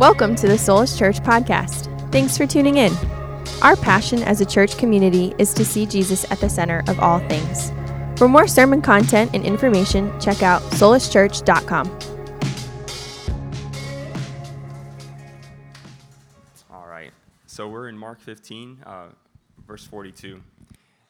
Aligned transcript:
Welcome 0.00 0.34
to 0.36 0.48
the 0.48 0.54
Soulish 0.54 0.98
Church 0.98 1.20
podcast. 1.20 2.10
Thanks 2.10 2.38
for 2.38 2.46
tuning 2.46 2.78
in. 2.78 2.90
Our 3.60 3.76
passion 3.76 4.22
as 4.22 4.40
a 4.40 4.46
church 4.46 4.78
community 4.78 5.34
is 5.36 5.52
to 5.52 5.62
see 5.62 5.84
Jesus 5.84 6.24
at 6.32 6.40
the 6.40 6.48
center 6.48 6.82
of 6.88 6.98
all 7.00 7.18
things. 7.28 7.70
For 8.18 8.26
more 8.26 8.46
sermon 8.46 8.80
content 8.80 9.32
and 9.34 9.44
information, 9.44 10.18
check 10.18 10.42
out 10.42 10.62
solishchurch.com. 10.62 11.98
All 16.72 16.86
right. 16.86 17.12
So 17.44 17.68
we're 17.68 17.90
in 17.90 17.98
Mark 17.98 18.20
15, 18.20 18.78
uh, 18.86 19.08
verse 19.66 19.84
42. 19.84 20.40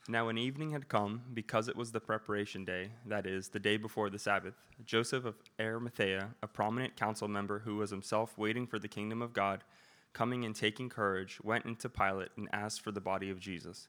Now, 0.08 0.26
when 0.26 0.38
evening 0.38 0.70
had 0.70 0.88
come, 0.88 1.22
because 1.34 1.68
it 1.68 1.76
was 1.76 1.92
the 1.92 2.00
preparation 2.00 2.64
day, 2.64 2.90
that 3.06 3.26
is, 3.26 3.48
the 3.48 3.60
day 3.60 3.76
before 3.76 4.08
the 4.08 4.18
Sabbath, 4.18 4.54
Joseph 4.86 5.26
of 5.26 5.36
Arimathea, 5.60 6.30
a 6.42 6.46
prominent 6.46 6.96
council 6.96 7.28
member 7.28 7.60
who 7.60 7.76
was 7.76 7.90
himself 7.90 8.36
waiting 8.38 8.66
for 8.66 8.78
the 8.78 8.88
kingdom 8.88 9.20
of 9.20 9.34
God, 9.34 9.62
coming 10.14 10.44
and 10.44 10.56
taking 10.56 10.88
courage, 10.88 11.38
went 11.44 11.66
into 11.66 11.88
Pilate 11.88 12.30
and 12.36 12.48
asked 12.50 12.80
for 12.80 12.90
the 12.90 13.00
body 13.00 13.30
of 13.30 13.38
Jesus. 13.38 13.88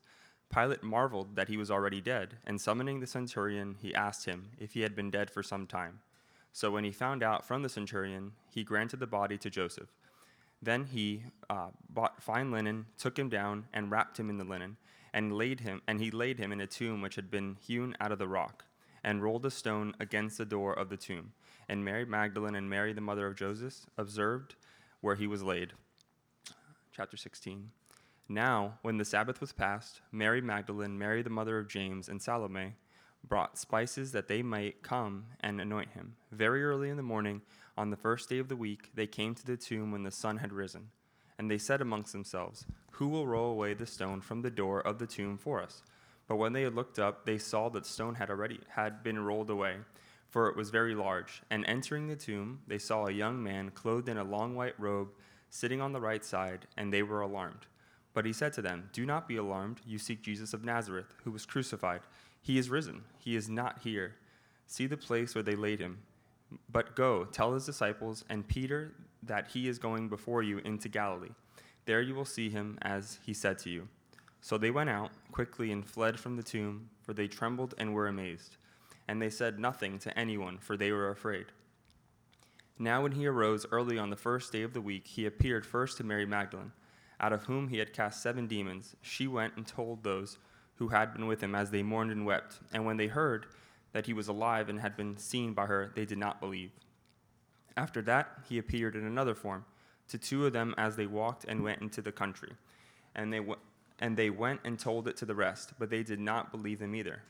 Pilate 0.53 0.83
marveled 0.83 1.37
that 1.37 1.47
he 1.47 1.55
was 1.55 1.71
already 1.71 2.01
dead, 2.01 2.35
and 2.45 2.59
summoning 2.59 2.99
the 2.99 3.07
centurion, 3.07 3.77
he 3.81 3.95
asked 3.95 4.25
him 4.25 4.49
if 4.59 4.73
he 4.73 4.81
had 4.81 4.95
been 4.95 5.11
dead 5.11 5.31
for 5.31 5.41
some 5.41 5.65
time. 5.65 6.01
So 6.51 6.71
when 6.71 6.83
he 6.83 6.91
found 6.91 7.23
out 7.23 7.47
from 7.47 7.63
the 7.63 7.69
centurion, 7.69 8.33
he 8.49 8.65
granted 8.65 8.99
the 8.99 9.07
body 9.07 9.37
to 9.37 9.49
Joseph. 9.49 9.89
Then 10.61 10.85
he 10.91 11.23
uh, 11.49 11.69
bought 11.89 12.21
fine 12.21 12.51
linen, 12.51 12.87
took 12.97 13.17
him 13.17 13.29
down, 13.29 13.65
and 13.73 13.89
wrapped 13.89 14.19
him 14.19 14.29
in 14.29 14.37
the 14.37 14.43
linen 14.43 14.75
and 15.13 15.33
laid 15.33 15.61
him 15.61 15.81
and 15.87 15.99
he 15.99 16.11
laid 16.11 16.37
him 16.37 16.51
in 16.51 16.61
a 16.61 16.67
tomb 16.67 17.01
which 17.01 17.15
had 17.15 17.29
been 17.29 17.57
hewn 17.59 17.95
out 17.99 18.11
of 18.11 18.19
the 18.19 18.27
rock 18.27 18.65
and 19.03 19.23
rolled 19.23 19.45
a 19.45 19.51
stone 19.51 19.93
against 19.99 20.37
the 20.37 20.45
door 20.45 20.73
of 20.73 20.89
the 20.89 20.97
tomb. 20.97 21.33
And 21.67 21.83
mary 21.83 22.05
magdalene 22.05 22.55
and 22.55 22.69
mary 22.69 22.93
the 22.93 23.01
mother 23.01 23.27
of 23.27 23.35
joseph 23.35 23.85
observed 23.97 24.55
where 25.01 25.15
he 25.15 25.27
was 25.27 25.43
laid. 25.43 25.73
Chapter 26.95 27.17
16 27.17 27.71
now 28.29 28.77
when 28.81 28.97
the 28.97 29.05
sabbath 29.05 29.41
was 29.41 29.51
past 29.51 30.01
mary 30.11 30.41
magdalene 30.41 30.97
mary 30.97 31.21
the 31.21 31.29
mother 31.29 31.57
of 31.59 31.67
james 31.67 32.07
and 32.07 32.21
salome 32.21 32.75
brought 33.27 33.57
spices 33.57 34.13
that 34.13 34.27
they 34.27 34.41
might 34.41 34.81
come 34.81 35.25
and 35.41 35.61
anoint 35.61 35.91
him. 35.91 36.15
Very 36.31 36.63
early 36.63 36.89
in 36.89 36.97
the 36.97 37.03
morning 37.03 37.41
on 37.77 37.89
the 37.89 37.97
first 37.97 38.29
day 38.29 38.39
of 38.39 38.47
the 38.47 38.55
week 38.55 38.89
they 38.95 39.07
came 39.07 39.35
to 39.35 39.45
the 39.45 39.57
tomb 39.57 39.91
when 39.91 40.03
the 40.03 40.11
sun 40.11 40.37
had 40.37 40.53
risen 40.53 40.89
and 41.41 41.49
they 41.49 41.57
said 41.57 41.81
amongst 41.81 42.13
themselves 42.13 42.67
who 42.91 43.07
will 43.07 43.25
roll 43.25 43.49
away 43.49 43.73
the 43.73 43.87
stone 43.87 44.21
from 44.21 44.43
the 44.43 44.51
door 44.51 44.79
of 44.79 44.99
the 44.99 45.07
tomb 45.07 45.39
for 45.39 45.59
us? 45.59 45.81
But 46.27 46.35
when 46.35 46.53
they 46.53 46.61
had 46.61 46.75
looked 46.75 46.99
up, 46.99 47.25
they 47.25 47.39
saw 47.39 47.67
that 47.69 47.87
stone 47.87 48.13
had 48.13 48.29
already 48.29 48.59
had 48.69 49.01
been 49.01 49.17
rolled 49.17 49.49
away, 49.49 49.77
for 50.29 50.49
it 50.49 50.55
was 50.55 50.69
very 50.69 50.93
large. 50.93 51.41
And 51.49 51.65
entering 51.65 52.07
the 52.07 52.15
tomb, 52.15 52.59
they 52.67 52.77
saw 52.77 53.07
a 53.07 53.11
young 53.11 53.41
man 53.41 53.71
clothed 53.71 54.07
in 54.07 54.19
a 54.19 54.23
long 54.23 54.53
white 54.53 54.79
robe, 54.79 55.09
sitting 55.49 55.81
on 55.81 55.93
the 55.93 55.99
right 55.99 56.23
side, 56.23 56.67
and 56.77 56.93
they 56.93 57.01
were 57.01 57.21
alarmed. 57.21 57.65
But 58.13 58.27
he 58.27 58.33
said 58.33 58.53
to 58.53 58.61
them, 58.61 58.91
Do 58.93 59.03
not 59.03 59.27
be 59.27 59.37
alarmed. 59.37 59.81
You 59.83 59.97
seek 59.97 60.21
Jesus 60.21 60.53
of 60.53 60.63
Nazareth, 60.63 61.15
who 61.23 61.31
was 61.31 61.47
crucified. 61.47 62.01
He 62.39 62.59
is 62.59 62.69
risen. 62.69 63.01
He 63.17 63.35
is 63.35 63.49
not 63.49 63.79
here. 63.83 64.13
See 64.67 64.85
the 64.85 64.95
place 64.95 65.33
where 65.33 65.43
they 65.43 65.55
laid 65.55 65.79
him. 65.79 66.03
But 66.71 66.95
go, 66.95 67.25
tell 67.25 67.55
his 67.55 67.65
disciples 67.65 68.23
and 68.29 68.47
Peter 68.47 68.93
that 69.23 69.49
he 69.49 69.67
is 69.67 69.79
going 69.79 70.09
before 70.09 70.43
you 70.43 70.59
into 70.59 70.89
Galilee. 70.89 71.31
There 71.85 72.01
you 72.01 72.15
will 72.15 72.25
see 72.25 72.49
him 72.49 72.77
as 72.81 73.19
he 73.25 73.33
said 73.33 73.57
to 73.59 73.69
you. 73.69 73.87
So 74.41 74.57
they 74.57 74.71
went 74.71 74.89
out 74.89 75.11
quickly 75.31 75.71
and 75.71 75.85
fled 75.85 76.19
from 76.19 76.35
the 76.35 76.43
tomb, 76.43 76.89
for 77.03 77.13
they 77.13 77.27
trembled 77.27 77.75
and 77.77 77.93
were 77.93 78.07
amazed. 78.07 78.57
And 79.07 79.21
they 79.21 79.29
said 79.29 79.59
nothing 79.59 79.99
to 79.99 80.17
anyone, 80.17 80.57
for 80.57 80.77
they 80.77 80.91
were 80.91 81.09
afraid. 81.09 81.47
Now, 82.79 83.03
when 83.03 83.11
he 83.11 83.27
arose 83.27 83.65
early 83.71 83.99
on 83.99 84.09
the 84.09 84.15
first 84.15 84.51
day 84.51 84.63
of 84.63 84.73
the 84.73 84.81
week, 84.81 85.05
he 85.05 85.25
appeared 85.25 85.65
first 85.65 85.97
to 85.97 86.03
Mary 86.03 86.25
Magdalene, 86.25 86.71
out 87.19 87.33
of 87.33 87.43
whom 87.43 87.67
he 87.67 87.77
had 87.77 87.93
cast 87.93 88.23
seven 88.23 88.47
demons. 88.47 88.95
She 89.01 89.27
went 89.27 89.55
and 89.55 89.67
told 89.67 90.03
those 90.03 90.39
who 90.77 90.87
had 90.87 91.13
been 91.13 91.27
with 91.27 91.41
him 91.41 91.53
as 91.53 91.69
they 91.69 91.83
mourned 91.83 92.11
and 92.11 92.25
wept. 92.25 92.59
And 92.73 92.85
when 92.85 92.97
they 92.97 93.05
heard 93.05 93.45
that 93.91 94.07
he 94.07 94.13
was 94.13 94.27
alive 94.27 94.67
and 94.67 94.79
had 94.79 94.97
been 94.97 95.17
seen 95.17 95.53
by 95.53 95.67
her, 95.67 95.91
they 95.93 96.05
did 96.05 96.17
not 96.17 96.39
believe. 96.39 96.71
After 97.77 98.01
that, 98.03 98.39
he 98.47 98.57
appeared 98.57 98.95
in 98.95 99.05
another 99.05 99.35
form 99.35 99.65
to 100.09 100.17
two 100.17 100.45
of 100.45 100.53
them 100.53 100.75
as 100.77 100.95
they 100.95 101.07
walked 101.07 101.45
and 101.45 101.63
went 101.63 101.81
into 101.81 102.01
the 102.01 102.11
country. 102.11 102.51
And 103.15 103.31
they, 103.31 103.37
w- 103.37 103.59
and 103.99 104.17
they 104.17 104.29
went 104.29 104.61
and 104.65 104.77
told 104.77 105.07
it 105.07 105.15
to 105.17 105.25
the 105.25 105.35
rest, 105.35 105.73
but 105.79 105.89
they 105.89 106.03
did 106.03 106.19
not 106.19 106.51
believe 106.51 106.81
him 106.81 106.95
either. 106.95 107.23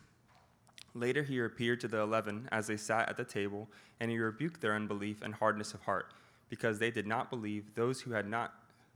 Later 0.93 1.23
he 1.23 1.39
appeared 1.39 1.79
to 1.81 1.87
the 1.87 1.99
eleven 1.99 2.49
as 2.51 2.67
they 2.67 2.77
sat 2.77 3.07
at 3.07 3.17
the 3.17 3.23
table, 3.23 3.69
and 3.99 4.09
he 4.11 4.17
rebuked 4.17 4.61
their 4.61 4.75
unbelief 4.75 5.21
and 5.21 5.35
hardness 5.35 5.73
of 5.73 5.83
heart, 5.83 6.13
because 6.49 6.79
they 6.79 6.91
did 6.91 7.07
not 7.07 7.29
believe 7.29 7.75
those 7.75 8.01
who 8.01 8.11
had 8.11 8.27
not 8.27 8.53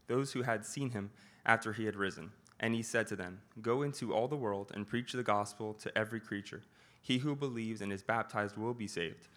those 0.07 0.33
who 0.33 0.43
had 0.43 0.65
seen 0.65 0.91
him 0.91 1.09
after 1.45 1.73
he 1.73 1.85
had 1.85 1.95
risen. 1.95 2.31
And 2.59 2.75
he 2.75 2.83
said 2.83 3.07
to 3.07 3.15
them, 3.15 3.41
Go 3.61 3.81
into 3.81 4.13
all 4.13 4.27
the 4.27 4.35
world 4.35 4.71
and 4.73 4.87
preach 4.87 5.13
the 5.13 5.23
gospel 5.23 5.73
to 5.75 5.97
every 5.97 6.19
creature. 6.19 6.61
He 7.01 7.19
who 7.19 7.35
believes 7.35 7.81
and 7.81 7.91
is 7.91 8.03
baptized 8.03 8.55
will 8.55 8.73
be 8.73 8.87
saved 8.87 9.27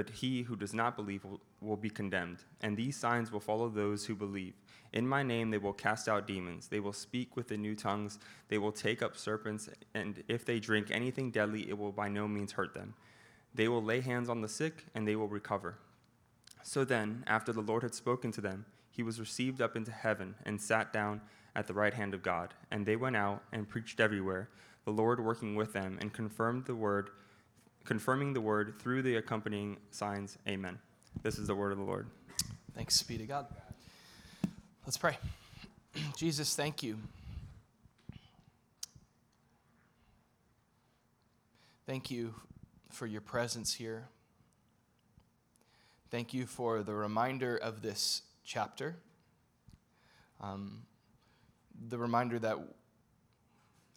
but 0.00 0.08
he 0.08 0.40
who 0.40 0.56
does 0.56 0.72
not 0.72 0.96
believe 0.96 1.22
will, 1.26 1.42
will, 1.60 1.76
be 1.76 1.90
condemned. 1.90 2.38
And 2.62 2.74
these 2.74 2.96
signs 2.96 3.30
will 3.30 3.38
follow 3.38 3.68
those 3.68 4.06
who 4.06 4.14
believe. 4.14 4.54
In 4.94 5.06
my 5.06 5.22
name 5.22 5.50
they 5.50 5.58
will 5.58 5.74
cast 5.74 6.08
out 6.08 6.26
demons, 6.26 6.68
they 6.68 6.80
will 6.80 6.94
speak 6.94 7.36
with 7.36 7.48
the 7.48 7.58
new 7.58 7.74
tongues, 7.74 8.18
they 8.48 8.56
will 8.56 8.72
take 8.72 9.02
up 9.02 9.14
serpents, 9.14 9.68
and 9.92 10.24
if 10.26 10.46
they 10.46 10.58
drink 10.58 10.86
anything 10.90 11.30
deadly, 11.30 11.68
it 11.68 11.76
will 11.76 11.92
by 11.92 12.08
no 12.08 12.26
means 12.26 12.52
hurt 12.52 12.72
them. 12.72 12.94
They 13.54 13.68
will 13.68 13.82
lay 13.82 14.00
hands 14.00 14.30
on 14.30 14.40
the 14.40 14.48
sick, 14.48 14.86
and 14.94 15.06
they 15.06 15.16
will 15.16 15.28
recover. 15.28 15.76
So 16.62 16.82
then, 16.82 17.22
after 17.26 17.52
the 17.52 17.60
Lord 17.60 17.82
had 17.82 17.94
spoken 17.94 18.32
to 18.32 18.40
them, 18.40 18.64
he 18.90 19.02
was 19.02 19.20
received 19.20 19.60
up 19.60 19.76
into 19.76 19.92
heaven 19.92 20.34
and 20.46 20.58
sat 20.58 20.94
down 20.94 21.20
at 21.54 21.66
the 21.66 21.74
right 21.74 21.92
hand 21.92 22.14
of 22.14 22.22
God. 22.22 22.54
And 22.70 22.86
they 22.86 22.96
went 22.96 23.16
out 23.16 23.42
and 23.52 23.68
preached 23.68 24.00
everywhere, 24.00 24.48
the 24.86 24.92
Lord 24.92 25.22
working 25.22 25.56
with 25.56 25.74
them, 25.74 25.98
and 26.00 26.10
confirmed 26.10 26.64
the 26.64 26.74
word 26.74 27.10
confirming 27.90 28.32
the 28.32 28.40
word 28.40 28.72
through 28.78 29.02
the 29.02 29.16
accompanying 29.16 29.76
signs. 29.90 30.38
Amen. 30.46 30.78
This 31.24 31.40
is 31.40 31.48
the 31.48 31.56
word 31.56 31.72
of 31.72 31.78
the 31.78 31.82
Lord. 31.82 32.06
Thanks 32.72 33.02
be 33.02 33.18
to 33.18 33.26
God. 33.26 33.48
Let's 34.86 34.96
pray. 34.96 35.18
Jesus, 36.16 36.54
thank 36.54 36.84
you. 36.84 36.98
Thank 41.84 42.12
you 42.12 42.32
for 42.90 43.08
your 43.08 43.22
presence 43.22 43.74
here. 43.74 44.06
Thank 46.12 46.32
you 46.32 46.46
for 46.46 46.84
the 46.84 46.94
reminder 46.94 47.56
of 47.56 47.82
this 47.82 48.22
chapter. 48.44 48.94
Um, 50.40 50.82
the 51.88 51.98
reminder 51.98 52.38
that 52.38 52.56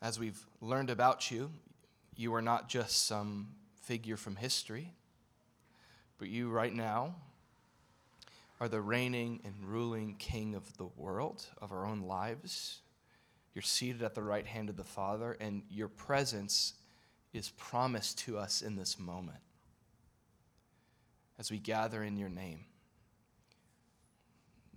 as 0.01 0.17
we've 0.17 0.43
learned 0.61 0.89
about 0.89 1.29
you, 1.29 1.51
you 2.15 2.33
are 2.33 2.41
not 2.41 2.69
just 2.69 3.05
some 3.05 3.49
figure 3.83 4.17
from 4.17 4.35
history, 4.35 4.93
but 6.17 6.29
you 6.29 6.49
right 6.49 6.73
now 6.73 7.15
are 8.59 8.67
the 8.67 8.81
reigning 8.81 9.41
and 9.43 9.53
ruling 9.61 10.15
king 10.15 10.55
of 10.55 10.77
the 10.77 10.87
world, 10.95 11.45
of 11.61 11.71
our 11.71 11.85
own 11.85 12.01
lives. 12.01 12.79
You're 13.53 13.61
seated 13.61 14.01
at 14.01 14.15
the 14.15 14.23
right 14.23 14.45
hand 14.45 14.69
of 14.69 14.77
the 14.77 14.83
Father, 14.83 15.37
and 15.39 15.63
your 15.69 15.89
presence 15.89 16.73
is 17.33 17.49
promised 17.49 18.19
to 18.19 18.37
us 18.37 18.61
in 18.61 18.75
this 18.75 18.97
moment 18.97 19.39
as 21.37 21.51
we 21.51 21.57
gather 21.57 22.03
in 22.03 22.15
your 22.15 22.29
name. 22.29 22.61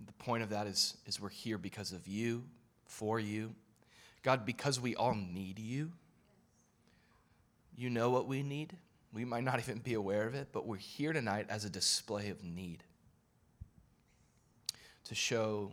The 0.05 0.13
point 0.13 0.43
of 0.43 0.49
that 0.49 0.67
is, 0.67 0.97
is 1.05 1.19
we're 1.19 1.29
here 1.29 1.57
because 1.57 1.91
of 1.91 2.07
you, 2.07 2.43
for 2.85 3.19
you. 3.19 3.53
God, 4.23 4.45
because 4.45 4.79
we 4.79 4.95
all 4.95 5.15
need 5.15 5.59
you. 5.59 5.91
You 7.75 7.89
know 7.89 8.09
what 8.09 8.27
we 8.27 8.43
need. 8.43 8.75
We 9.17 9.25
might 9.25 9.43
not 9.43 9.57
even 9.57 9.79
be 9.79 9.95
aware 9.95 10.27
of 10.27 10.35
it, 10.35 10.49
but 10.51 10.67
we're 10.67 10.77
here 10.77 11.11
tonight 11.11 11.47
as 11.49 11.65
a 11.65 11.71
display 11.71 12.29
of 12.29 12.43
need 12.43 12.83
to 15.05 15.15
show 15.15 15.71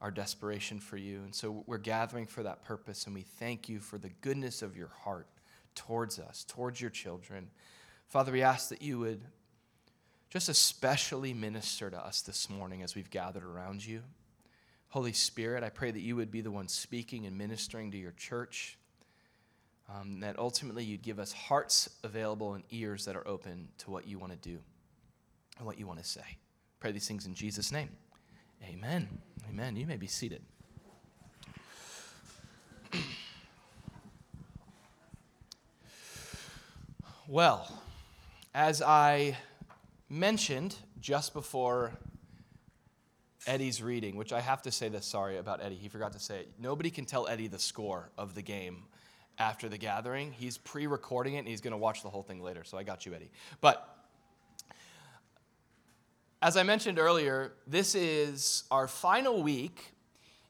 our 0.00 0.12
desperation 0.12 0.78
for 0.78 0.96
you. 0.96 1.22
And 1.24 1.34
so 1.34 1.64
we're 1.66 1.78
gathering 1.78 2.24
for 2.24 2.44
that 2.44 2.62
purpose, 2.62 3.06
and 3.06 3.16
we 3.16 3.22
thank 3.22 3.68
you 3.68 3.80
for 3.80 3.98
the 3.98 4.10
goodness 4.20 4.62
of 4.62 4.76
your 4.76 4.92
heart 5.02 5.26
towards 5.74 6.20
us, 6.20 6.44
towards 6.44 6.80
your 6.80 6.90
children. 6.90 7.50
Father, 8.06 8.30
we 8.30 8.42
ask 8.42 8.68
that 8.68 8.80
you 8.80 9.00
would 9.00 9.22
just 10.30 10.48
especially 10.48 11.34
minister 11.34 11.90
to 11.90 11.98
us 11.98 12.22
this 12.22 12.48
morning 12.48 12.84
as 12.84 12.94
we've 12.94 13.10
gathered 13.10 13.42
around 13.42 13.84
you. 13.84 14.04
Holy 14.90 15.12
Spirit, 15.12 15.64
I 15.64 15.70
pray 15.70 15.90
that 15.90 15.98
you 15.98 16.14
would 16.14 16.30
be 16.30 16.42
the 16.42 16.52
one 16.52 16.68
speaking 16.68 17.26
and 17.26 17.36
ministering 17.36 17.90
to 17.90 17.98
your 17.98 18.12
church 18.12 18.77
um, 19.88 20.20
that 20.20 20.38
ultimately 20.38 20.84
you'd 20.84 21.02
give 21.02 21.18
us 21.18 21.32
hearts 21.32 21.88
available 22.04 22.54
and 22.54 22.62
ears 22.70 23.04
that 23.06 23.16
are 23.16 23.26
open 23.26 23.68
to 23.78 23.90
what 23.90 24.06
you 24.06 24.18
want 24.18 24.32
to 24.32 24.38
do 24.38 24.58
and 25.56 25.66
what 25.66 25.78
you 25.78 25.86
want 25.86 25.98
to 25.98 26.04
say. 26.04 26.36
Pray 26.80 26.92
these 26.92 27.08
things 27.08 27.26
in 27.26 27.34
Jesus' 27.34 27.72
name. 27.72 27.88
Amen. 28.64 29.08
Amen. 29.48 29.76
You 29.76 29.86
may 29.86 29.96
be 29.96 30.06
seated. 30.06 30.42
well, 37.28 37.80
as 38.54 38.82
I 38.82 39.36
mentioned 40.10 40.76
just 41.00 41.32
before 41.32 41.92
Eddie's 43.46 43.82
reading, 43.82 44.16
which 44.16 44.32
I 44.32 44.40
have 44.40 44.60
to 44.62 44.70
say 44.70 44.88
this, 44.88 45.06
sorry 45.06 45.38
about 45.38 45.62
Eddie, 45.62 45.76
he 45.76 45.88
forgot 45.88 46.12
to 46.12 46.18
say 46.18 46.40
it. 46.40 46.52
Nobody 46.58 46.90
can 46.90 47.06
tell 47.06 47.26
Eddie 47.26 47.48
the 47.48 47.58
score 47.58 48.10
of 48.18 48.34
the 48.34 48.42
game 48.42 48.84
after 49.38 49.68
the 49.68 49.78
gathering. 49.78 50.32
He's 50.32 50.58
pre 50.58 50.86
recording 50.86 51.34
it 51.34 51.38
and 51.38 51.48
he's 51.48 51.60
going 51.60 51.72
to 51.72 51.78
watch 51.78 52.02
the 52.02 52.10
whole 52.10 52.22
thing 52.22 52.42
later. 52.42 52.64
So 52.64 52.78
I 52.78 52.82
got 52.82 53.06
you, 53.06 53.14
Eddie. 53.14 53.30
But 53.60 53.96
as 56.40 56.56
I 56.56 56.62
mentioned 56.62 56.98
earlier, 56.98 57.52
this 57.66 57.94
is 57.94 58.64
our 58.70 58.86
final 58.86 59.42
week 59.42 59.92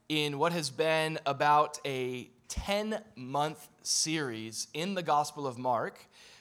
in 0.08 0.38
what 0.38 0.52
has 0.52 0.70
been 0.70 1.18
about 1.26 1.78
a 1.84 2.30
10 2.48 3.02
month 3.16 3.68
series 3.82 4.68
in 4.74 4.94
the 4.94 5.02
Gospel 5.02 5.46
of 5.46 5.58
Mark, 5.58 5.98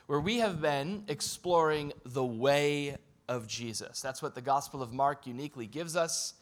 where 0.07 0.19
we 0.19 0.37
have 0.37 0.61
been 0.61 1.03
exploring 1.07 1.93
the 2.05 2.25
way 2.25 2.97
of 3.27 3.47
Jesus. 3.47 4.01
That's 4.01 4.21
what 4.21 4.35
the 4.35 4.41
Gospel 4.41 4.81
of 4.81 4.93
Mark 4.93 5.27
uniquely 5.27 5.65
gives 5.65 5.95
us. 5.95 6.33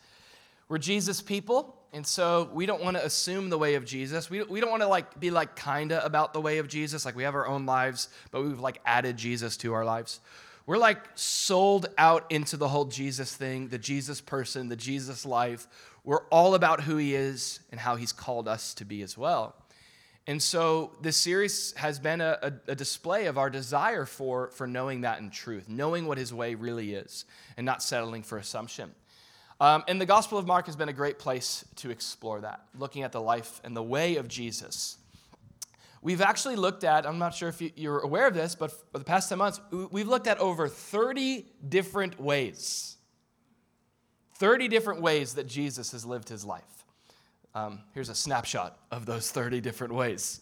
We're 0.68 0.78
Jesus 0.78 1.22
people, 1.22 1.80
and 1.96 2.06
so 2.06 2.50
we 2.52 2.66
don't 2.66 2.84
want 2.84 2.98
to 2.98 3.06
assume 3.06 3.50
the 3.50 3.58
way 3.58 3.76
of 3.76 3.86
Jesus. 3.86 4.30
We, 4.30 4.44
we 4.44 4.60
don't 4.60 4.70
want 4.70 4.84
to 4.84 4.88
like 4.88 5.18
be 5.18 5.32
like 5.32 5.56
kinda 5.56 6.04
about 6.04 6.34
the 6.34 6.42
way 6.42 6.58
of 6.58 6.68
Jesus, 6.68 7.06
like 7.06 7.16
we 7.16 7.24
have 7.24 7.36
our 7.36 7.48
own 7.48 7.66
lives, 7.66 8.10
but 8.32 8.44
we've 8.44 8.60
like 8.60 8.82
added 8.86 9.16
Jesus 9.16 9.56
to 9.58 9.74
our 9.74 9.86
lives. 9.86 10.20
We're 10.66 10.78
like 10.78 11.00
sold 11.16 11.88
out 11.98 12.30
into 12.30 12.58
the 12.58 12.68
whole 12.68 12.84
Jesus 12.84 13.34
thing, 13.34 13.70
the 13.70 13.78
Jesus 13.78 14.20
person, 14.20 14.68
the 14.68 14.76
Jesus 14.76 15.26
life. 15.26 15.70
We're 16.04 16.24
all 16.24 16.54
about 16.54 16.82
who 16.82 16.98
he 16.98 17.16
is 17.16 17.62
and 17.72 17.80
how 17.80 17.96
he's 17.96 18.12
called 18.12 18.50
us 18.50 18.74
to 18.74 18.84
be 18.84 19.02
as 19.02 19.18
well. 19.18 19.56
And 20.28 20.44
so 20.44 20.92
this 21.02 21.16
series 21.16 21.74
has 21.78 22.00
been 22.00 22.20
a, 22.20 22.38
a, 22.42 22.72
a, 22.72 22.76
display 22.76 23.28
of 23.28 23.38
our 23.38 23.50
desire 23.50 24.06
for, 24.06 24.50
for 24.50 24.68
knowing 24.68 25.02
that 25.02 25.20
in 25.20 25.30
truth, 25.30 25.70
knowing 25.70 26.08
what 26.08 26.18
his 26.18 26.34
way 26.34 26.56
really 26.56 26.96
is, 26.96 27.26
and 27.56 27.66
not 27.66 27.82
settling 27.84 28.24
for 28.24 28.38
assumption. 28.38 28.92
Um, 29.60 29.84
and 29.88 30.02
the 30.02 30.06
Gospel 30.06 30.38
of 30.38 30.46
Mark 30.46 30.66
has 30.66 30.76
been 30.76 30.90
a 30.90 30.94
great 30.94 31.18
place 31.18 31.64
to 31.78 31.90
explore 31.90 32.42
that, 32.42 32.62
looking 32.78 33.04
at 33.04 33.12
the 33.12 33.22
life 33.22 33.62
and 33.64 33.76
the 33.76 33.84
way 33.84 34.18
of 34.18 34.28
Jesus. 34.28 34.98
We've 36.02 36.22
actually 36.22 36.58
looked 36.58 36.84
at, 36.84 37.08
I'm 37.08 37.18
not 37.18 37.34
sure 37.34 37.50
if 37.50 37.62
you're 37.78 38.00
aware 38.00 38.28
of 38.28 38.34
this, 38.34 38.54
but 38.54 38.72
for 38.72 39.00
the 39.00 39.06
past 39.06 39.30
10 39.30 39.38
months, 39.38 39.62
we've 39.92 40.08
looked 40.08 40.28
at 40.28 40.38
over 40.40 40.68
30 40.68 41.46
different 41.68 42.20
ways. 42.20 42.98
30 44.36 44.68
different 44.68 45.02
ways 45.02 45.36
that 45.36 45.48
Jesus 45.48 45.94
has 45.94 46.06
lived 46.06 46.30
his 46.30 46.44
life. 46.44 46.86
Um, 47.56 47.80
here's 47.94 48.10
a 48.10 48.16
snapshot 48.16 48.78
of 48.92 49.06
those 49.06 49.32
30 49.32 49.62
different 49.62 49.94
ways. 49.94 50.42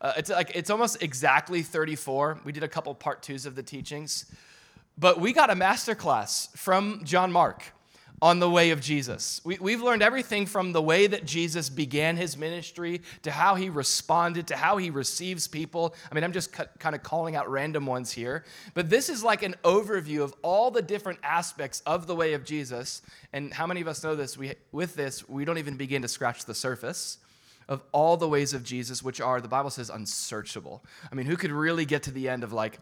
Uh, 0.00 0.12
it's 0.16 0.30
like 0.30 0.52
it's 0.54 0.70
almost 0.70 1.02
exactly 1.02 1.62
34. 1.62 2.40
We 2.44 2.52
did 2.52 2.62
a 2.62 2.68
couple 2.68 2.94
part 2.94 3.22
twos 3.22 3.46
of 3.46 3.56
the 3.56 3.62
teachings, 3.62 4.32
but 4.96 5.20
we 5.20 5.32
got 5.32 5.50
a 5.50 5.54
master 5.54 5.94
class 5.94 6.48
from 6.54 7.02
John 7.04 7.32
Mark 7.32 7.64
on 8.22 8.38
the 8.38 8.48
way 8.48 8.70
of 8.70 8.80
Jesus. 8.80 9.40
We, 9.42 9.72
have 9.72 9.82
learned 9.82 10.00
everything 10.00 10.46
from 10.46 10.70
the 10.70 10.80
way 10.80 11.08
that 11.08 11.26
Jesus 11.26 11.68
began 11.68 12.16
his 12.16 12.36
ministry 12.36 13.02
to 13.22 13.32
how 13.32 13.56
he 13.56 13.68
responded 13.68 14.46
to 14.46 14.56
how 14.56 14.76
he 14.76 14.90
receives 14.90 15.48
people. 15.48 15.92
I 16.08 16.14
mean, 16.14 16.22
I'm 16.22 16.32
just 16.32 16.52
kind 16.52 16.94
of 16.94 17.02
calling 17.02 17.34
out 17.34 17.50
random 17.50 17.84
ones 17.84 18.12
here, 18.12 18.44
but 18.74 18.88
this 18.88 19.08
is 19.08 19.24
like 19.24 19.42
an 19.42 19.56
overview 19.64 20.22
of 20.22 20.32
all 20.42 20.70
the 20.70 20.80
different 20.80 21.18
aspects 21.24 21.82
of 21.84 22.06
the 22.06 22.14
way 22.14 22.34
of 22.34 22.44
Jesus. 22.44 23.02
And 23.32 23.52
how 23.52 23.66
many 23.66 23.80
of 23.80 23.88
us 23.88 24.04
know 24.04 24.14
this? 24.14 24.38
We, 24.38 24.54
with 24.70 24.94
this, 24.94 25.28
we 25.28 25.44
don't 25.44 25.58
even 25.58 25.76
begin 25.76 26.02
to 26.02 26.08
scratch 26.08 26.44
the 26.44 26.54
surface 26.54 27.18
of 27.68 27.82
all 27.90 28.16
the 28.16 28.28
ways 28.28 28.54
of 28.54 28.62
Jesus, 28.62 29.02
which 29.02 29.20
are, 29.20 29.40
the 29.40 29.48
Bible 29.48 29.70
says, 29.70 29.90
unsearchable. 29.90 30.84
I 31.10 31.16
mean, 31.16 31.26
who 31.26 31.36
could 31.36 31.50
really 31.50 31.86
get 31.86 32.04
to 32.04 32.12
the 32.12 32.28
end 32.28 32.44
of 32.44 32.52
like, 32.52 32.78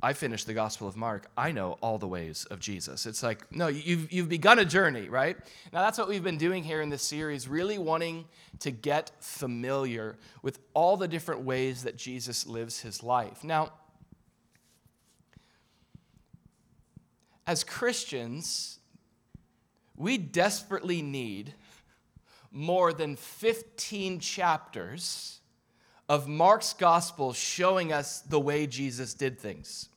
I 0.00 0.12
finished 0.12 0.46
the 0.46 0.54
Gospel 0.54 0.86
of 0.86 0.96
Mark. 0.96 1.28
I 1.36 1.50
know 1.50 1.76
all 1.80 1.98
the 1.98 2.06
ways 2.06 2.46
of 2.50 2.60
Jesus. 2.60 3.04
It's 3.04 3.22
like, 3.22 3.50
no, 3.50 3.66
you've, 3.66 4.12
you've 4.12 4.28
begun 4.28 4.60
a 4.60 4.64
journey, 4.64 5.08
right? 5.08 5.36
Now, 5.72 5.80
that's 5.80 5.98
what 5.98 6.08
we've 6.08 6.22
been 6.22 6.38
doing 6.38 6.62
here 6.62 6.80
in 6.80 6.88
this 6.88 7.02
series, 7.02 7.48
really 7.48 7.78
wanting 7.78 8.26
to 8.60 8.70
get 8.70 9.10
familiar 9.18 10.16
with 10.40 10.60
all 10.72 10.96
the 10.96 11.08
different 11.08 11.40
ways 11.40 11.82
that 11.82 11.96
Jesus 11.96 12.46
lives 12.46 12.80
his 12.80 13.02
life. 13.02 13.42
Now, 13.42 13.72
as 17.44 17.64
Christians, 17.64 18.78
we 19.96 20.16
desperately 20.16 21.02
need 21.02 21.54
more 22.52 22.92
than 22.92 23.16
15 23.16 24.20
chapters 24.20 25.40
of 26.08 26.26
Mark's 26.26 26.72
gospel 26.72 27.32
showing 27.32 27.92
us 27.92 28.20
the 28.20 28.40
way 28.40 28.66
Jesus 28.66 29.14
did 29.14 29.38
things. 29.38 29.88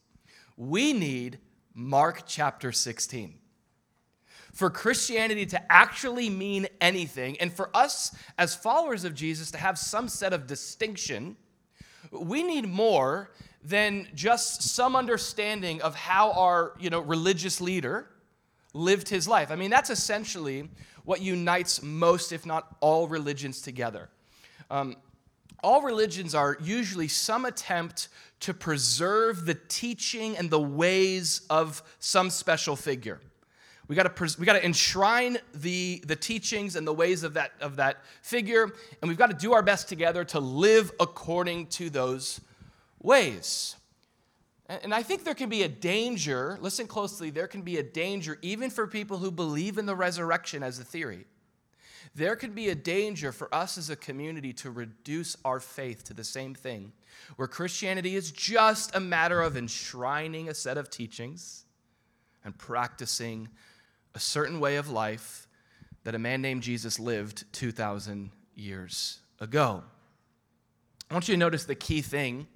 We 0.58 0.94
need 0.94 1.40
Mark 1.74 2.24
chapter 2.28 2.72
16. 2.72 3.36
For 4.52 4.70
Christianity 4.70 5.46
to 5.48 5.72
actually 5.72 6.30
mean 6.30 6.68
anything, 6.82 7.40
and 7.40 7.54
for 7.54 7.70
us 7.74 8.14
as 8.38 8.54
followers 8.54 9.06
of 9.06 9.16
Jesus 9.16 9.50
to 9.52 9.58
have 9.58 9.80
some 9.80 10.10
set 10.10 10.34
of 10.34 10.46
distinction, 10.46 11.38
we 12.12 12.44
need 12.44 12.68
more 12.68 13.32
than 13.64 14.08
just 14.14 14.62
some 14.64 14.96
understanding 14.96 15.82
of 15.82 15.96
how 15.96 16.32
our 16.34 16.74
you 16.80 16.90
know, 16.90 17.00
religious 17.00 17.62
leader 17.62 18.08
lived 18.74 19.08
his 19.08 19.28
life. 19.28 19.52
I 19.52 19.56
mean, 19.56 19.70
that's 19.70 19.90
essentially 19.90 20.70
what 21.06 21.22
unites 21.22 21.82
most, 21.82 22.32
if 22.32 22.46
not 22.46 22.76
all, 22.82 23.08
religions 23.08 23.62
together. 23.62 24.10
Um, 24.70 24.98
all 25.64 25.82
religions 25.82 26.34
are 26.36 26.58
usually 26.62 27.08
some 27.08 27.46
attempt 27.46 28.08
to 28.42 28.54
preserve 28.54 29.46
the 29.46 29.54
teaching 29.54 30.38
and 30.38 30.50
the 30.50 30.60
ways 30.60 31.42
of 31.50 31.84
some 32.00 32.30
special 32.30 32.76
figure. 32.76 33.20
We 33.88 33.96
got 33.96 34.16
to 34.16 34.40
we 34.40 34.46
got 34.46 34.54
to 34.54 34.66
enshrine 34.66 35.38
the 35.54 36.02
the 36.06 36.16
teachings 36.16 36.76
and 36.76 36.88
the 36.88 36.94
ways 36.94 37.24
of 37.24 37.34
that 37.34 37.52
of 37.60 37.76
that 37.76 37.98
figure, 38.22 38.64
and 39.02 39.10
we've 39.10 39.18
got 39.18 39.30
to 39.32 39.36
do 39.36 39.54
our 39.54 39.62
best 39.62 39.90
together 39.90 40.24
to 40.26 40.40
live 40.40 40.92
according 41.00 41.68
to 41.68 41.90
those 41.90 42.40
ways. 43.02 43.76
And 44.70 44.94
I 44.94 45.04
think 45.04 45.26
there 45.26 45.36
can 45.36 45.50
be 45.50 45.64
a 45.64 45.68
danger, 45.68 46.58
listen 46.62 46.88
closely, 46.88 47.30
there 47.30 47.48
can 47.48 47.62
be 47.62 47.78
a 47.78 47.84
danger 47.84 48.38
even 48.42 48.70
for 48.70 48.88
people 48.88 49.18
who 49.18 49.30
believe 49.30 49.78
in 49.78 49.86
the 49.86 49.96
resurrection 49.96 50.64
as 50.64 50.80
a 50.80 50.86
theory 50.86 51.26
there 52.14 52.36
could 52.36 52.54
be 52.54 52.70
a 52.70 52.76
danger 52.76 53.32
for 53.32 53.54
us 53.54 53.78
as 53.78 53.90
a 53.90 53.96
community 53.96 54.52
to 54.54 54.72
reduce 54.72 55.38
our 55.46 55.60
faith 55.60 56.04
to 56.06 56.14
the 56.14 56.24
same 56.24 56.54
thing, 56.54 56.92
where 57.38 57.48
Christianity 57.48 58.16
is 58.16 58.32
just 58.32 58.96
a 58.96 59.00
matter 59.00 59.42
of 59.42 59.56
enshrining 59.56 60.50
a 60.50 60.54
set 60.54 60.78
of 60.78 60.90
teachings 60.90 61.66
and 62.44 62.58
practicing 62.58 63.48
a 64.14 64.20
certain 64.20 64.60
way 64.60 64.76
of 64.76 64.90
life 64.90 65.48
that 66.04 66.16
a 66.16 66.20
man 66.20 66.42
named 66.42 66.64
Jesus 66.64 67.00
lived 67.00 67.46
2,000 67.54 68.32
years 68.56 69.20
ago. 69.40 69.84
I 71.10 71.14
want 71.14 71.28
you 71.28 71.36
to 71.36 71.40
notice 71.40 71.66
the 71.66 71.76
key 71.76 72.02
thing 72.02 72.48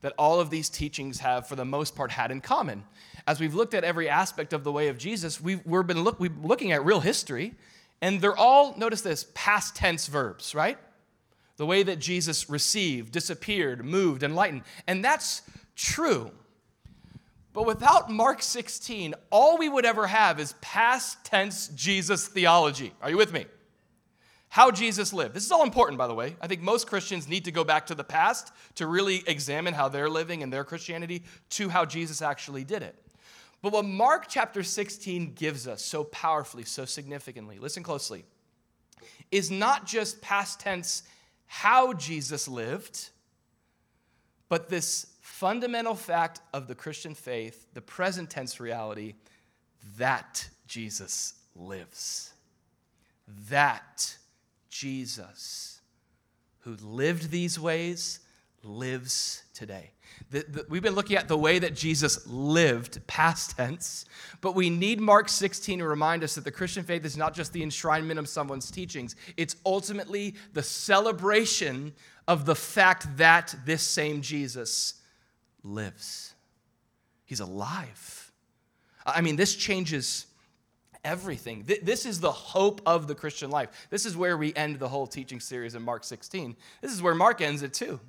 that 0.00 0.12
all 0.18 0.40
of 0.40 0.50
these 0.50 0.68
teachings 0.68 1.20
have, 1.20 1.46
for 1.46 1.56
the 1.56 1.64
most 1.64 1.94
part, 1.94 2.10
had 2.10 2.30
in 2.30 2.40
common. 2.40 2.84
As 3.26 3.40
we've 3.40 3.54
looked 3.54 3.74
at 3.74 3.84
every 3.84 4.08
aspect 4.08 4.52
of 4.52 4.64
the 4.64 4.72
way 4.72 4.88
of 4.88 4.98
Jesus, 4.98 5.40
we've, 5.40 5.64
we've 5.64 5.86
been 5.86 6.02
look, 6.02 6.20
we've 6.20 6.36
looking 6.44 6.72
at 6.72 6.84
real 6.84 7.00
history 7.00 7.54
and 8.04 8.20
they're 8.20 8.36
all, 8.36 8.76
notice 8.76 9.00
this, 9.00 9.24
past 9.32 9.76
tense 9.76 10.08
verbs, 10.08 10.54
right? 10.54 10.76
The 11.56 11.64
way 11.64 11.82
that 11.84 11.98
Jesus 11.98 12.50
received, 12.50 13.12
disappeared, 13.12 13.82
moved, 13.82 14.22
enlightened. 14.22 14.64
And 14.86 15.02
that's 15.02 15.40
true. 15.74 16.30
But 17.54 17.64
without 17.64 18.10
Mark 18.10 18.42
16, 18.42 19.14
all 19.30 19.56
we 19.56 19.70
would 19.70 19.86
ever 19.86 20.06
have 20.06 20.38
is 20.38 20.52
past 20.60 21.24
tense 21.24 21.68
Jesus 21.68 22.28
theology. 22.28 22.92
Are 23.00 23.08
you 23.08 23.16
with 23.16 23.32
me? 23.32 23.46
How 24.50 24.70
Jesus 24.70 25.14
lived. 25.14 25.32
This 25.32 25.46
is 25.46 25.50
all 25.50 25.64
important, 25.64 25.96
by 25.96 26.06
the 26.06 26.14
way. 26.14 26.36
I 26.42 26.46
think 26.46 26.60
most 26.60 26.86
Christians 26.86 27.26
need 27.26 27.46
to 27.46 27.52
go 27.52 27.64
back 27.64 27.86
to 27.86 27.94
the 27.94 28.04
past 28.04 28.52
to 28.74 28.86
really 28.86 29.24
examine 29.26 29.72
how 29.72 29.88
they're 29.88 30.10
living 30.10 30.42
and 30.42 30.52
their 30.52 30.64
Christianity 30.64 31.22
to 31.50 31.70
how 31.70 31.86
Jesus 31.86 32.20
actually 32.20 32.64
did 32.64 32.82
it. 32.82 33.02
But 33.64 33.72
what 33.72 33.86
Mark 33.86 34.26
chapter 34.28 34.62
16 34.62 35.32
gives 35.32 35.66
us 35.66 35.82
so 35.82 36.04
powerfully, 36.04 36.64
so 36.64 36.84
significantly, 36.84 37.58
listen 37.58 37.82
closely, 37.82 38.26
is 39.30 39.50
not 39.50 39.86
just 39.86 40.20
past 40.20 40.60
tense 40.60 41.02
how 41.46 41.94
Jesus 41.94 42.46
lived, 42.46 43.08
but 44.50 44.68
this 44.68 45.06
fundamental 45.22 45.94
fact 45.94 46.42
of 46.52 46.68
the 46.68 46.74
Christian 46.74 47.14
faith, 47.14 47.66
the 47.72 47.80
present 47.80 48.28
tense 48.28 48.60
reality, 48.60 49.14
that 49.96 50.46
Jesus 50.66 51.32
lives. 51.56 52.34
That 53.48 54.14
Jesus, 54.68 55.80
who 56.64 56.76
lived 56.82 57.30
these 57.30 57.58
ways, 57.58 58.20
lives 58.64 59.44
today. 59.52 59.90
The, 60.30 60.44
the, 60.48 60.66
we've 60.68 60.82
been 60.82 60.94
looking 60.94 61.16
at 61.16 61.28
the 61.28 61.36
way 61.36 61.58
that 61.58 61.74
Jesus 61.74 62.26
lived, 62.26 63.04
past 63.06 63.56
tense, 63.56 64.06
but 64.40 64.54
we 64.54 64.70
need 64.70 65.00
Mark 65.00 65.28
16 65.28 65.78
to 65.78 65.86
remind 65.86 66.24
us 66.24 66.34
that 66.34 66.44
the 66.44 66.50
Christian 66.50 66.84
faith 66.84 67.04
is 67.04 67.16
not 67.16 67.34
just 67.34 67.52
the 67.52 67.62
enshrinement 67.62 68.18
of 68.18 68.28
someone's 68.28 68.70
teachings, 68.70 69.16
it's 69.36 69.56
ultimately 69.66 70.34
the 70.52 70.62
celebration 70.62 71.92
of 72.26 72.46
the 72.46 72.54
fact 72.54 73.16
that 73.16 73.54
this 73.64 73.82
same 73.82 74.22
Jesus 74.22 74.94
lives. 75.62 76.34
He's 77.24 77.40
alive. 77.40 78.32
I 79.06 79.20
mean, 79.20 79.36
this 79.36 79.54
changes 79.54 80.26
everything. 81.04 81.64
This 81.82 82.06
is 82.06 82.20
the 82.20 82.32
hope 82.32 82.80
of 82.86 83.06
the 83.06 83.14
Christian 83.14 83.50
life. 83.50 83.86
This 83.90 84.06
is 84.06 84.16
where 84.16 84.36
we 84.36 84.54
end 84.54 84.78
the 84.78 84.88
whole 84.88 85.06
teaching 85.06 85.40
series 85.40 85.74
in 85.74 85.82
Mark 85.82 86.04
16. 86.04 86.56
This 86.80 86.92
is 86.92 87.02
where 87.02 87.14
Mark 87.14 87.40
ends 87.40 87.62
it 87.62 87.74
too. 87.74 88.00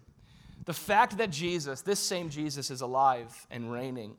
The 0.63 0.74
fact 0.74 1.17
that 1.17 1.29
Jesus, 1.29 1.81
this 1.81 2.00
same 2.00 2.29
Jesus, 2.29 2.71
is 2.71 2.81
alive 2.81 3.47
and 3.51 3.71
reigning. 3.71 4.15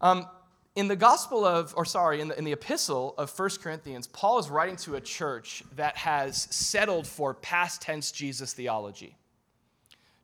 Um, 0.00 0.26
in 0.74 0.88
the 0.88 0.96
gospel 0.96 1.44
of, 1.44 1.74
or 1.76 1.84
sorry, 1.84 2.20
in 2.20 2.28
the, 2.28 2.38
in 2.38 2.44
the 2.44 2.52
epistle 2.52 3.14
of 3.18 3.36
1 3.38 3.50
Corinthians, 3.62 4.06
Paul 4.06 4.38
is 4.38 4.48
writing 4.48 4.76
to 4.76 4.94
a 4.94 5.00
church 5.00 5.62
that 5.76 5.96
has 5.98 6.48
settled 6.50 7.06
for 7.06 7.34
past 7.34 7.82
tense 7.82 8.10
Jesus 8.10 8.54
theology. 8.54 9.16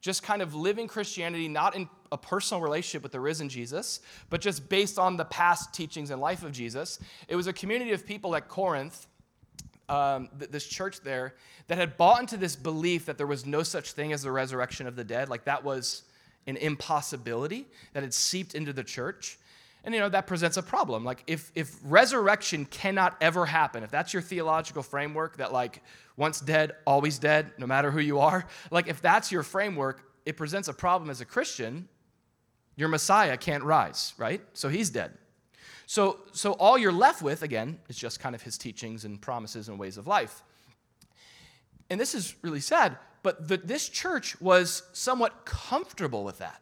Just 0.00 0.22
kind 0.22 0.40
of 0.40 0.54
living 0.54 0.88
Christianity, 0.88 1.48
not 1.48 1.76
in 1.76 1.88
a 2.10 2.16
personal 2.16 2.62
relationship 2.62 3.02
with 3.02 3.12
the 3.12 3.20
risen 3.20 3.48
Jesus, 3.48 4.00
but 4.30 4.40
just 4.40 4.68
based 4.68 4.98
on 4.98 5.16
the 5.16 5.24
past 5.26 5.74
teachings 5.74 6.10
and 6.10 6.20
life 6.20 6.42
of 6.42 6.52
Jesus. 6.52 6.98
It 7.28 7.36
was 7.36 7.46
a 7.46 7.52
community 7.52 7.92
of 7.92 8.06
people 8.06 8.34
at 8.34 8.48
Corinth, 8.48 9.06
um, 9.88 10.28
th- 10.38 10.50
this 10.50 10.66
church 10.66 11.00
there, 11.00 11.34
that 11.68 11.78
had 11.78 11.96
bought 11.96 12.20
into 12.20 12.36
this 12.36 12.56
belief 12.56 13.06
that 13.06 13.18
there 13.18 13.26
was 13.26 13.46
no 13.46 13.62
such 13.62 13.92
thing 13.92 14.12
as 14.12 14.22
the 14.22 14.32
resurrection 14.32 14.86
of 14.86 14.96
the 14.96 15.04
dead. 15.04 15.28
Like 15.28 15.44
that 15.44 15.64
was 15.64 16.02
an 16.46 16.56
impossibility 16.56 17.66
that 17.92 18.02
had 18.02 18.14
seeped 18.14 18.54
into 18.54 18.72
the 18.72 18.84
church. 18.84 19.38
And 19.84 19.94
you 19.94 20.00
know, 20.00 20.08
that 20.08 20.26
presents 20.26 20.56
a 20.56 20.62
problem. 20.62 21.04
Like 21.04 21.22
if 21.26 21.52
if 21.54 21.76
resurrection 21.84 22.64
cannot 22.64 23.16
ever 23.20 23.46
happen, 23.46 23.82
if 23.82 23.90
that's 23.90 24.12
your 24.12 24.22
theological 24.22 24.82
framework 24.82 25.36
that 25.36 25.52
like 25.52 25.82
once 26.16 26.40
dead, 26.40 26.72
always 26.86 27.18
dead, 27.18 27.52
no 27.58 27.66
matter 27.66 27.90
who 27.90 28.00
you 28.00 28.18
are, 28.18 28.46
like 28.70 28.88
if 28.88 29.00
that's 29.00 29.30
your 29.30 29.42
framework, 29.42 30.02
it 30.26 30.36
presents 30.36 30.68
a 30.68 30.74
problem 30.74 31.10
as 31.10 31.20
a 31.20 31.24
Christian. 31.24 31.88
Your 32.76 32.88
Messiah 32.88 33.36
can't 33.36 33.64
rise, 33.64 34.14
right? 34.18 34.40
So 34.52 34.68
he's 34.68 34.90
dead. 34.90 35.12
So 35.88 36.18
so 36.32 36.52
all 36.52 36.76
you're 36.76 36.92
left 36.92 37.22
with 37.22 37.42
again 37.42 37.78
is 37.88 37.96
just 37.96 38.20
kind 38.20 38.34
of 38.34 38.42
his 38.42 38.58
teachings 38.58 39.06
and 39.06 39.18
promises 39.18 39.70
and 39.70 39.78
ways 39.78 39.96
of 39.96 40.06
life. 40.06 40.42
And 41.88 41.98
this 41.98 42.14
is 42.14 42.34
really 42.42 42.60
sad, 42.60 42.98
but 43.22 43.48
the, 43.48 43.56
this 43.56 43.88
church 43.88 44.38
was 44.38 44.82
somewhat 44.92 45.46
comfortable 45.46 46.24
with 46.24 46.40
that. 46.40 46.60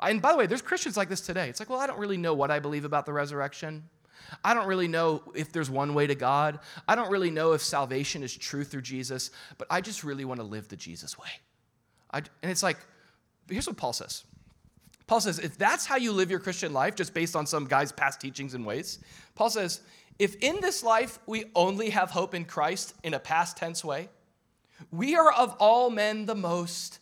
And 0.00 0.20
by 0.20 0.32
the 0.32 0.38
way, 0.38 0.46
there's 0.46 0.62
Christians 0.62 0.96
like 0.96 1.08
this 1.08 1.20
today. 1.20 1.48
It's 1.48 1.60
like, 1.60 1.70
well, 1.70 1.78
I 1.78 1.86
don't 1.86 2.00
really 2.00 2.16
know 2.16 2.34
what 2.34 2.50
I 2.50 2.58
believe 2.58 2.84
about 2.84 3.06
the 3.06 3.12
resurrection. 3.12 3.84
I 4.42 4.52
don't 4.52 4.66
really 4.66 4.88
know 4.88 5.22
if 5.36 5.52
there's 5.52 5.70
one 5.70 5.94
way 5.94 6.08
to 6.08 6.16
God. 6.16 6.58
I 6.88 6.96
don't 6.96 7.08
really 7.08 7.30
know 7.30 7.52
if 7.52 7.62
salvation 7.62 8.24
is 8.24 8.36
true 8.36 8.64
through 8.64 8.82
Jesus, 8.82 9.30
but 9.58 9.68
I 9.70 9.80
just 9.80 10.02
really 10.02 10.24
want 10.24 10.40
to 10.40 10.44
live 10.44 10.66
the 10.66 10.76
Jesus 10.76 11.16
way. 11.16 11.28
I, 12.10 12.18
and 12.42 12.50
it's 12.50 12.64
like, 12.64 12.78
here's 13.48 13.68
what 13.68 13.76
Paul 13.76 13.92
says 13.92 14.24
Paul 15.10 15.20
says, 15.20 15.40
if 15.40 15.58
that's 15.58 15.86
how 15.86 15.96
you 15.96 16.12
live 16.12 16.30
your 16.30 16.38
Christian 16.38 16.72
life, 16.72 16.94
just 16.94 17.12
based 17.12 17.34
on 17.34 17.44
some 17.44 17.64
guy's 17.64 17.90
past 17.90 18.20
teachings 18.20 18.54
and 18.54 18.64
ways, 18.64 19.00
Paul 19.34 19.50
says, 19.50 19.80
if 20.20 20.36
in 20.36 20.60
this 20.60 20.84
life 20.84 21.18
we 21.26 21.46
only 21.56 21.90
have 21.90 22.12
hope 22.12 22.32
in 22.32 22.44
Christ 22.44 22.94
in 23.02 23.12
a 23.14 23.18
past 23.18 23.56
tense 23.56 23.84
way, 23.84 24.08
we 24.92 25.16
are 25.16 25.32
of 25.32 25.56
all 25.58 25.90
men 25.90 26.26
the 26.26 26.36
most 26.36 27.00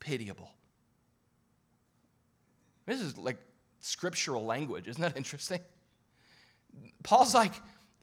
pitiable. 0.00 0.50
This 2.86 3.00
is 3.00 3.16
like 3.16 3.38
scriptural 3.78 4.44
language. 4.44 4.88
Isn't 4.88 5.02
that 5.02 5.16
interesting? 5.16 5.60
Paul's 7.04 7.34
like, 7.36 7.52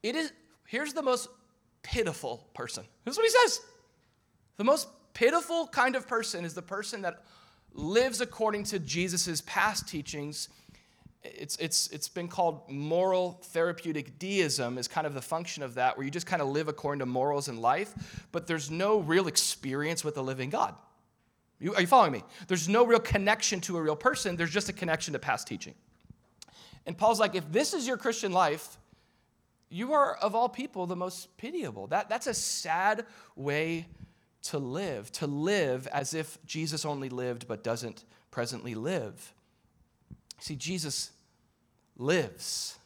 it 0.01 0.15
is, 0.15 0.31
here's 0.65 0.93
the 0.93 1.03
most 1.03 1.27
pitiful 1.83 2.47
person. 2.53 2.85
This 3.03 3.15
is 3.15 3.17
what 3.17 3.25
he 3.25 3.49
says. 3.49 3.59
The 4.55 4.63
most 4.63 4.87
pitiful 5.13 5.67
kind 5.67 5.97
of 5.97 6.07
person 6.07 6.45
is 6.45 6.53
the 6.53 6.61
person 6.61 7.01
that 7.01 7.25
lives 7.73 8.21
according 8.21 8.63
to 8.65 8.79
Jesus' 8.79 9.41
past 9.45 9.87
teachings. 9.87 10.49
It's, 11.23 11.55
it's, 11.57 11.87
it's 11.89 12.09
been 12.09 12.27
called 12.27 12.69
moral 12.69 13.39
therapeutic 13.43 14.17
deism, 14.17 14.77
is 14.77 14.87
kind 14.87 15.05
of 15.05 15.13
the 15.13 15.21
function 15.21 15.61
of 15.63 15.75
that, 15.75 15.95
where 15.95 16.03
you 16.03 16.11
just 16.11 16.25
kind 16.25 16.41
of 16.41 16.47
live 16.47 16.67
according 16.67 16.99
to 16.99 17.05
morals 17.05 17.47
in 17.47 17.57
life, 17.57 18.25
but 18.31 18.47
there's 18.47 18.71
no 18.71 18.99
real 18.99 19.27
experience 19.27 20.03
with 20.03 20.15
the 20.15 20.23
living 20.23 20.49
God. 20.49 20.75
You, 21.59 21.75
are 21.75 21.81
you 21.81 21.87
following 21.87 22.11
me? 22.11 22.23
There's 22.47 22.67
no 22.67 22.85
real 22.85 22.99
connection 22.99 23.61
to 23.61 23.77
a 23.77 23.81
real 23.81 23.95
person, 23.95 24.35
there's 24.35 24.51
just 24.51 24.69
a 24.69 24.73
connection 24.73 25.13
to 25.13 25.19
past 25.19 25.47
teaching. 25.47 25.75
And 26.87 26.97
Paul's 26.97 27.19
like, 27.19 27.35
if 27.35 27.49
this 27.51 27.75
is 27.75 27.85
your 27.87 27.97
Christian 27.97 28.31
life, 28.31 28.77
you 29.69 29.93
are 29.93 30.15
of 30.15 30.35
all 30.35 30.49
people 30.49 30.87
the 30.87 30.95
most 30.95 31.37
pitiable. 31.37 31.87
That, 31.87 32.09
that's 32.09 32.27
a 32.27 32.33
sad 32.33 33.05
way 33.35 33.85
to 34.43 34.57
live, 34.57 35.11
to 35.13 35.27
live 35.27 35.87
as 35.87 36.13
if 36.13 36.37
Jesus 36.45 36.85
only 36.85 37.09
lived 37.09 37.47
but 37.47 37.63
doesn't 37.63 38.03
presently 38.31 38.75
live. 38.75 39.33
See, 40.39 40.55
Jesus 40.55 41.11
lives. 41.97 42.77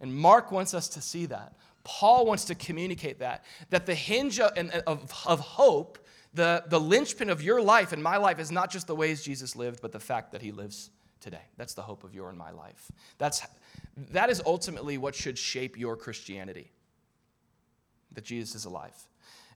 And 0.00 0.14
Mark 0.14 0.52
wants 0.52 0.74
us 0.74 0.88
to 0.90 1.00
see 1.00 1.26
that. 1.26 1.54
Paul 1.82 2.26
wants 2.26 2.44
to 2.46 2.54
communicate 2.54 3.18
that, 3.20 3.44
that 3.70 3.86
the 3.86 3.94
hinge 3.94 4.38
of, 4.38 4.52
uh, 4.56 4.80
of, 4.86 5.12
of 5.26 5.40
hope 5.40 5.98
the, 6.32 6.62
the 6.68 6.78
linchpin 6.78 7.28
of 7.28 7.42
your 7.42 7.60
life 7.60 7.92
and 7.92 8.02
my 8.02 8.16
life 8.16 8.38
is 8.38 8.52
not 8.52 8.70
just 8.70 8.86
the 8.86 8.94
ways 8.94 9.22
Jesus 9.22 9.56
lived, 9.56 9.80
but 9.82 9.92
the 9.92 10.00
fact 10.00 10.32
that 10.32 10.42
he 10.42 10.52
lives 10.52 10.90
today. 11.20 11.42
That's 11.56 11.74
the 11.74 11.82
hope 11.82 12.04
of 12.04 12.14
your 12.14 12.28
and 12.28 12.38
my 12.38 12.52
life. 12.52 12.90
That's, 13.18 13.42
that 14.12 14.30
is 14.30 14.40
ultimately 14.46 14.96
what 14.96 15.14
should 15.14 15.36
shape 15.36 15.76
your 15.76 15.96
Christianity 15.96 16.70
that 18.12 18.24
Jesus 18.24 18.54
is 18.54 18.64
alive. 18.64 18.94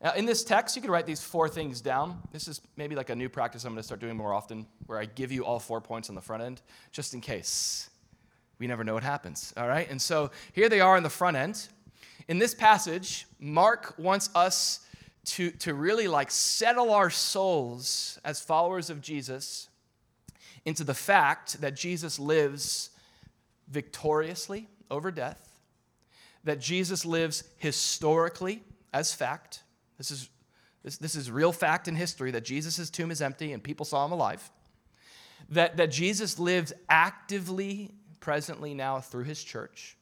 Now, 0.05 0.13
in 0.13 0.27
this 0.27 0.45
text, 0.45 0.77
you 0.77 0.83
could 0.83 0.91
write 0.91 1.07
these 1.07 1.23
four 1.23 1.49
things 1.49 1.81
down. 1.81 2.21
This 2.31 2.47
is 2.47 2.61
maybe 2.77 2.95
like 2.95 3.09
a 3.09 3.17
new 3.17 3.31
practice 3.31 3.65
I'm 3.65 3.73
going 3.73 3.79
to 3.79 3.83
start 3.83 4.01
doing 4.01 4.19
more 4.19 4.35
often, 4.35 4.67
where 4.85 4.99
I 4.99 5.07
give 5.07 5.33
you 5.33 5.47
all 5.47 5.59
four 5.59 5.81
points 5.81 6.11
on 6.11 6.15
the 6.15 6.21
front 6.21 6.43
end, 6.43 6.61
just 6.93 7.15
in 7.15 7.23
case. 7.23 7.89
We 8.59 8.67
never 8.67 8.85
know 8.85 8.93
what 8.93 9.03
happens, 9.03 9.55
all 9.57 9.67
right? 9.67 9.91
And 9.91 10.01
so 10.01 10.31
here 10.53 10.69
they 10.69 10.83
are 10.83 10.99
in 10.99 11.03
the 11.03 11.09
front 11.09 11.39
end. 11.39 11.69
In 12.29 12.39
this 12.39 12.55
passage, 12.55 13.27
Mark 13.41 13.95
wants 13.97 14.29
us 14.35 14.81
to, 15.25 15.51
to 15.53 15.73
really 15.73 16.07
like 16.07 16.31
settle 16.31 16.93
our 16.93 17.09
souls 17.09 18.19
as 18.27 18.41
followers 18.41 18.91
of 18.91 19.01
Jesus 19.01 19.71
into 20.67 20.85
the 20.85 20.93
fact 20.93 21.63
that 21.63 21.75
Jesus 21.75 22.19
lives 22.19 22.91
victoriously 23.69 24.69
over 24.91 25.11
death, 25.11 25.49
that 26.45 26.61
Jesus 26.61 27.07
lives 27.07 27.45
historically 27.57 28.63
as 28.93 29.15
fact. 29.15 29.63
This 30.09 30.21
is, 30.21 30.31
this, 30.83 30.99
this 30.99 31.15
is 31.15 31.31
real 31.31 31.53
fact 31.53 31.89
in 31.89 31.97
history 31.97 32.31
that 32.33 32.45
Jesus' 32.45 32.91
tomb 32.91 33.11
is 33.11 33.23
empty 33.23 33.53
and 33.55 33.63
people 33.63 33.87
saw 33.87 34.05
him 34.05 34.13
alive. 34.13 34.51
That, 35.51 35.79
that 35.79 35.91
Jesus 35.91 36.39
lives 36.39 36.75
actively, 36.91 37.91
presently 38.21 38.75
now 38.75 39.01
through 39.01 39.25
his 39.25 39.43
church, 39.43 39.97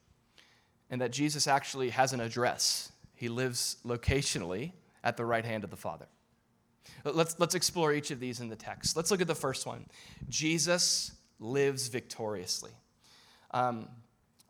and 0.91 1.01
that 1.01 1.13
Jesus 1.13 1.47
actually 1.47 1.91
has 1.91 2.13
an 2.13 2.21
address. 2.21 2.91
He 3.15 3.29
lives 3.29 3.77
locationally 3.87 4.73
at 5.05 5.17
the 5.17 5.25
right 5.25 5.45
hand 5.45 5.63
of 5.63 5.71
the 5.71 5.77
Father. 5.77 6.07
Let's, 7.05 7.39
let's 7.39 7.55
explore 7.55 7.93
each 7.93 8.11
of 8.11 8.19
these 8.19 8.41
in 8.41 8.49
the 8.49 8.57
text. 8.57 8.97
Let's 8.97 9.11
look 9.11 9.21
at 9.21 9.27
the 9.29 9.35
first 9.35 9.67
one 9.67 9.87
Jesus 10.29 11.13
lives 11.39 11.89
victoriously. 11.89 12.73
Um, 13.53 13.89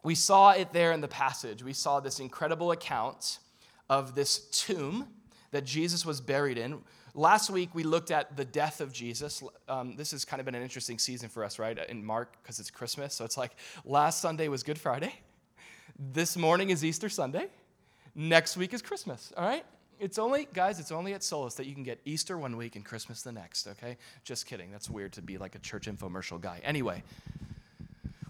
we 0.03 0.15
saw 0.15 0.53
it 0.53 0.73
there 0.73 0.93
in 0.93 1.01
the 1.03 1.09
passage. 1.09 1.63
We 1.63 1.75
saw 1.75 2.01
this 2.01 2.21
incredible 2.21 2.73
account 2.73 3.39
of 3.89 4.15
this 4.15 4.39
tomb 4.51 5.09
that 5.53 5.65
Jesus 5.65 6.05
was 6.05 6.21
buried 6.21 6.59
in. 6.59 6.81
Last 7.15 7.51
week, 7.51 7.75
we 7.75 7.85
looked 7.85 8.11
at 8.11 8.37
the 8.37 8.45
death 8.45 8.81
of 8.81 8.93
Jesus. 8.93 9.43
Um, 9.69 9.97
this 9.97 10.11
has 10.11 10.25
kind 10.25 10.41
of 10.41 10.47
been 10.47 10.55
an 10.55 10.63
interesting 10.63 10.99
season 10.99 11.29
for 11.29 11.45
us, 11.45 11.59
right? 11.59 11.79
In 11.89 12.05
Mark, 12.05 12.37
because 12.43 12.59
it's 12.59 12.71
Christmas. 12.71 13.15
So 13.15 13.25
it's 13.25 13.37
like 13.37 13.53
last 13.85 14.21
Sunday 14.21 14.49
was 14.49 14.63
Good 14.63 14.79
Friday. 14.79 15.15
This 15.99 16.37
morning 16.37 16.71
is 16.71 16.85
Easter 16.85 17.09
Sunday. 17.09 17.47
Next 18.15 18.57
week 18.57 18.75
is 18.75 18.83
Christmas, 18.83 19.33
all 19.37 19.47
right? 19.47 19.65
It's 20.01 20.19
only, 20.19 20.49
guys, 20.53 20.81
it's 20.81 20.91
only 20.91 21.15
at 21.15 21.23
Solus 21.23 21.55
that 21.55 21.67
you 21.67 21.75
can 21.75 21.83
get 21.83 22.01
Easter 22.05 22.37
one 22.37 22.57
week 22.57 22.77
and 22.77 22.85
Christmas 22.85 23.23
the 23.23 23.31
next, 23.31 23.69
okay? 23.69 23.97
Just 24.25 24.47
kidding. 24.47 24.73
That's 24.73 24.91
weird 24.91 25.13
to 25.13 25.23
be 25.23 25.39
like 25.39 25.55
a 25.55 25.61
church 25.61 25.87
infomercial 25.87 26.41
guy. 26.41 26.61
Anyway, 26.65 27.05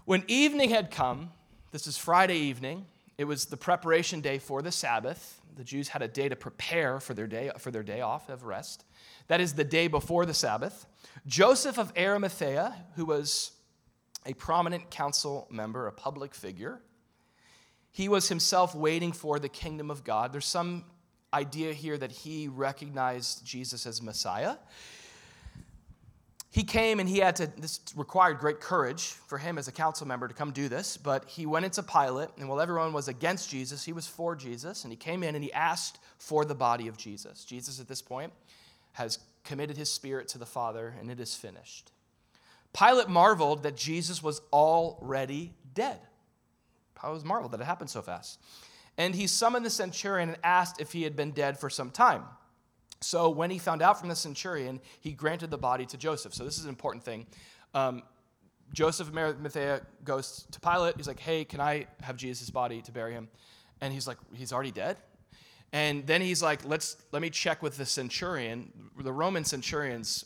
when 0.05 0.23
evening 0.27 0.69
had 0.69 0.91
come, 0.91 1.31
this 1.71 1.87
is 1.87 1.97
Friday 1.97 2.37
evening, 2.37 2.85
it 3.17 3.23
was 3.23 3.45
the 3.45 3.57
preparation 3.57 4.21
day 4.21 4.37
for 4.39 4.61
the 4.61 4.71
Sabbath. 4.71 5.41
The 5.55 5.63
Jews 5.63 5.89
had 5.89 6.01
a 6.01 6.07
day 6.07 6.29
to 6.29 6.35
prepare 6.35 6.99
for 6.99 7.13
their 7.13 7.27
day, 7.27 7.51
for 7.57 7.71
their 7.71 7.83
day 7.83 8.01
off 8.01 8.29
of 8.29 8.43
rest. 8.43 8.85
That 9.27 9.39
is 9.39 9.53
the 9.53 9.63
day 9.63 9.87
before 9.87 10.25
the 10.25 10.33
Sabbath. 10.33 10.85
Joseph 11.27 11.77
of 11.77 11.93
Arimathea, 11.97 12.75
who 12.95 13.05
was 13.05 13.51
a 14.25 14.33
prominent 14.33 14.89
council 14.89 15.47
member, 15.51 15.87
a 15.87 15.91
public 15.91 16.33
figure, 16.33 16.81
he 17.91 18.09
was 18.09 18.29
himself 18.29 18.73
waiting 18.73 19.11
for 19.11 19.37
the 19.37 19.49
kingdom 19.49 19.91
of 19.91 20.03
God. 20.03 20.33
There's 20.33 20.45
some 20.45 20.85
idea 21.33 21.73
here 21.73 21.97
that 21.97 22.11
he 22.11 22.47
recognized 22.47 23.45
Jesus 23.45 23.85
as 23.85 24.01
Messiah. 24.01 24.55
He 26.53 26.63
came 26.63 26.99
and 26.99 27.09
he 27.09 27.17
had 27.17 27.35
to, 27.37 27.47
this 27.57 27.79
required 27.95 28.37
great 28.37 28.59
courage 28.59 29.05
for 29.05 29.39
him 29.39 29.57
as 29.57 29.67
a 29.67 29.71
council 29.71 30.07
member 30.07 30.27
to 30.27 30.35
come 30.35 30.51
do 30.51 30.69
this, 30.69 30.97
but 30.97 31.27
he 31.27 31.47
went 31.47 31.65
into 31.65 31.81
Pilate, 31.81 32.29
and 32.37 32.47
while 32.47 32.61
everyone 32.61 32.93
was 32.93 33.07
against 33.07 33.49
Jesus, 33.49 33.83
he 33.83 33.91
was 33.91 34.05
for 34.05 34.35
Jesus, 34.35 34.83
and 34.83 34.93
he 34.93 34.95
came 34.95 35.23
in 35.23 35.33
and 35.33 35.43
he 35.43 35.51
asked 35.51 35.97
for 36.19 36.45
the 36.45 36.53
body 36.53 36.87
of 36.87 36.95
Jesus. 36.95 37.43
Jesus, 37.43 37.79
at 37.79 37.87
this 37.87 38.03
point, 38.03 38.31
has 38.91 39.17
committed 39.43 39.77
his 39.77 39.91
spirit 39.91 40.27
to 40.27 40.37
the 40.37 40.45
Father, 40.45 40.93
and 40.99 41.09
it 41.09 41.19
is 41.19 41.33
finished. 41.33 41.91
Pilate 42.71 43.09
marveled 43.09 43.63
that 43.63 43.75
Jesus 43.75 44.21
was 44.21 44.39
already 44.53 45.55
dead. 45.73 46.01
I 47.01 47.09
was 47.09 47.25
marveled 47.25 47.53
that 47.53 47.61
it 47.61 47.65
happened 47.65 47.89
so 47.89 48.03
fast. 48.03 48.39
And 48.95 49.15
he 49.15 49.25
summoned 49.25 49.65
the 49.65 49.71
centurion 49.71 50.29
and 50.29 50.37
asked 50.43 50.79
if 50.79 50.91
he 50.91 51.01
had 51.01 51.15
been 51.15 51.31
dead 51.31 51.59
for 51.59 51.71
some 51.71 51.89
time. 51.89 52.25
So 53.03 53.29
when 53.29 53.51
he 53.51 53.59
found 53.59 53.81
out 53.81 53.99
from 53.99 54.09
the 54.09 54.15
centurion, 54.15 54.79
he 55.01 55.11
granted 55.11 55.51
the 55.51 55.57
body 55.57 55.85
to 55.87 55.97
Joseph. 55.97 56.33
So 56.33 56.43
this 56.43 56.57
is 56.57 56.63
an 56.63 56.69
important 56.69 57.03
thing. 57.03 57.27
Um, 57.73 58.03
Joseph 58.73 59.09
of 59.09 59.17
Arimathea 59.17 59.81
goes 60.03 60.47
to 60.51 60.59
Pilate. 60.59 60.97
He's 60.97 61.07
like, 61.07 61.19
hey, 61.19 61.45
can 61.45 61.59
I 61.59 61.85
have 62.01 62.17
Jesus' 62.17 62.49
body 62.49 62.81
to 62.81 62.91
bury 62.91 63.13
him? 63.13 63.27
And 63.81 63.93
he's 63.93 64.07
like, 64.07 64.17
he's 64.33 64.51
already 64.51 64.71
dead? 64.71 64.97
And 65.71 66.05
then 66.07 66.21
he's 66.21 66.41
like, 66.41 66.65
let's 66.65 66.97
let 67.11 67.21
me 67.21 67.29
check 67.29 67.61
with 67.61 67.77
the 67.77 67.85
centurion. 67.85 68.71
The 68.97 69.11
Roman 69.11 69.43
centurions 69.43 70.25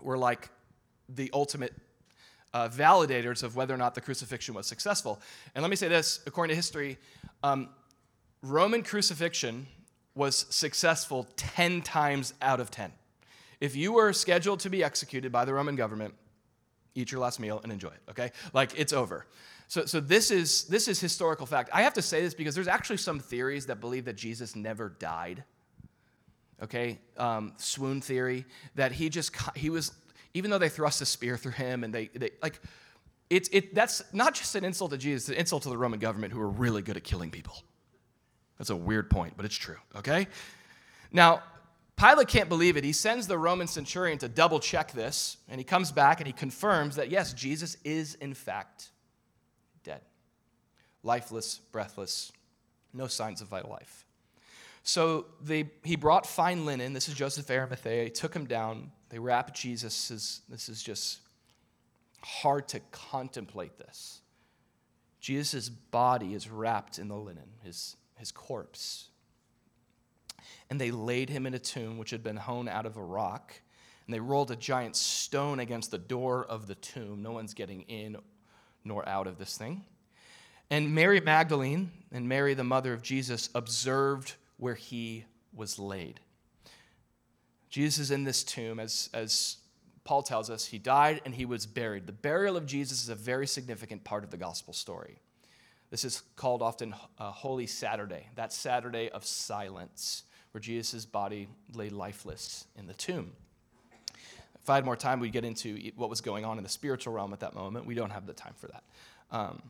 were 0.00 0.16
like 0.16 0.48
the 1.08 1.30
ultimate 1.32 1.74
uh, 2.54 2.68
validators 2.68 3.42
of 3.42 3.56
whether 3.56 3.74
or 3.74 3.76
not 3.76 3.94
the 3.94 4.00
crucifixion 4.00 4.54
was 4.54 4.66
successful. 4.66 5.20
And 5.54 5.62
let 5.62 5.70
me 5.70 5.76
say 5.76 5.88
this 5.88 6.20
according 6.26 6.50
to 6.50 6.56
history, 6.56 6.98
um, 7.42 7.68
Roman 8.42 8.82
crucifixion 8.82 9.66
was 10.14 10.46
successful 10.50 11.26
10 11.36 11.82
times 11.82 12.34
out 12.42 12.60
of 12.60 12.70
10. 12.70 12.92
If 13.60 13.76
you 13.76 13.92
were 13.92 14.12
scheduled 14.12 14.60
to 14.60 14.70
be 14.70 14.82
executed 14.82 15.32
by 15.32 15.44
the 15.44 15.54
Roman 15.54 15.76
government, 15.76 16.14
eat 16.94 17.12
your 17.12 17.20
last 17.20 17.40
meal 17.40 17.60
and 17.62 17.72
enjoy 17.72 17.88
it, 17.88 18.02
okay? 18.10 18.32
Like 18.52 18.78
it's 18.78 18.92
over. 18.92 19.26
So, 19.68 19.86
so 19.86 20.00
this, 20.00 20.30
is, 20.30 20.64
this 20.64 20.88
is 20.88 21.00
historical 21.00 21.46
fact. 21.46 21.70
I 21.72 21.82
have 21.82 21.94
to 21.94 22.02
say 22.02 22.20
this 22.20 22.34
because 22.34 22.54
there's 22.54 22.68
actually 22.68 22.98
some 22.98 23.20
theories 23.20 23.66
that 23.66 23.80
believe 23.80 24.04
that 24.04 24.16
Jesus 24.16 24.54
never 24.54 24.90
died. 24.90 25.44
Okay, 26.62 27.00
um, 27.16 27.54
swoon 27.56 28.00
theory 28.00 28.44
that 28.76 28.92
he 28.92 29.08
just 29.08 29.34
he 29.56 29.68
was 29.68 29.90
even 30.32 30.48
though 30.48 30.58
they 30.58 30.68
thrust 30.68 31.02
a 31.02 31.06
spear 31.06 31.36
through 31.36 31.52
him 31.52 31.82
and 31.82 31.92
they, 31.92 32.06
they 32.14 32.30
like 32.40 32.60
it's 33.30 33.48
it 33.52 33.74
that's 33.74 34.02
not 34.12 34.34
just 34.34 34.54
an 34.54 34.64
insult 34.64 34.92
to 34.92 34.98
Jesus, 34.98 35.28
it's 35.28 35.36
an 35.36 35.40
insult 35.40 35.64
to 35.64 35.70
the 35.70 35.76
Roman 35.76 35.98
government 35.98 36.32
who 36.32 36.38
were 36.38 36.48
really 36.48 36.80
good 36.80 36.96
at 36.96 37.02
killing 37.02 37.32
people. 37.32 37.64
That's 38.62 38.70
a 38.70 38.76
weird 38.76 39.10
point, 39.10 39.32
but 39.36 39.44
it's 39.44 39.56
true, 39.56 39.78
okay? 39.96 40.28
Now, 41.10 41.42
Pilate 41.96 42.28
can't 42.28 42.48
believe 42.48 42.76
it. 42.76 42.84
He 42.84 42.92
sends 42.92 43.26
the 43.26 43.36
Roman 43.36 43.66
centurion 43.66 44.18
to 44.18 44.28
double 44.28 44.60
check 44.60 44.92
this, 44.92 45.36
and 45.48 45.58
he 45.58 45.64
comes 45.64 45.90
back 45.90 46.20
and 46.20 46.28
he 46.28 46.32
confirms 46.32 46.94
that 46.94 47.10
yes, 47.10 47.32
Jesus 47.32 47.76
is 47.82 48.14
in 48.14 48.34
fact 48.34 48.90
dead. 49.82 50.00
Lifeless, 51.02 51.58
breathless, 51.72 52.30
no 52.94 53.08
signs 53.08 53.40
of 53.40 53.48
vital 53.48 53.70
life. 53.70 54.06
So 54.84 55.26
they, 55.42 55.68
he 55.82 55.96
brought 55.96 56.24
fine 56.24 56.64
linen. 56.64 56.92
This 56.92 57.08
is 57.08 57.16
Joseph 57.16 57.50
Arimathea. 57.50 58.04
He 58.04 58.10
took 58.10 58.32
him 58.32 58.46
down. 58.46 58.92
They 59.08 59.18
wrap 59.18 59.56
Jesus. 59.56 60.40
This 60.48 60.68
is 60.68 60.80
just 60.84 61.18
hard 62.20 62.68
to 62.68 62.80
contemplate 62.92 63.76
this. 63.76 64.20
Jesus' 65.18 65.68
body 65.68 66.32
is 66.34 66.48
wrapped 66.48 67.00
in 67.00 67.08
the 67.08 67.16
linen, 67.16 67.48
his, 67.64 67.96
his 68.22 68.30
corpse. 68.30 69.08
And 70.70 70.80
they 70.80 70.92
laid 70.92 71.28
him 71.28 71.44
in 71.44 71.54
a 71.54 71.58
tomb 71.58 71.98
which 71.98 72.10
had 72.10 72.22
been 72.22 72.36
hewn 72.36 72.68
out 72.68 72.86
of 72.86 72.96
a 72.96 73.02
rock. 73.02 73.52
And 74.06 74.14
they 74.14 74.20
rolled 74.20 74.52
a 74.52 74.56
giant 74.56 74.94
stone 74.94 75.58
against 75.58 75.90
the 75.90 75.98
door 75.98 76.44
of 76.44 76.68
the 76.68 76.76
tomb. 76.76 77.20
No 77.22 77.32
one's 77.32 77.52
getting 77.52 77.82
in 77.82 78.16
nor 78.84 79.08
out 79.08 79.26
of 79.26 79.38
this 79.38 79.56
thing. 79.56 79.84
And 80.70 80.94
Mary 80.94 81.20
Magdalene 81.20 81.90
and 82.12 82.28
Mary, 82.28 82.54
the 82.54 82.64
mother 82.64 82.92
of 82.92 83.02
Jesus, 83.02 83.50
observed 83.54 84.34
where 84.56 84.74
he 84.74 85.24
was 85.52 85.78
laid. 85.78 86.20
Jesus 87.68 87.98
is 87.98 88.10
in 88.10 88.24
this 88.24 88.44
tomb, 88.44 88.78
as, 88.78 89.10
as 89.12 89.56
Paul 90.04 90.22
tells 90.22 90.48
us, 90.48 90.66
he 90.66 90.78
died 90.78 91.20
and 91.24 91.34
he 91.34 91.44
was 91.44 91.66
buried. 91.66 92.06
The 92.06 92.12
burial 92.12 92.56
of 92.56 92.66
Jesus 92.66 93.02
is 93.02 93.08
a 93.08 93.14
very 93.14 93.46
significant 93.46 94.04
part 94.04 94.24
of 94.24 94.30
the 94.30 94.36
gospel 94.36 94.72
story. 94.72 95.18
This 95.92 96.06
is 96.06 96.22
called 96.36 96.62
often 96.62 96.94
uh, 97.18 97.30
Holy 97.30 97.66
Saturday, 97.66 98.26
that 98.36 98.50
Saturday 98.50 99.10
of 99.10 99.26
silence, 99.26 100.22
where 100.52 100.58
Jesus' 100.58 101.04
body 101.04 101.48
lay 101.74 101.90
lifeless 101.90 102.64
in 102.78 102.86
the 102.86 102.94
tomb. 102.94 103.32
If 104.62 104.70
I 104.70 104.76
had 104.76 104.86
more 104.86 104.96
time, 104.96 105.20
we'd 105.20 105.32
get 105.32 105.44
into 105.44 105.90
what 105.96 106.08
was 106.08 106.22
going 106.22 106.46
on 106.46 106.56
in 106.56 106.64
the 106.64 106.70
spiritual 106.70 107.12
realm 107.12 107.34
at 107.34 107.40
that 107.40 107.54
moment. 107.54 107.84
We 107.84 107.94
don't 107.94 108.08
have 108.08 108.26
the 108.26 108.32
time 108.32 108.54
for 108.56 108.68
that. 108.68 108.84
Um, 109.30 109.62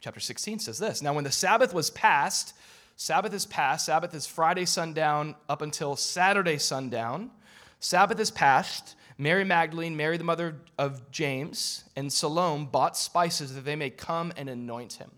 chapter 0.00 0.18
16 0.18 0.58
says 0.58 0.80
this 0.80 1.00
Now, 1.00 1.14
when 1.14 1.22
the 1.22 1.30
Sabbath 1.30 1.72
was 1.72 1.90
passed, 1.90 2.52
Sabbath 2.96 3.34
is 3.34 3.46
past. 3.46 3.86
Sabbath 3.86 4.14
is 4.14 4.26
Friday 4.26 4.64
sundown 4.64 5.36
up 5.48 5.62
until 5.62 5.94
Saturday 5.94 6.58
sundown. 6.58 7.30
Sabbath 7.78 8.18
is 8.18 8.32
past. 8.32 8.96
Mary 9.18 9.44
Magdalene, 9.44 9.96
Mary 9.96 10.16
the 10.16 10.24
mother 10.24 10.56
of 10.78 11.10
James, 11.10 11.84
and 11.96 12.12
Salome 12.12 12.68
bought 12.70 12.96
spices 12.96 13.54
that 13.54 13.64
they 13.64 13.76
may 13.76 13.90
come 13.90 14.32
and 14.36 14.48
anoint 14.48 14.94
him. 14.94 15.10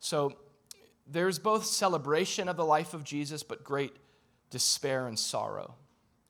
So 0.00 0.36
there's 1.06 1.38
both 1.38 1.64
celebration 1.64 2.48
of 2.48 2.56
the 2.56 2.64
life 2.64 2.92
of 2.92 3.04
Jesus, 3.04 3.42
but 3.42 3.62
great 3.62 3.94
despair 4.50 5.06
and 5.06 5.18
sorrow 5.18 5.74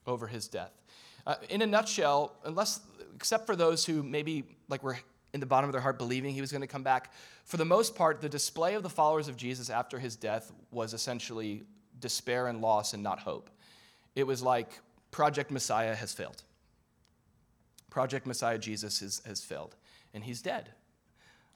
over 0.06 0.26
his 0.26 0.48
death. 0.48 0.72
Uh, 1.26 1.36
in 1.48 1.62
a 1.62 1.66
nutshell, 1.66 2.36
unless, 2.44 2.80
except 3.14 3.46
for 3.46 3.56
those 3.56 3.84
who 3.84 4.02
maybe 4.02 4.44
like 4.68 4.82
were 4.82 4.98
in 5.32 5.40
the 5.40 5.46
bottom 5.46 5.68
of 5.68 5.72
their 5.72 5.80
heart 5.80 5.98
believing 5.98 6.34
he 6.34 6.40
was 6.40 6.50
going 6.50 6.62
to 6.62 6.66
come 6.66 6.82
back. 6.82 7.12
For 7.44 7.56
the 7.56 7.64
most 7.64 7.94
part, 7.94 8.20
the 8.20 8.28
display 8.28 8.74
of 8.74 8.82
the 8.82 8.88
followers 8.88 9.28
of 9.28 9.36
Jesus 9.36 9.68
after 9.68 9.98
his 9.98 10.16
death 10.16 10.52
was 10.70 10.94
essentially 10.94 11.64
despair 12.00 12.46
and 12.46 12.60
loss 12.60 12.94
and 12.94 13.02
not 13.02 13.18
hope. 13.18 13.50
It 14.14 14.26
was 14.26 14.42
like 14.42 14.80
Project 15.10 15.50
Messiah 15.50 15.94
has 15.94 16.12
failed. 16.12 16.42
Project 17.96 18.26
Messiah 18.26 18.58
Jesus 18.58 19.00
is, 19.00 19.22
has 19.24 19.42
failed, 19.42 19.74
and 20.12 20.22
he's 20.22 20.42
dead. 20.42 20.68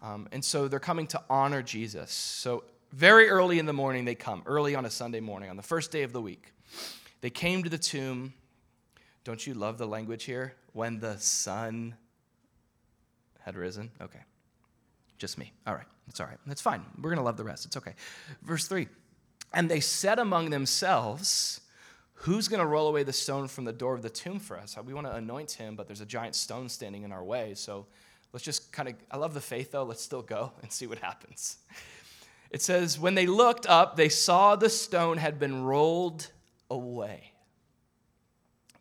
Um, 0.00 0.26
and 0.32 0.42
so 0.42 0.68
they're 0.68 0.80
coming 0.80 1.06
to 1.08 1.20
honor 1.28 1.60
Jesus. 1.60 2.12
So 2.12 2.64
very 2.92 3.28
early 3.28 3.58
in 3.58 3.66
the 3.66 3.74
morning, 3.74 4.06
they 4.06 4.14
come, 4.14 4.42
early 4.46 4.74
on 4.74 4.86
a 4.86 4.90
Sunday 4.90 5.20
morning, 5.20 5.50
on 5.50 5.58
the 5.58 5.62
first 5.62 5.92
day 5.92 6.02
of 6.02 6.14
the 6.14 6.20
week. 6.22 6.54
They 7.20 7.28
came 7.28 7.62
to 7.64 7.68
the 7.68 7.76
tomb. 7.76 8.32
Don't 9.22 9.46
you 9.46 9.52
love 9.52 9.76
the 9.76 9.86
language 9.86 10.24
here? 10.24 10.54
When 10.72 10.98
the 10.98 11.18
sun 11.18 11.94
had 13.40 13.54
risen? 13.54 13.90
Okay. 14.00 14.20
Just 15.18 15.36
me. 15.36 15.52
All 15.66 15.74
right. 15.74 15.84
That's 16.06 16.20
all 16.20 16.26
right. 16.26 16.38
That's 16.46 16.62
fine. 16.62 16.86
We're 16.96 17.10
going 17.10 17.18
to 17.18 17.22
love 17.22 17.36
the 17.36 17.44
rest. 17.44 17.66
It's 17.66 17.76
okay. 17.76 17.92
Verse 18.40 18.66
3 18.66 18.88
And 19.52 19.70
they 19.70 19.80
said 19.80 20.18
among 20.18 20.48
themselves, 20.48 21.60
Who's 22.24 22.48
going 22.48 22.60
to 22.60 22.66
roll 22.66 22.86
away 22.86 23.02
the 23.02 23.14
stone 23.14 23.48
from 23.48 23.64
the 23.64 23.72
door 23.72 23.94
of 23.94 24.02
the 24.02 24.10
tomb 24.10 24.40
for 24.40 24.58
us? 24.58 24.76
Uh, 24.76 24.82
we 24.82 24.92
want 24.92 25.06
to 25.06 25.14
anoint 25.14 25.52
him, 25.52 25.74
but 25.74 25.86
there's 25.86 26.02
a 26.02 26.06
giant 26.06 26.34
stone 26.34 26.68
standing 26.68 27.02
in 27.02 27.12
our 27.12 27.24
way. 27.24 27.54
So 27.54 27.86
let's 28.34 28.44
just 28.44 28.72
kind 28.72 28.90
of, 28.90 28.94
I 29.10 29.16
love 29.16 29.32
the 29.32 29.40
faith 29.40 29.72
though. 29.72 29.84
Let's 29.84 30.02
still 30.02 30.20
go 30.20 30.52
and 30.62 30.70
see 30.70 30.86
what 30.86 30.98
happens. 30.98 31.56
It 32.50 32.60
says, 32.60 32.98
When 32.98 33.14
they 33.14 33.26
looked 33.26 33.66
up, 33.66 33.96
they 33.96 34.10
saw 34.10 34.54
the 34.54 34.68
stone 34.68 35.16
had 35.16 35.38
been 35.38 35.62
rolled 35.62 36.30
away. 36.70 37.32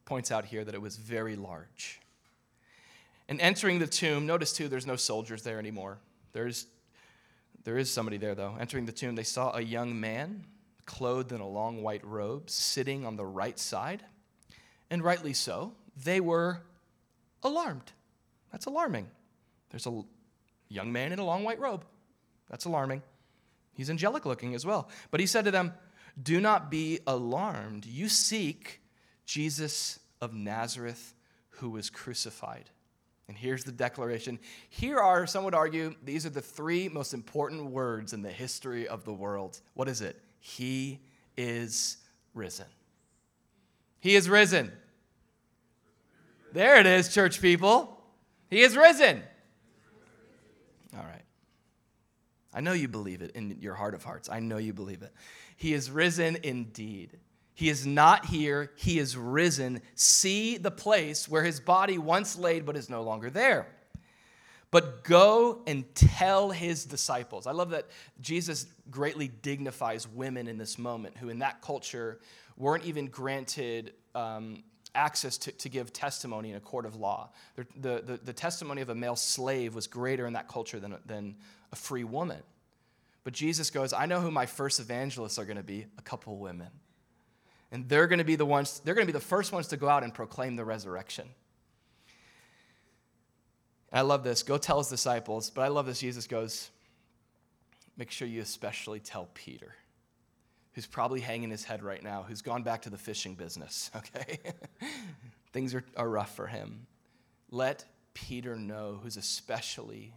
Points 0.03 0.31
out 0.31 0.43
here 0.43 0.65
that 0.65 0.75
it 0.75 0.81
was 0.81 0.97
very 0.97 1.37
large. 1.37 2.01
And 3.29 3.39
entering 3.39 3.79
the 3.79 3.87
tomb, 3.87 4.25
notice 4.25 4.51
too, 4.51 4.67
there's 4.67 4.87
no 4.87 4.97
soldiers 4.97 5.43
there 5.43 5.59
anymore. 5.59 5.99
There's, 6.33 6.65
there 7.63 7.77
is 7.77 7.89
somebody 7.89 8.17
there, 8.17 8.35
though. 8.35 8.57
Entering 8.59 8.85
the 8.85 8.91
tomb, 8.91 9.15
they 9.15 9.23
saw 9.23 9.55
a 9.55 9.61
young 9.61 9.97
man 9.97 10.43
clothed 10.89 11.31
in 11.31 11.39
a 11.39 11.47
long 11.47 11.83
white 11.83 12.03
robe 12.03 12.49
sitting 12.49 13.05
on 13.05 13.15
the 13.15 13.25
right 13.25 13.59
side. 13.59 14.03
And 14.89 15.03
rightly 15.03 15.33
so, 15.33 15.73
they 16.03 16.19
were 16.19 16.63
alarmed. 17.43 17.91
That's 18.51 18.65
alarming. 18.65 19.07
There's 19.69 19.85
a 19.85 20.01
young 20.67 20.91
man 20.91 21.11
in 21.11 21.19
a 21.19 21.23
long 21.23 21.43
white 21.43 21.59
robe. 21.59 21.85
That's 22.49 22.65
alarming. 22.65 23.03
He's 23.73 23.91
angelic 23.91 24.25
looking 24.25 24.55
as 24.55 24.65
well. 24.65 24.89
But 25.11 25.19
he 25.19 25.27
said 25.27 25.45
to 25.45 25.51
them, 25.51 25.73
Do 26.21 26.41
not 26.41 26.71
be 26.71 26.99
alarmed. 27.05 27.85
You 27.85 28.09
seek 28.09 28.81
Jesus 29.25 29.99
of 30.19 30.33
Nazareth 30.33 31.13
who 31.49 31.69
was 31.69 31.91
crucified. 31.91 32.71
And 33.27 33.37
here's 33.37 33.63
the 33.63 33.71
declaration. 33.71 34.39
Here 34.69 34.97
are, 34.97 35.27
some 35.27 35.43
would 35.43 35.53
argue, 35.53 35.93
these 36.03 36.25
are 36.25 36.31
the 36.31 36.41
three 36.41 36.89
most 36.89 37.13
important 37.13 37.65
words 37.65 38.11
in 38.11 38.23
the 38.23 38.31
history 38.31 38.87
of 38.87 39.05
the 39.05 39.13
world. 39.13 39.61
What 39.75 39.87
is 39.87 40.01
it? 40.01 40.19
He 40.39 40.99
is 41.37 41.97
risen. 42.33 42.65
He 43.99 44.15
is 44.15 44.29
risen. 44.29 44.71
There 46.53 46.79
it 46.79 46.85
is, 46.85 47.13
church 47.13 47.41
people. 47.41 48.01
He 48.49 48.61
is 48.61 48.75
risen. 48.75 49.21
All 50.97 51.03
right. 51.03 51.23
I 52.53 52.61
know 52.61 52.73
you 52.73 52.87
believe 52.87 53.21
it 53.21 53.31
in 53.35 53.57
your 53.59 53.75
heart 53.75 53.93
of 53.93 54.03
hearts. 54.03 54.29
I 54.29 54.39
know 54.39 54.57
you 54.57 54.73
believe 54.73 55.01
it. 55.01 55.13
He 55.55 55.73
is 55.73 55.91
risen 55.91 56.37
indeed. 56.41 57.19
He 57.53 57.69
is 57.69 57.85
not 57.85 58.25
here, 58.25 58.71
he 58.77 58.99
is 58.99 59.17
risen. 59.17 59.81
See 59.93 60.57
the 60.57 60.71
place 60.71 61.27
where 61.27 61.43
his 61.43 61.59
body 61.59 61.97
once 61.97 62.37
laid 62.37 62.65
but 62.65 62.77
is 62.77 62.89
no 62.89 63.03
longer 63.03 63.29
there. 63.29 63.67
But 64.71 65.03
go 65.03 65.61
and 65.65 65.83
tell 65.95 66.51
his 66.51 66.85
disciples. 66.85 67.47
I 67.47 67.51
love 67.51 67.71
that 67.71 67.87
Jesus 68.21 68.67
greatly 68.91 69.27
dignifies 69.27 70.07
women 70.07 70.47
in 70.47 70.57
this 70.57 70.77
moment, 70.77 71.17
who 71.17 71.29
in 71.29 71.39
that 71.39 71.61
culture 71.61 72.19
weren't 72.55 72.85
even 72.85 73.07
granted 73.07 73.93
um, 74.13 74.63
access 74.93 75.37
to, 75.37 75.51
to 75.53 75.69
give 75.69 75.91
testimony 75.93 76.51
in 76.51 76.55
a 76.55 76.59
court 76.59 76.85
of 76.85 76.95
law. 76.95 77.29
The, 77.55 78.03
the, 78.05 78.19
the, 78.23 78.33
testimony 78.33 78.81
of 78.81 78.89
a 78.89 78.95
male 78.95 79.15
slave 79.15 79.75
was 79.75 79.87
greater 79.87 80.27
in 80.27 80.33
that 80.33 80.47
culture 80.47 80.79
than, 80.79 80.97
than 81.05 81.35
a 81.71 81.75
free 81.75 82.03
woman. 82.03 82.41
But 83.23 83.33
Jesus 83.33 83.69
goes, 83.69 83.93
I 83.93 84.05
know 84.05 84.19
who 84.19 84.31
my 84.31 84.45
first 84.45 84.79
evangelists 84.79 85.37
are 85.37 85.45
going 85.45 85.57
to 85.57 85.63
be 85.63 85.85
a 85.97 86.01
couple 86.01 86.37
women. 86.37 86.67
And 87.71 87.87
they're 87.87 88.07
going 88.07 88.19
to 88.19 88.25
be 88.25 88.35
the 88.35 88.45
ones, 88.45 88.81
they're 88.83 88.95
going 88.95 89.05
to 89.05 89.11
be 89.11 89.17
the 89.17 89.23
first 89.23 89.51
ones 89.51 89.67
to 89.67 89.77
go 89.77 89.87
out 89.87 90.03
and 90.03 90.13
proclaim 90.13 90.55
the 90.55 90.65
resurrection. 90.65 91.27
I 93.91 94.01
love 94.01 94.23
this. 94.23 94.43
Go 94.43 94.57
tell 94.57 94.77
his 94.77 94.87
disciples. 94.87 95.49
But 95.49 95.61
I 95.61 95.67
love 95.69 95.85
this. 95.85 95.99
Jesus 95.99 96.27
goes, 96.27 96.69
make 97.97 98.11
sure 98.11 98.27
you 98.27 98.41
especially 98.41 98.99
tell 98.99 99.29
Peter, 99.33 99.73
who's 100.73 100.85
probably 100.85 101.19
hanging 101.19 101.49
his 101.49 101.63
head 101.63 101.83
right 101.83 102.03
now, 102.03 102.23
who's 102.27 102.41
gone 102.41 102.63
back 102.63 102.83
to 102.83 102.89
the 102.89 102.97
fishing 102.97 103.35
business, 103.35 103.91
okay? 103.95 104.39
Things 105.53 105.73
are, 105.73 105.83
are 105.97 106.09
rough 106.09 106.35
for 106.35 106.47
him. 106.47 106.85
Let 107.51 107.85
Peter 108.13 108.55
know, 108.55 108.99
who's 109.01 109.17
especially 109.17 110.13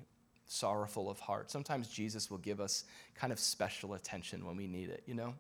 sorrowful 0.47 1.09
of 1.09 1.19
heart. 1.19 1.51
Sometimes 1.51 1.89
Jesus 1.89 2.31
will 2.31 2.39
give 2.39 2.61
us 2.61 2.85
kind 3.15 3.33
of 3.33 3.39
special 3.39 3.95
attention 3.95 4.45
when 4.45 4.57
we 4.57 4.67
need 4.67 4.91
it, 4.91 5.03
you 5.07 5.15
know? 5.15 5.35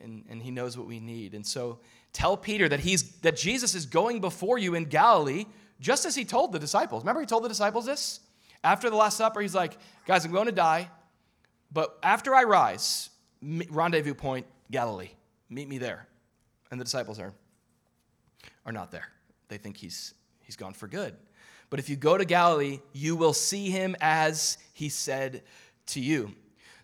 And, 0.00 0.24
and 0.28 0.40
he 0.40 0.52
knows 0.52 0.78
what 0.78 0.86
we 0.86 1.00
need. 1.00 1.34
And 1.34 1.44
so 1.44 1.80
tell 2.12 2.36
Peter 2.36 2.68
that, 2.68 2.78
he's, 2.78 3.18
that 3.20 3.36
Jesus 3.36 3.74
is 3.74 3.84
going 3.84 4.20
before 4.20 4.56
you 4.56 4.76
in 4.76 4.84
Galilee, 4.84 5.46
just 5.80 6.04
as 6.04 6.14
he 6.14 6.24
told 6.24 6.52
the 6.52 6.58
disciples. 6.58 7.02
Remember, 7.02 7.20
he 7.20 7.26
told 7.26 7.44
the 7.44 7.48
disciples 7.48 7.86
this? 7.86 8.20
After 8.64 8.90
the 8.90 8.96
Last 8.96 9.16
Supper, 9.16 9.40
he's 9.40 9.54
like, 9.54 9.78
guys, 10.06 10.24
I'm 10.24 10.32
going 10.32 10.46
to 10.46 10.52
die, 10.52 10.90
but 11.72 11.98
after 12.02 12.34
I 12.34 12.44
rise, 12.44 13.10
rendezvous 13.42 14.14
point, 14.14 14.46
Galilee. 14.70 15.10
Meet 15.48 15.68
me 15.68 15.78
there. 15.78 16.08
And 16.70 16.80
the 16.80 16.84
disciples 16.84 17.18
are, 17.18 17.32
are 18.66 18.72
not 18.72 18.90
there. 18.90 19.08
They 19.48 19.58
think 19.58 19.76
he's, 19.76 20.14
he's 20.42 20.56
gone 20.56 20.74
for 20.74 20.88
good. 20.88 21.14
But 21.70 21.78
if 21.78 21.88
you 21.88 21.96
go 21.96 22.18
to 22.18 22.24
Galilee, 22.24 22.80
you 22.92 23.16
will 23.16 23.32
see 23.32 23.70
him 23.70 23.96
as 24.00 24.58
he 24.72 24.88
said 24.88 25.42
to 25.86 26.00
you. 26.00 26.34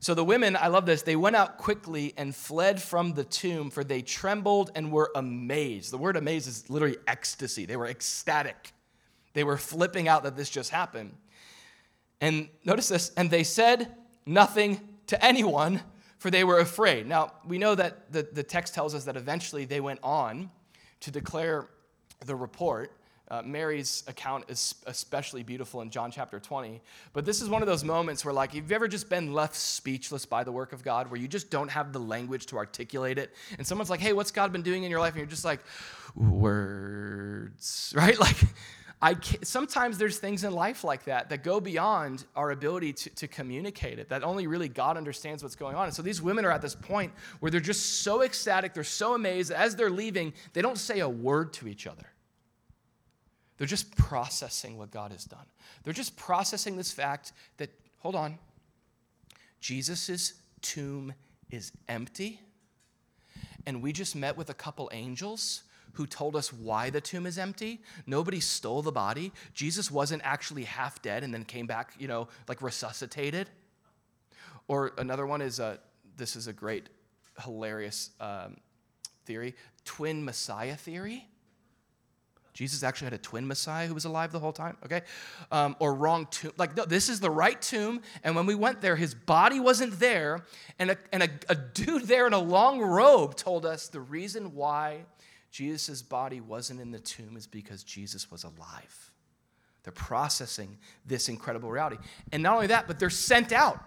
So 0.00 0.14
the 0.14 0.24
women, 0.24 0.54
I 0.57 0.68
love 0.68 0.85
this, 0.85 1.00
they 1.00 1.16
went 1.16 1.35
out 1.35 1.57
quickly 1.57 2.12
and 2.18 2.35
fled 2.37 2.80
from 2.80 3.14
the 3.14 3.24
tomb, 3.24 3.70
for 3.70 3.83
they 3.83 4.02
trembled 4.02 4.70
and 4.74 4.92
were 4.92 5.11
amazed. 5.14 5.90
The 5.90 5.98
word 5.98 6.16
amazed 6.16 6.46
is 6.46 6.68
literally 6.68 6.98
ecstasy. 7.07 7.64
They 7.64 7.76
were 7.76 7.87
ecstatic. 7.87 8.72
They 9.35 9.44
were 9.44 9.59
flipping 9.59 10.09
out 10.09 10.23
that 10.23 10.37
this 10.37 10.49
just 10.49 10.70
happened. 10.70 11.14
And 12.20 12.49
notice 12.64 12.88
this, 12.88 13.12
and 13.16 13.31
they 13.31 13.44
said 13.44 13.94
nothing 14.25 14.81
to 15.09 15.23
anyone, 15.23 15.83
for 16.18 16.31
they 16.31 16.44
were 16.44 16.61
afraid. 16.61 17.07
Now, 17.07 17.33
we 17.47 17.59
know 17.59 17.75
that 17.75 18.11
the, 18.11 18.27
the 18.33 18.42
text 18.42 18.75
tells 18.75 18.94
us 18.94 19.05
that 19.05 19.16
eventually 19.16 19.66
they 19.66 19.81
went 19.81 20.01
on 20.03 20.51
to 21.01 21.11
declare 21.11 21.66
the 22.25 22.35
report. 22.35 22.92
Uh, 23.31 23.42
Mary's 23.44 24.05
account 24.07 24.44
is 24.49 24.75
especially 24.87 25.42
beautiful 25.42 25.81
in 25.81 25.90
John 25.90 26.11
chapter 26.11 26.38
20. 26.38 26.81
But 27.12 27.25
this 27.25 27.42
is 27.42 27.49
one 27.49 27.62
of 27.62 27.68
those 27.68 27.83
moments 27.83 28.25
where, 28.25 28.33
like, 28.33 28.55
you've 28.55 28.70
ever 28.70 28.87
just 28.87 29.09
been 29.09 29.33
left 29.33 29.57
speechless 29.57 30.25
by 30.25 30.44
the 30.44 30.53
work 30.53 30.73
of 30.73 30.83
God, 30.83 31.11
where 31.11 31.20
you 31.20 31.29
just 31.29 31.51
don't 31.51 31.70
have 31.70 31.92
the 31.92 31.99
language 31.99 32.47
to 32.47 32.57
articulate 32.57 33.18
it. 33.18 33.35
And 33.59 33.66
someone's 33.66 33.90
like, 33.90 34.01
hey, 34.01 34.12
what's 34.12 34.31
God 34.31 34.53
been 34.53 34.62
doing 34.62 34.85
in 34.85 34.90
your 34.90 35.01
life? 35.01 35.12
And 35.12 35.18
you're 35.18 35.27
just 35.27 35.44
like, 35.44 35.61
words, 36.14 37.92
right? 37.97 38.18
Like, 38.18 38.37
I 39.04 39.16
sometimes 39.42 39.98
there's 39.98 40.16
things 40.16 40.44
in 40.44 40.54
life 40.54 40.82
like 40.82 41.04
that 41.04 41.28
that 41.28 41.44
go 41.44 41.60
beyond 41.60 42.24
our 42.34 42.52
ability 42.52 42.94
to, 42.94 43.10
to 43.10 43.28
communicate 43.28 43.98
it, 43.98 44.08
that 44.08 44.24
only 44.24 44.46
really 44.46 44.66
God 44.66 44.96
understands 44.96 45.42
what's 45.42 45.56
going 45.56 45.76
on. 45.76 45.84
And 45.84 45.94
so 45.94 46.00
these 46.00 46.22
women 46.22 46.46
are 46.46 46.50
at 46.50 46.62
this 46.62 46.74
point 46.74 47.12
where 47.40 47.50
they're 47.50 47.60
just 47.60 48.00
so 48.00 48.22
ecstatic, 48.22 48.72
they're 48.72 48.82
so 48.82 49.12
amazed. 49.14 49.52
As 49.52 49.76
they're 49.76 49.90
leaving, 49.90 50.32
they 50.54 50.62
don't 50.62 50.78
say 50.78 51.00
a 51.00 51.08
word 51.08 51.52
to 51.54 51.68
each 51.68 51.86
other. 51.86 52.06
They're 53.58 53.66
just 53.66 53.94
processing 53.94 54.78
what 54.78 54.90
God 54.90 55.12
has 55.12 55.26
done. 55.26 55.44
They're 55.82 55.92
just 55.92 56.16
processing 56.16 56.78
this 56.78 56.90
fact 56.90 57.32
that, 57.58 57.68
hold 57.98 58.14
on, 58.14 58.38
Jesus' 59.60 60.32
tomb 60.62 61.12
is 61.50 61.72
empty, 61.90 62.40
and 63.66 63.82
we 63.82 63.92
just 63.92 64.16
met 64.16 64.38
with 64.38 64.48
a 64.48 64.54
couple 64.54 64.88
angels 64.94 65.64
who 65.94 66.07
told 66.07 66.37
us 66.37 66.52
why 66.52 66.90
the 66.90 67.00
tomb 67.00 67.26
is 67.26 67.38
empty. 67.38 67.80
Nobody 68.07 68.40
stole 68.40 68.83
the 68.83 68.92
body. 68.92 69.33
Jesus 69.54 69.90
wasn't 69.90 70.22
actually 70.24 70.64
half 70.64 71.02
dead 71.02 71.24
and 71.24 71.33
then 71.33 71.44
came 71.44 71.66
back, 71.66 71.94
you 71.98 72.09
know, 72.09 72.28
like 72.48 72.62
resuscitated. 72.62 73.50
Or 74.68 74.92
another 74.98 75.26
one 75.26 75.42
is 75.42 75.61
uh, 75.61 75.78
this 76.16 76.37
is 76.37 76.46
a 76.46 76.52
great, 76.52 76.88
hilarious 77.42 78.11
um, 78.20 78.59
theory 79.24 79.54
twin 79.85 80.24
Messiah 80.24 80.76
theory. 80.76 81.26
Jesus 82.52 82.85
actually 82.85 83.07
had 83.07 83.14
a 83.14 83.18
twin 83.18 83.48
Messiah 83.48 83.88
who 83.88 83.94
was 83.94 84.04
alive 84.04 84.30
the 84.30 84.38
whole 84.38 84.52
time, 84.52 84.76
okay? 84.85 85.02
Um, 85.50 85.74
or 85.80 85.92
wrong 85.92 86.28
tomb. 86.30 86.52
Like, 86.57 86.76
no, 86.76 86.85
this 86.85 87.09
is 87.09 87.18
the 87.18 87.30
right 87.30 87.61
tomb. 87.61 88.00
And 88.22 88.37
when 88.37 88.46
we 88.46 88.54
went 88.54 88.80
there, 88.80 88.94
his 88.94 89.12
body 89.12 89.59
wasn't 89.59 89.98
there. 89.98 90.44
And, 90.78 90.92
a, 90.92 90.98
and 91.12 91.24
a, 91.24 91.28
a 91.48 91.57
dude 91.57 92.04
there 92.04 92.28
in 92.28 92.33
a 92.33 92.38
long 92.38 92.80
robe 92.80 93.35
told 93.35 93.66
us 93.66 93.88
the 93.88 94.00
reason 94.00 94.54
why 94.54 95.00
Jesus' 95.54 96.02
body 96.02 96.40
wasn't 96.40 96.80
in 96.80 96.90
the 96.90 96.98
tomb 96.98 97.36
is 97.36 97.46
because 97.46 97.84
Jesus 97.84 98.28
was 98.28 98.42
alive. 98.42 99.12
They're 99.84 99.92
processing 99.92 100.78
this 101.06 101.28
incredible 101.28 101.70
reality. 101.70 101.98
And 102.32 102.42
not 102.42 102.54
only 102.56 102.66
that, 102.66 102.88
but 102.88 102.98
they're 102.98 103.08
sent 103.08 103.52
out. 103.52 103.80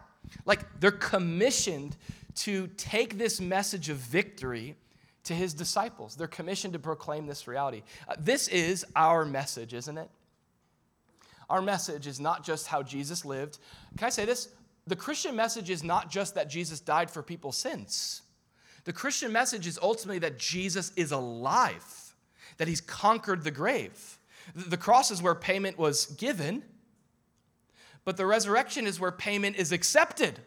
Like, 0.45 0.61
they're 0.79 0.91
commissioned 0.91 1.97
to 2.35 2.67
take 2.77 3.17
this 3.17 3.41
message 3.41 3.89
of 3.89 3.97
victory 3.97 4.77
to 5.25 5.33
his 5.33 5.53
disciples. 5.53 6.15
They're 6.15 6.25
commissioned 6.27 6.71
to 6.71 6.79
proclaim 6.79 7.27
this 7.27 7.49
reality. 7.49 7.83
Uh, 8.07 8.15
this 8.17 8.47
is 8.47 8.85
our 8.95 9.25
message, 9.25 9.73
isn't 9.73 9.97
it? 9.97 10.09
Our 11.49 11.61
message 11.61 12.07
is 12.07 12.17
not 12.17 12.45
just 12.45 12.67
how 12.67 12.81
Jesus 12.81 13.25
lived. 13.25 13.57
Can 13.97 14.07
I 14.07 14.09
say 14.09 14.23
this? 14.23 14.47
The 14.85 14.95
Christian 14.95 15.35
message 15.35 15.69
is 15.69 15.83
not 15.83 16.09
just 16.09 16.35
that 16.35 16.49
Jesus 16.49 16.79
died 16.79 17.11
for 17.11 17.21
people's 17.21 17.57
sins. 17.57 18.21
The 18.87 18.93
Christian 18.93 19.33
message 19.33 19.67
is 19.67 19.77
ultimately 19.81 20.19
that 20.19 20.39
Jesus 20.39 20.93
is 20.95 21.11
alive, 21.11 22.15
that 22.55 22.69
he's 22.69 22.79
conquered 22.79 23.43
the 23.43 23.51
grave. 23.51 24.17
The 24.55 24.77
cross 24.77 25.11
is 25.11 25.21
where 25.21 25.35
payment 25.35 25.77
was 25.77 26.05
given, 26.05 26.63
but 28.05 28.15
the 28.15 28.25
resurrection 28.25 28.87
is 28.87 28.97
where 28.97 29.11
payment 29.11 29.57
is 29.57 29.73
accepted. 29.73 30.39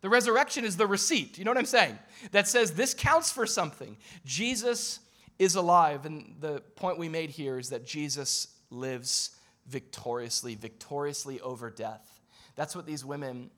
The 0.00 0.08
resurrection 0.08 0.64
is 0.64 0.76
the 0.76 0.88
receipt. 0.88 1.38
You 1.38 1.44
know 1.44 1.52
what 1.52 1.58
I'm 1.58 1.66
saying? 1.66 1.96
That 2.32 2.48
says 2.48 2.72
this 2.72 2.94
counts 2.94 3.30
for 3.30 3.46
something. 3.46 3.96
Jesus 4.24 4.98
is 5.38 5.54
alive. 5.54 6.04
And 6.04 6.34
the 6.40 6.62
point 6.74 6.98
we 6.98 7.08
made 7.08 7.30
here 7.30 7.60
is 7.60 7.70
that 7.70 7.86
Jesus 7.86 8.48
lives 8.70 9.36
victoriously, 9.68 10.56
victoriously 10.56 11.40
over 11.42 11.70
death. 11.70 12.20
That's 12.56 12.74
what 12.74 12.86
these 12.86 13.04
women 13.04 13.50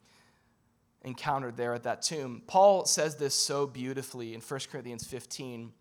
encountered 1.06 1.56
there 1.56 1.72
at 1.72 1.84
that 1.84 2.02
tomb. 2.02 2.42
Paul 2.46 2.84
says 2.84 3.16
this 3.16 3.34
so 3.34 3.66
beautifully 3.66 4.34
in 4.34 4.40
1 4.40 4.60
Corinthians 4.70 5.06
15 5.06 5.72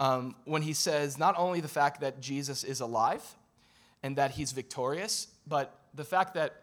um, 0.00 0.34
when 0.44 0.62
he 0.62 0.72
says 0.72 1.18
not 1.18 1.34
only 1.38 1.60
the 1.60 1.68
fact 1.68 2.00
that 2.00 2.20
Jesus 2.20 2.64
is 2.64 2.80
alive 2.80 3.22
and 4.02 4.16
that 4.16 4.32
he's 4.32 4.52
victorious, 4.52 5.28
but 5.46 5.78
the 5.94 6.04
fact 6.04 6.34
that 6.34 6.62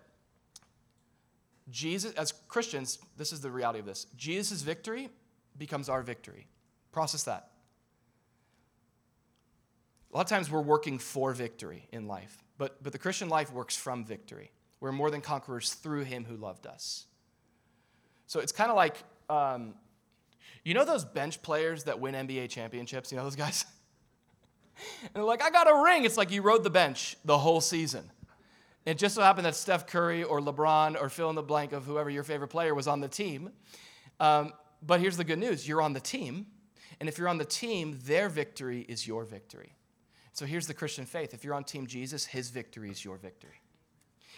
Jesus, 1.69 2.13
as 2.13 2.33
Christians, 2.47 2.99
this 3.17 3.31
is 3.31 3.39
the 3.39 3.51
reality 3.51 3.79
of 3.79 3.85
this 3.85 4.07
Jesus' 4.17 4.61
victory 4.63 5.09
becomes 5.57 5.89
our 5.89 6.01
victory. 6.01 6.47
Process 6.91 7.23
that. 7.23 7.49
A 10.11 10.17
lot 10.17 10.21
of 10.21 10.29
times 10.29 10.51
we're 10.51 10.61
working 10.61 10.99
for 10.99 11.33
victory 11.33 11.87
in 11.91 12.07
life, 12.07 12.43
but, 12.57 12.81
but 12.83 12.91
the 12.91 12.99
Christian 12.99 13.29
life 13.29 13.51
works 13.51 13.75
from 13.75 14.05
victory. 14.05 14.51
We're 14.79 14.91
more 14.91 15.09
than 15.09 15.21
conquerors 15.21 15.73
through 15.73 16.03
him 16.03 16.25
who 16.25 16.35
loved 16.35 16.67
us. 16.67 17.05
So 18.27 18.39
it's 18.39 18.51
kind 18.51 18.69
of 18.69 18.75
like, 18.75 18.97
um, 19.29 19.75
you 20.63 20.73
know 20.73 20.85
those 20.85 21.05
bench 21.05 21.41
players 21.41 21.83
that 21.85 21.99
win 21.99 22.15
NBA 22.15 22.49
championships? 22.49 23.11
You 23.11 23.17
know 23.17 23.23
those 23.23 23.35
guys? 23.35 23.65
and 25.03 25.09
they're 25.13 25.23
like, 25.23 25.43
I 25.43 25.49
got 25.49 25.69
a 25.69 25.83
ring. 25.83 26.05
It's 26.05 26.17
like 26.17 26.31
you 26.31 26.41
rode 26.41 26.63
the 26.63 26.69
bench 26.69 27.17
the 27.25 27.37
whole 27.37 27.61
season. 27.61 28.09
It 28.85 28.97
just 28.97 29.15
so 29.15 29.21
happened 29.21 29.45
that 29.45 29.55
Steph 29.55 29.87
Curry 29.87 30.23
or 30.23 30.39
LeBron 30.39 31.01
or 31.01 31.09
fill 31.09 31.29
in 31.29 31.35
the 31.35 31.43
blank 31.43 31.71
of 31.71 31.85
whoever 31.85 32.09
your 32.09 32.23
favorite 32.23 32.49
player 32.49 32.75
was 32.75 32.87
on 32.87 32.99
the 32.99 33.07
team. 33.07 33.51
Um, 34.19 34.53
but 34.81 34.99
here's 34.99 35.17
the 35.17 35.23
good 35.23 35.39
news 35.39 35.67
you're 35.67 35.81
on 35.81 35.93
the 35.93 35.99
team. 35.99 36.47
And 36.99 37.09
if 37.09 37.17
you're 37.17 37.27
on 37.27 37.37
the 37.37 37.45
team, 37.45 37.99
their 38.05 38.29
victory 38.29 38.85
is 38.87 39.07
your 39.07 39.23
victory. 39.23 39.75
So 40.33 40.45
here's 40.45 40.67
the 40.67 40.73
Christian 40.73 41.05
faith 41.05 41.33
if 41.33 41.43
you're 41.43 41.53
on 41.53 41.63
Team 41.63 41.87
Jesus, 41.87 42.25
his 42.25 42.49
victory 42.49 42.89
is 42.89 43.03
your 43.05 43.17
victory. 43.17 43.61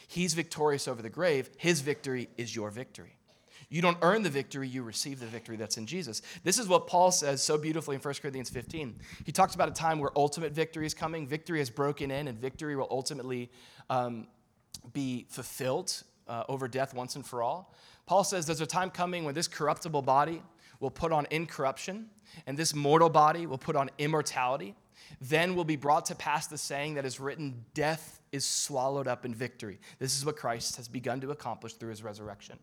He's 0.08 0.34
victorious 0.34 0.88
over 0.88 1.02
the 1.02 1.10
grave, 1.10 1.50
his 1.58 1.82
victory 1.82 2.30
is 2.38 2.56
your 2.56 2.70
victory. 2.70 3.18
You 3.70 3.82
don't 3.82 3.98
earn 4.02 4.24
the 4.24 4.30
victory, 4.30 4.68
you 4.68 4.84
receive 4.84 5.20
the 5.20 5.26
victory 5.26 5.58
that's 5.58 5.78
in 5.78 5.86
Jesus. 5.86 6.22
This 6.44 6.60
is 6.60 6.68
what 6.68 6.88
Paul 6.88 7.12
says 7.12 7.42
so 7.42 7.58
beautifully 7.58 7.96
in 7.96 8.02
1 8.02 8.14
Corinthians 8.22 8.50
15. 8.50 8.96
He 9.26 9.32
talks 9.32 9.56
about 9.56 9.70
a 9.70 9.74
time 9.74 10.00
where 10.00 10.12
ultimate 10.16 10.54
victory 10.54 10.86
is 10.86 10.94
coming, 10.94 11.28
victory 11.28 11.62
is 11.62 11.70
broken 11.70 12.12
in, 12.12 12.28
and 12.28 12.40
victory 12.40 12.76
will 12.76 12.88
ultimately 12.90 13.50
um, 13.90 14.28
be 14.94 15.26
fulfilled 15.30 16.04
uh, 16.28 16.44
over 16.50 16.68
death 16.68 16.94
once 16.94 17.16
and 17.16 17.26
for 17.26 17.42
all. 17.42 17.74
Paul 18.06 18.24
says 18.24 18.46
there's 18.46 18.62
a 18.62 18.68
time 18.68 18.92
coming 18.92 19.26
when 19.26 19.34
this 19.34 19.48
corruptible 19.48 20.04
body 20.04 20.42
will 20.80 20.92
put 20.92 21.12
on 21.12 21.26
incorruption, 21.32 22.10
and 22.46 22.58
this 22.58 22.76
mortal 22.76 23.10
body 23.10 23.48
will 23.48 23.58
put 23.58 23.76
on 23.76 23.90
immortality. 23.98 24.76
Then 25.22 25.56
will 25.56 25.66
be 25.66 25.76
brought 25.76 26.06
to 26.08 26.16
pass 26.16 26.48
the 26.48 26.58
saying 26.58 26.96
that 26.96 27.06
is 27.06 27.20
written 27.20 27.66
Death 27.74 28.22
is 28.32 28.46
swallowed 28.46 29.08
up 29.08 29.26
in 29.26 29.34
victory. 29.34 29.80
This 30.00 30.18
is 30.18 30.26
what 30.26 30.36
Christ 30.36 30.76
has 30.78 30.88
begun 30.88 31.22
to 31.22 31.32
accomplish 31.32 31.74
through 31.74 31.92
his 31.92 32.04
resurrection. 32.04 32.60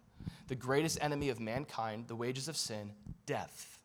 The 0.48 0.54
greatest 0.54 0.98
enemy 1.00 1.28
of 1.28 1.40
mankind, 1.40 2.08
the 2.08 2.16
wages 2.16 2.48
of 2.48 2.56
sin, 2.56 2.92
death, 3.26 3.78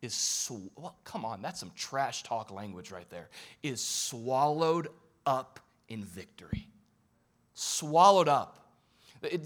is, 0.00 0.14
sw- 0.14 0.70
well, 0.76 0.96
come 1.04 1.24
on, 1.24 1.42
that's 1.42 1.60
some 1.60 1.72
trash 1.74 2.22
talk 2.22 2.50
language 2.50 2.90
right 2.90 3.08
there, 3.10 3.28
is 3.62 3.82
swallowed 3.82 4.88
up 5.26 5.60
in 5.88 6.04
victory. 6.04 6.68
Swallowed 7.54 8.28
up. 8.28 8.54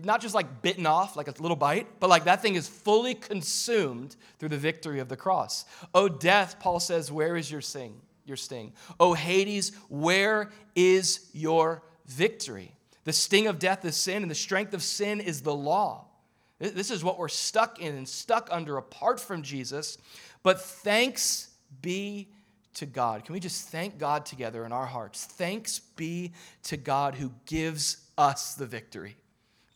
Not 0.04 0.20
just 0.20 0.34
like 0.34 0.60
bitten 0.60 0.84
off, 0.84 1.16
like 1.16 1.28
a 1.28 1.34
little 1.40 1.56
bite, 1.56 1.86
but 1.98 2.10
like 2.10 2.24
that 2.24 2.42
thing 2.42 2.56
is 2.56 2.68
fully 2.68 3.14
consumed 3.14 4.16
through 4.38 4.50
the 4.50 4.58
victory 4.58 5.00
of 5.00 5.08
the 5.08 5.16
cross. 5.16 5.64
Oh, 5.94 6.08
death, 6.08 6.60
Paul 6.60 6.78
says, 6.78 7.10
where 7.10 7.36
is 7.36 7.50
your 7.50 7.62
sting? 7.62 7.98
Your 8.26 8.36
sting. 8.36 8.74
Oh, 9.00 9.14
Hades, 9.14 9.72
where 9.88 10.50
is 10.76 11.30
your 11.32 11.82
victory? 12.04 12.74
The 13.04 13.12
sting 13.12 13.46
of 13.46 13.58
death 13.58 13.84
is 13.84 13.96
sin, 13.96 14.22
and 14.22 14.30
the 14.30 14.36
strength 14.36 14.74
of 14.74 14.82
sin 14.82 15.20
is 15.20 15.42
the 15.42 15.54
law. 15.54 16.06
This 16.58 16.92
is 16.92 17.02
what 17.02 17.18
we're 17.18 17.28
stuck 17.28 17.80
in 17.80 17.96
and 17.96 18.08
stuck 18.08 18.48
under 18.52 18.76
apart 18.76 19.18
from 19.18 19.42
Jesus. 19.42 19.98
But 20.44 20.60
thanks 20.60 21.48
be 21.80 22.28
to 22.74 22.86
God. 22.86 23.24
Can 23.24 23.32
we 23.32 23.40
just 23.40 23.68
thank 23.68 23.98
God 23.98 24.24
together 24.24 24.64
in 24.64 24.72
our 24.72 24.86
hearts? 24.86 25.24
Thanks 25.24 25.80
be 25.80 26.32
to 26.64 26.76
God 26.76 27.16
who 27.16 27.32
gives 27.46 28.08
us 28.16 28.54
the 28.54 28.66
victory 28.66 29.16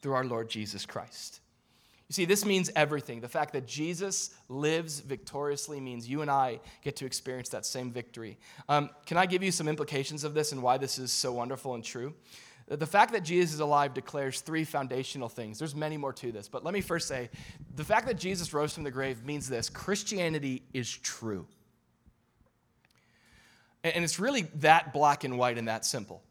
through 0.00 0.14
our 0.14 0.24
Lord 0.24 0.48
Jesus 0.48 0.86
Christ. 0.86 1.40
You 2.08 2.12
see, 2.12 2.24
this 2.24 2.44
means 2.44 2.70
everything. 2.76 3.20
The 3.20 3.28
fact 3.28 3.52
that 3.54 3.66
Jesus 3.66 4.30
lives 4.48 5.00
victoriously 5.00 5.80
means 5.80 6.08
you 6.08 6.22
and 6.22 6.30
I 6.30 6.60
get 6.82 6.94
to 6.96 7.06
experience 7.06 7.48
that 7.48 7.66
same 7.66 7.90
victory. 7.90 8.38
Um, 8.68 8.90
can 9.06 9.16
I 9.16 9.26
give 9.26 9.42
you 9.42 9.50
some 9.50 9.66
implications 9.66 10.22
of 10.22 10.32
this 10.32 10.52
and 10.52 10.62
why 10.62 10.78
this 10.78 11.00
is 11.00 11.12
so 11.12 11.32
wonderful 11.32 11.74
and 11.74 11.82
true? 11.82 12.14
The 12.68 12.86
fact 12.86 13.12
that 13.12 13.22
Jesus 13.22 13.54
is 13.54 13.60
alive 13.60 13.94
declares 13.94 14.40
three 14.40 14.64
foundational 14.64 15.28
things. 15.28 15.58
There's 15.58 15.76
many 15.76 15.96
more 15.96 16.12
to 16.14 16.32
this, 16.32 16.48
but 16.48 16.64
let 16.64 16.74
me 16.74 16.80
first 16.80 17.06
say 17.06 17.30
the 17.76 17.84
fact 17.84 18.08
that 18.08 18.18
Jesus 18.18 18.52
rose 18.52 18.74
from 18.74 18.82
the 18.82 18.90
grave 18.90 19.24
means 19.24 19.48
this 19.48 19.68
Christianity 19.68 20.62
is 20.74 20.90
true. 20.90 21.46
And 23.84 24.02
it's 24.02 24.18
really 24.18 24.42
that 24.56 24.92
black 24.92 25.22
and 25.22 25.38
white 25.38 25.58
and 25.58 25.68
that 25.68 25.84
simple. 25.84 26.24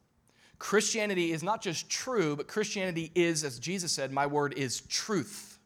Christianity 0.59 1.31
is 1.31 1.41
not 1.41 1.61
just 1.61 1.89
true, 1.89 2.35
but 2.35 2.47
Christianity 2.47 3.11
is, 3.15 3.45
as 3.45 3.59
Jesus 3.59 3.93
said, 3.93 4.11
my 4.11 4.27
word 4.27 4.53
is 4.57 4.81
truth. 4.81 5.57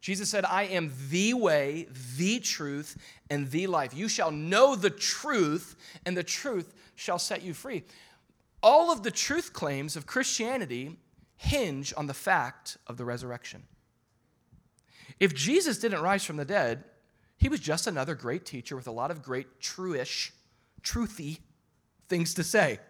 Jesus 0.00 0.28
said, 0.28 0.44
I 0.44 0.64
am 0.64 0.92
the 1.10 1.34
way, 1.34 1.88
the 2.16 2.40
truth, 2.40 2.96
and 3.30 3.50
the 3.50 3.66
life. 3.66 3.94
You 3.94 4.08
shall 4.08 4.30
know 4.30 4.76
the 4.76 4.90
truth, 4.90 5.76
and 6.06 6.16
the 6.16 6.22
truth 6.22 6.74
shall 6.94 7.18
set 7.18 7.42
you 7.42 7.54
free. 7.54 7.84
All 8.62 8.90
of 8.90 9.02
the 9.02 9.10
truth 9.10 9.52
claims 9.52 9.96
of 9.96 10.06
Christianity 10.06 10.96
hinge 11.36 11.94
on 11.96 12.06
the 12.06 12.14
fact 12.14 12.76
of 12.86 12.96
the 12.96 13.04
resurrection. 13.04 13.62
If 15.20 15.34
Jesus 15.34 15.78
didn't 15.78 16.02
rise 16.02 16.24
from 16.24 16.36
the 16.36 16.44
dead, 16.44 16.84
he 17.36 17.48
was 17.48 17.60
just 17.60 17.86
another 17.86 18.14
great 18.14 18.44
teacher 18.44 18.74
with 18.74 18.88
a 18.88 18.92
lot 18.92 19.10
of 19.10 19.22
great 19.22 19.60
truish, 19.60 20.32
truthy 20.82 21.38
things 22.08 22.34
to 22.34 22.44
say 22.44 22.80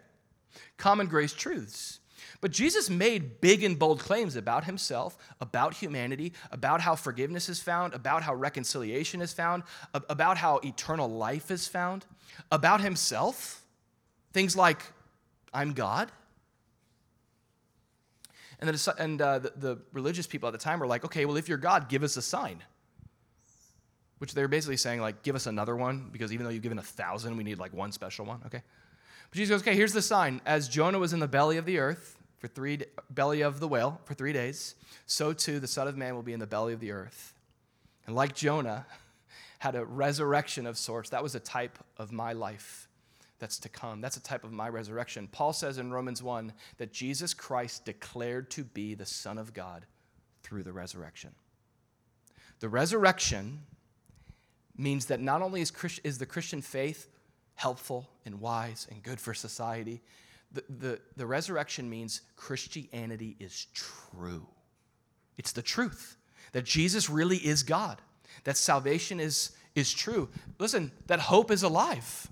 common 0.77 1.07
grace 1.07 1.33
truths. 1.33 1.99
But 2.41 2.51
Jesus 2.51 2.89
made 2.89 3.39
big 3.39 3.63
and 3.63 3.77
bold 3.77 3.99
claims 3.99 4.35
about 4.35 4.65
himself, 4.65 5.17
about 5.39 5.75
humanity, 5.75 6.33
about 6.51 6.81
how 6.81 6.95
forgiveness 6.95 7.49
is 7.49 7.61
found, 7.61 7.93
about 7.93 8.23
how 8.23 8.33
reconciliation 8.33 9.21
is 9.21 9.33
found, 9.33 9.63
about 9.93 10.37
how 10.37 10.57
eternal 10.57 11.09
life 11.09 11.51
is 11.51 11.67
found, 11.67 12.05
about 12.51 12.81
himself. 12.81 13.63
Things 14.33 14.55
like, 14.55 14.81
I'm 15.53 15.73
God. 15.73 16.11
And, 18.59 18.69
the, 18.69 18.95
and 18.97 19.21
uh, 19.21 19.39
the, 19.39 19.53
the 19.55 19.77
religious 19.93 20.27
people 20.27 20.47
at 20.47 20.51
the 20.51 20.57
time 20.57 20.79
were 20.79 20.87
like, 20.87 21.05
okay, 21.05 21.25
well, 21.25 21.37
if 21.37 21.47
you're 21.47 21.57
God, 21.57 21.87
give 21.87 22.03
us 22.03 22.17
a 22.17 22.21
sign. 22.21 22.63
Which 24.17 24.33
they're 24.33 24.49
basically 24.49 24.77
saying, 24.77 24.99
like, 24.99 25.23
give 25.23 25.35
us 25.35 25.45
another 25.45 25.77
one, 25.77 26.09
because 26.11 26.33
even 26.33 26.43
though 26.43 26.49
you've 26.49 26.63
given 26.63 26.77
a 26.77 26.83
thousand, 26.83 27.37
we 27.37 27.43
need 27.45 27.57
like 27.57 27.73
one 27.73 27.93
special 27.93 28.25
one, 28.25 28.41
okay? 28.45 28.61
But 29.29 29.37
Jesus 29.37 29.53
goes, 29.53 29.61
okay, 29.61 29.77
here's 29.77 29.93
the 29.93 30.01
sign. 30.01 30.41
As 30.45 30.67
Jonah 30.67 30.99
was 30.99 31.13
in 31.13 31.19
the 31.19 31.27
belly 31.27 31.55
of 31.55 31.65
the 31.65 31.79
earth, 31.79 32.17
for 32.37 32.47
three 32.47 32.79
belly 33.09 33.41
of 33.41 33.59
the 33.59 33.67
whale 33.67 33.99
for 34.05 34.13
three 34.13 34.33
days, 34.33 34.75
so 35.05 35.33
too 35.33 35.59
the 35.59 35.67
Son 35.67 35.87
of 35.87 35.97
Man 35.97 36.15
will 36.15 36.23
be 36.23 36.33
in 36.33 36.39
the 36.39 36.47
belly 36.47 36.73
of 36.73 36.79
the 36.79 36.91
earth. 36.91 37.33
And 38.07 38.15
like 38.15 38.35
Jonah 38.35 38.85
had 39.59 39.75
a 39.75 39.85
resurrection 39.85 40.65
of 40.65 40.77
sorts, 40.77 41.09
that 41.11 41.21
was 41.21 41.35
a 41.35 41.39
type 41.39 41.79
of 41.97 42.11
my 42.11 42.33
life 42.33 42.88
that's 43.39 43.59
to 43.59 43.69
come. 43.69 44.01
That's 44.01 44.17
a 44.17 44.23
type 44.23 44.43
of 44.43 44.51
my 44.51 44.69
resurrection. 44.69 45.27
Paul 45.31 45.53
says 45.53 45.77
in 45.77 45.91
Romans 45.91 46.21
1 46.21 46.53
that 46.77 46.93
Jesus 46.93 47.33
Christ 47.33 47.85
declared 47.85 48.51
to 48.51 48.63
be 48.63 48.93
the 48.93 49.05
Son 49.05 49.37
of 49.37 49.53
God 49.53 49.85
through 50.43 50.63
the 50.63 50.73
resurrection. 50.73 51.31
The 52.59 52.69
resurrection 52.69 53.61
means 54.77 55.05
that 55.05 55.19
not 55.19 55.41
only 55.41 55.61
is, 55.61 55.71
Christ, 55.71 56.01
is 56.03 56.17
the 56.17 56.25
Christian 56.25 56.61
faith 56.61 57.07
helpful 57.55 58.09
and 58.25 58.39
wise 58.39 58.87
and 58.91 59.03
good 59.03 59.19
for 59.19 59.33
society. 59.33 60.01
The, 60.51 60.63
the, 60.69 60.99
the 61.15 61.25
resurrection 61.25 61.89
means 61.89 62.21
Christianity 62.35 63.35
is 63.39 63.67
true. 63.73 64.47
It's 65.37 65.51
the 65.51 65.61
truth 65.61 66.17
that 66.51 66.65
Jesus 66.65 67.09
really 67.09 67.37
is 67.37 67.63
God, 67.63 68.01
that 68.43 68.57
salvation 68.57 69.19
is, 69.19 69.51
is 69.75 69.93
true. 69.93 70.29
Listen, 70.57 70.91
that 71.07 71.19
hope 71.19 71.51
is 71.51 71.63
alive. 71.63 72.29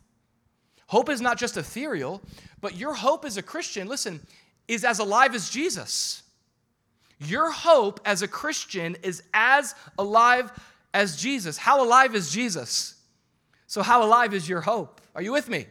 Hope 0.88 1.10
is 1.10 1.21
not 1.21 1.38
just 1.38 1.58
ethereal, 1.58 2.21
but 2.62 2.76
your 2.76 2.93
hope 2.93 3.26
as 3.26 3.38
a 3.38 3.41
Christian, 3.41 3.88
listen, 3.88 4.21
is 4.67 4.84
as 4.84 5.00
alive 5.00 5.36
as 5.36 5.50
Jesus. 5.50 6.23
Your 7.19 7.52
hope 7.52 8.00
as 8.06 8.21
a 8.21 8.28
Christian 8.28 8.95
is 9.04 9.23
as 9.34 9.76
alive 9.97 10.52
as 10.93 11.17
Jesus. 11.17 11.58
How 11.58 11.84
alive 11.84 12.15
is 12.15 12.32
Jesus? 12.32 12.95
So, 13.67 13.82
how 13.82 14.04
alive 14.04 14.34
is 14.34 14.47
your 14.47 14.62
hope? 14.62 15.02
Are 15.13 15.21
you 15.21 15.32
with 15.32 15.50
me? 15.50 15.67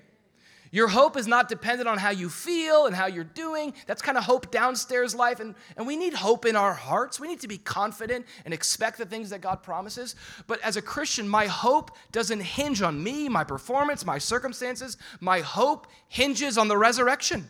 Your 0.72 0.88
hope 0.88 1.16
is 1.16 1.26
not 1.26 1.48
dependent 1.48 1.88
on 1.88 1.98
how 1.98 2.10
you 2.10 2.28
feel 2.28 2.86
and 2.86 2.94
how 2.94 3.06
you're 3.06 3.24
doing. 3.24 3.72
That's 3.86 4.02
kind 4.02 4.18
of 4.18 4.24
hope 4.24 4.50
downstairs 4.50 5.14
life. 5.14 5.40
And, 5.40 5.54
and 5.76 5.86
we 5.86 5.96
need 5.96 6.12
hope 6.12 6.44
in 6.44 6.56
our 6.56 6.74
hearts. 6.74 7.20
We 7.20 7.28
need 7.28 7.40
to 7.40 7.48
be 7.48 7.58
confident 7.58 8.26
and 8.44 8.52
expect 8.52 8.98
the 8.98 9.06
things 9.06 9.30
that 9.30 9.40
God 9.40 9.62
promises. 9.62 10.16
But 10.46 10.60
as 10.62 10.76
a 10.76 10.82
Christian, 10.82 11.28
my 11.28 11.46
hope 11.46 11.92
doesn't 12.12 12.40
hinge 12.40 12.82
on 12.82 13.02
me, 13.02 13.28
my 13.28 13.44
performance, 13.44 14.04
my 14.04 14.18
circumstances. 14.18 14.96
My 15.20 15.40
hope 15.40 15.86
hinges 16.08 16.58
on 16.58 16.68
the 16.68 16.76
resurrection. 16.76 17.48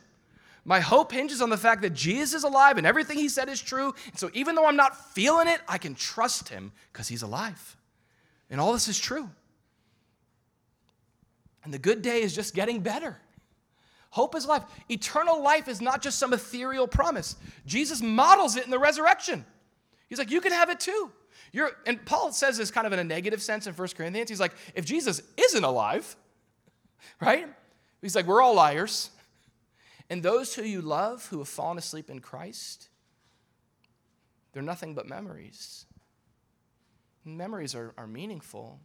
My 0.65 0.81
hope 0.81 1.13
hinges 1.13 1.41
on 1.41 1.49
the 1.49 1.57
fact 1.57 1.83
that 1.83 1.95
Jesus 1.95 2.35
is 2.35 2.45
alive 2.45 2.77
and 2.77 2.87
everything 2.87 3.17
he 3.17 3.29
said 3.29 3.49
is 3.49 3.63
true. 3.63 3.95
And 4.11 4.19
so 4.19 4.31
even 4.35 4.57
though 4.57 4.67
I'm 4.67 4.77
not 4.77 5.15
feeling 5.15 5.47
it, 5.47 5.61
I 5.69 5.79
can 5.79 5.95
trust 5.95 6.49
him 6.49 6.73
because 6.93 7.09
he's 7.09 7.23
alive. 7.23 7.77
And 8.51 8.61
all 8.61 8.73
this 8.73 8.89
is 8.89 8.99
true. 8.99 9.31
And 11.67 11.75
the 11.75 11.81
good 11.81 12.01
day 12.01 12.23
is 12.23 12.33
just 12.33 12.55
getting 12.55 12.81
better. 12.81 13.19
Hope 14.11 14.37
is 14.37 14.47
life. 14.47 14.63
Eternal 14.89 15.43
life 15.43 15.67
is 15.67 15.81
not 15.81 16.01
just 16.01 16.17
some 16.17 16.33
ethereal 16.33 16.87
promise. 16.87 17.35
Jesus 17.67 18.01
models 18.01 18.55
it 18.55 18.65
in 18.65 18.71
the 18.71 18.79
resurrection. 18.79 19.45
He's 20.09 20.19
like, 20.19 20.31
you 20.31 20.41
can 20.41 20.53
have 20.53 20.71
it 20.71 20.79
too. 20.79 21.11
You're, 21.51 21.73
and 21.85 22.03
Paul 22.07 22.31
says 22.31 22.57
this 22.57 22.71
kind 22.71 22.87
of 22.87 22.93
in 22.93 23.01
a 23.01 23.05
negative 23.05 23.43
sense 23.43 23.67
in 23.67 23.75
1 23.75 23.89
Corinthians. 23.97 24.31
He's 24.31 24.39
like, 24.39 24.53
if 24.77 24.85
Jesus 24.85 25.21
isn't 25.37 25.65
alive, 25.65 26.15
right? 27.21 27.49
He's 28.01 28.15
like, 28.15 28.27
we're 28.27 28.41
all 28.41 28.55
liars. 28.55 29.11
And 30.09 30.23
those 30.23 30.55
who 30.55 30.63
you 30.63 30.83
love 30.83 31.27
who 31.27 31.39
have 31.39 31.49
fallen 31.49 31.79
asleep 31.79 32.11
in 32.11 32.21
Christ, 32.21 32.91
they're 34.53 34.63
nothing 34.63 34.95
but 34.95 35.09
memories. 35.09 35.85
Memories 37.25 37.75
are, 37.75 37.93
are 37.99 38.07
meaningful. 38.07 38.79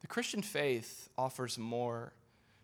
The 0.00 0.06
Christian 0.06 0.42
faith 0.42 1.08
offers 1.16 1.58
more. 1.58 2.12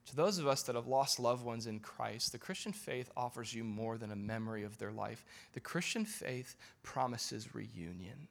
To 0.07 0.17
those 0.17 0.39
of 0.39 0.47
us 0.47 0.63
that 0.65 0.75
have 0.75 0.87
lost 0.87 1.19
loved 1.19 1.45
ones 1.45 1.67
in 1.67 1.81
Christ, 1.81 2.33
the 2.33 2.39
Christian 2.39 2.73
faith 2.73 3.11
offers 3.17 3.55
you 3.55 3.65
more 3.65 3.97
than 3.97 4.13
a 4.13 4.17
memory 4.17 4.63
of 4.63 4.77
their 4.79 4.93
life. 4.93 5.25
The 5.55 5.61
Christian 5.61 6.05
faith 6.05 6.57
promises 6.83 7.55
reunion. 7.55 8.29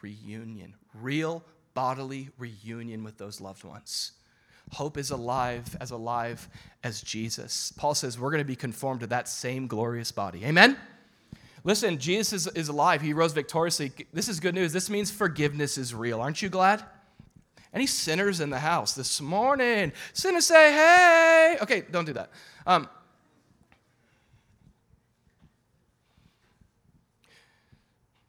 Reunion. 0.00 0.74
Real 0.94 1.42
bodily 1.74 2.28
reunion 2.38 3.02
with 3.02 3.18
those 3.18 3.40
loved 3.40 3.64
ones. 3.64 4.12
Hope 4.72 4.96
is 4.96 5.10
alive, 5.10 5.76
as 5.80 5.90
alive 5.90 6.48
as 6.84 7.02
Jesus. 7.02 7.72
Paul 7.76 7.94
says 7.94 8.18
we're 8.18 8.30
going 8.30 8.38
to 8.38 8.44
be 8.44 8.56
conformed 8.56 9.00
to 9.00 9.08
that 9.08 9.28
same 9.28 9.66
glorious 9.66 10.12
body. 10.12 10.44
Amen? 10.44 10.76
Listen, 11.64 11.98
Jesus 11.98 12.46
is, 12.46 12.54
is 12.54 12.68
alive. 12.68 13.02
He 13.02 13.12
rose 13.12 13.32
victoriously. 13.32 13.92
This 14.12 14.28
is 14.28 14.38
good 14.38 14.54
news. 14.54 14.72
This 14.72 14.88
means 14.88 15.10
forgiveness 15.10 15.76
is 15.76 15.92
real. 15.92 16.20
Aren't 16.20 16.40
you 16.40 16.48
glad? 16.48 16.84
Any 17.72 17.86
sinners 17.86 18.40
in 18.40 18.50
the 18.50 18.58
house 18.58 18.94
this 18.94 19.20
morning? 19.20 19.92
Sinners 20.12 20.46
say, 20.46 20.72
hey. 20.72 21.56
Okay, 21.62 21.84
don't 21.90 22.04
do 22.04 22.12
that. 22.14 22.30
Um, 22.66 22.88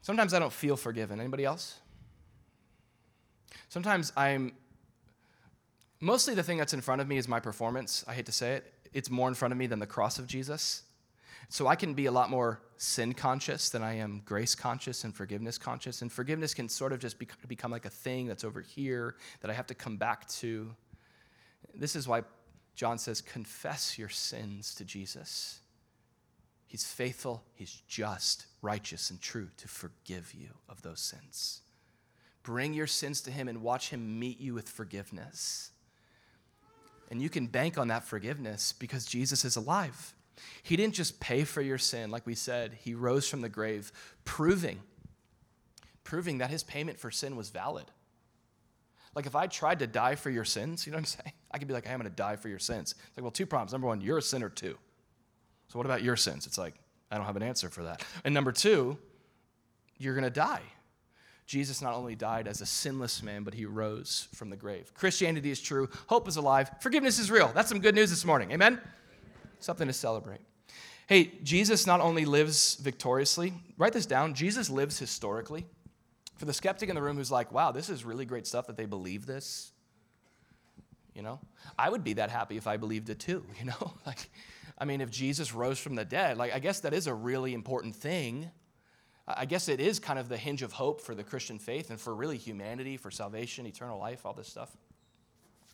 Sometimes 0.01 0.34
I 0.34 0.39
don't 0.39 0.51
feel 0.51 0.75
forgiven. 0.75 1.19
Anybody 1.19 1.45
else? 1.45 1.77
Sometimes 3.69 4.12
I'm 4.17 4.54
mostly 5.99 6.34
the 6.34 6.43
thing 6.43 6.58
that's 6.58 6.73
in 6.73 6.82
front 6.82 7.01
of 7.01 7.08
me 7.08 7.17
is 7.17 7.27
my 7.27 7.39
performance. 7.39 8.04
I 8.08 8.13
hate 8.13 8.25
to 8.25 8.32
say 8.32 8.56
it. 8.56 8.73
It's 8.93 9.10
more 9.10 9.27
in 9.30 9.36
front 9.36 9.51
of 9.51 9.58
me 9.58 9.67
than 9.67 9.80
the 9.80 9.88
cross 9.88 10.19
of 10.19 10.27
Jesus. 10.27 10.84
So 11.49 11.67
I 11.67 11.75
can 11.75 11.93
be 11.93 12.06
a 12.06 12.12
lot 12.12 12.30
more 12.30 12.62
sin 12.77 13.13
conscious 13.13 13.69
than 13.69 13.84
I 13.84 13.97
am 13.97 14.21
grace 14.25 14.56
conscious 14.56 15.04
and 15.04 15.13
forgiveness 15.13 15.58
conscious. 15.58 16.01
And 16.01 16.12
forgiveness 16.12 16.54
can 16.54 16.69
sort 16.69 16.93
of 16.93 16.99
just 16.99 17.17
become 17.47 17.71
like 17.71 17.86
a 17.86 17.89
thing 17.89 18.27
that's 18.27 18.43
over 18.43 18.62
here 18.62 19.15
that 19.41 19.51
I 19.51 19.54
have 19.54 19.67
to 19.67 19.75
come 19.75 19.97
back 19.97 20.27
to. 20.30 20.73
This 21.75 21.95
is 21.95 22.08
why 22.08 22.23
John 22.75 22.97
says, 22.97 23.21
confess 23.21 23.97
your 23.97 24.10
sins 24.10 24.73
to 24.75 24.86
Jesus. 24.86 25.60
He's 26.67 26.86
faithful, 26.86 27.43
he's 27.54 27.82
just, 27.88 28.45
righteous, 28.62 29.10
and 29.10 29.19
true 29.19 29.49
to 29.58 29.67
forgive 29.67 30.34
you 30.34 30.49
of 30.69 30.82
those 30.82 31.01
sins. 31.01 31.62
Bring 32.43 32.73
your 32.73 32.88
sins 32.88 33.21
to 33.21 33.32
him 33.32 33.47
and 33.47 33.62
watch 33.62 33.89
him 33.89 34.19
meet 34.19 34.39
you 34.39 34.54
with 34.54 34.69
forgiveness. 34.69 35.71
And 37.10 37.21
you 37.21 37.30
can 37.30 37.47
bank 37.47 37.77
on 37.77 37.89
that 37.89 38.06
forgiveness 38.06 38.73
because 38.73 39.06
Jesus 39.06 39.43
is 39.43 39.58
alive. 39.58 40.13
He 40.63 40.76
didn't 40.76 40.96
just 40.96 41.20
pay 41.20 41.44
for 41.44 41.62
your 41.62 41.78
sin, 41.78 42.12
like 42.12 42.26
we 42.26 42.36
said, 42.36 42.78
he 42.82 42.94
rose 42.94 43.28
from 43.28 43.41
the 43.41 43.50
grave, 43.50 43.91
proving, 44.26 44.80
proving 46.04 46.39
that 46.39 46.50
his 46.50 46.63
payment 46.63 47.00
for 47.00 47.12
sin 47.12 47.36
was 47.36 47.50
valid. 47.50 47.86
Like 49.13 49.26
if 49.26 49.36
I 49.36 49.48
tried 49.48 49.80
to 49.80 49.88
die 49.88 50.15
for 50.15 50.30
your 50.30 50.46
sins, 50.46 50.86
you 50.86 50.91
know 50.91 50.98
what 50.98 51.02
I'm 51.02 51.06
saying? 51.06 51.34
I 51.52 51.58
could 51.58 51.67
be 51.67 51.74
like, 51.74 51.86
hey, 51.86 51.94
I'm 51.94 52.02
to 52.02 52.10
die 52.10 52.38
for 52.38 52.48
your 52.48 52.60
sins. 52.60 52.96
It's 52.98 53.17
like, 53.17 53.24
well, 53.24 53.32
two 53.32 53.46
problems. 53.46 53.74
Number 53.74 53.88
one, 53.88 54.02
you're 54.02 54.20
a 54.20 54.22
sinner 54.22 54.50
too. 54.50 54.78
So 55.67 55.78
what 55.78 55.86
about 55.86 56.02
your 56.02 56.15
sins? 56.15 56.48
It's 56.48 56.58
like, 56.58 56.76
I 57.12 57.17
don't 57.17 57.26
have 57.26 57.36
an 57.36 57.44
answer 57.44 57.70
for 57.70 57.84
that. 57.84 58.06
And 58.24 58.34
number 58.34 58.52
two, 58.52 58.98
you're 59.98 60.20
to 60.20 60.30
die. 60.30 60.62
Jesus 61.46 61.82
not 61.82 61.94
only 61.94 62.15
died 62.15 62.48
as 62.48 62.62
a 62.62 62.65
sinless 62.65 63.22
man, 63.22 63.44
but 63.44 63.54
he 63.54 63.65
rose 63.65 64.30
from 64.34 64.50
the 64.50 64.56
grave. 64.56 64.94
Christianity 64.94 65.52
is 65.52 65.60
true. 65.60 65.89
Hope 66.08 66.28
is 66.30 66.38
alive. 66.38 66.72
Forgiveness 66.80 67.20
is 67.20 67.30
real. 67.30 67.52
That's 67.54 67.67
some 67.67 67.82
good 67.82 67.94
news 67.94 68.10
this 68.10 68.24
morning. 68.24 68.52
Amen? 68.52 68.80
Something 69.62 69.88
to 69.88 69.93
celebrate. 69.93 70.41
Hey, 71.08 71.32
Jesus 71.43 71.88
not 71.88 72.02
only 72.02 72.26
lives 72.26 72.76
victoriously, 72.76 73.54
write 73.78 73.93
this 73.93 74.06
down. 74.06 74.34
Jesus 74.34 74.69
lives 74.69 75.00
historically. 75.00 75.65
For 76.38 76.45
the 76.45 76.54
skeptic 76.54 76.89
in 76.89 76.95
the 76.95 77.02
room 77.02 77.17
who's 77.17 77.32
like, 77.32 77.52
wow, 77.52 77.71
this 77.71 77.89
is 77.89 78.04
really 78.04 78.26
great 78.26 78.47
stuff 78.47 78.67
that 78.67 78.76
they 78.76 78.86
believe 78.86 79.26
this, 79.26 79.71
you 81.13 81.21
know, 81.21 81.39
I 81.78 81.89
would 81.89 82.04
be 82.04 82.13
that 82.13 82.30
happy 82.30 82.58
if 82.58 82.67
I 82.67 82.78
believed 82.78 83.10
it 83.10 83.19
too, 83.19 83.45
you 83.60 83.65
know? 83.65 83.93
like, 84.06 84.30
I 84.78 84.86
mean, 84.86 85.02
if 85.02 85.12
Jesus 85.12 85.54
rose 85.54 85.80
from 85.80 85.95
the 85.95 86.06
dead, 86.06 86.38
like, 86.38 86.54
I 86.54 86.60
guess 86.60 86.80
that 86.82 86.93
is 86.93 87.08
a 87.08 87.13
really 87.13 87.54
important 87.54 87.95
thing. 87.95 88.50
I 89.28 89.45
guess 89.45 89.69
it 89.69 89.80
is 89.80 90.00
kind 90.00 90.17
of 90.17 90.30
the 90.30 90.38
hinge 90.38 90.63
of 90.63 90.71
hope 90.71 91.02
for 91.02 91.13
the 91.13 91.24
Christian 91.24 91.60
faith 91.60 91.89
and 91.89 92.00
for 92.00 92.15
really 92.15 92.38
humanity, 92.38 92.97
for 92.97 93.12
salvation, 93.12 93.67
eternal 93.67 94.00
life, 94.00 94.26
all 94.26 94.34
this 94.34 94.47
stuff. 94.47 94.76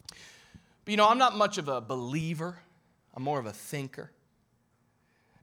But, 0.09 0.91
you 0.91 0.97
know, 0.97 1.07
I'm 1.07 1.17
not 1.17 1.37
much 1.37 1.57
of 1.57 1.69
a 1.69 1.79
believer, 1.79 2.59
I'm 3.17 3.23
more 3.23 3.39
of 3.39 3.47
a 3.47 3.51
thinker. 3.51 4.11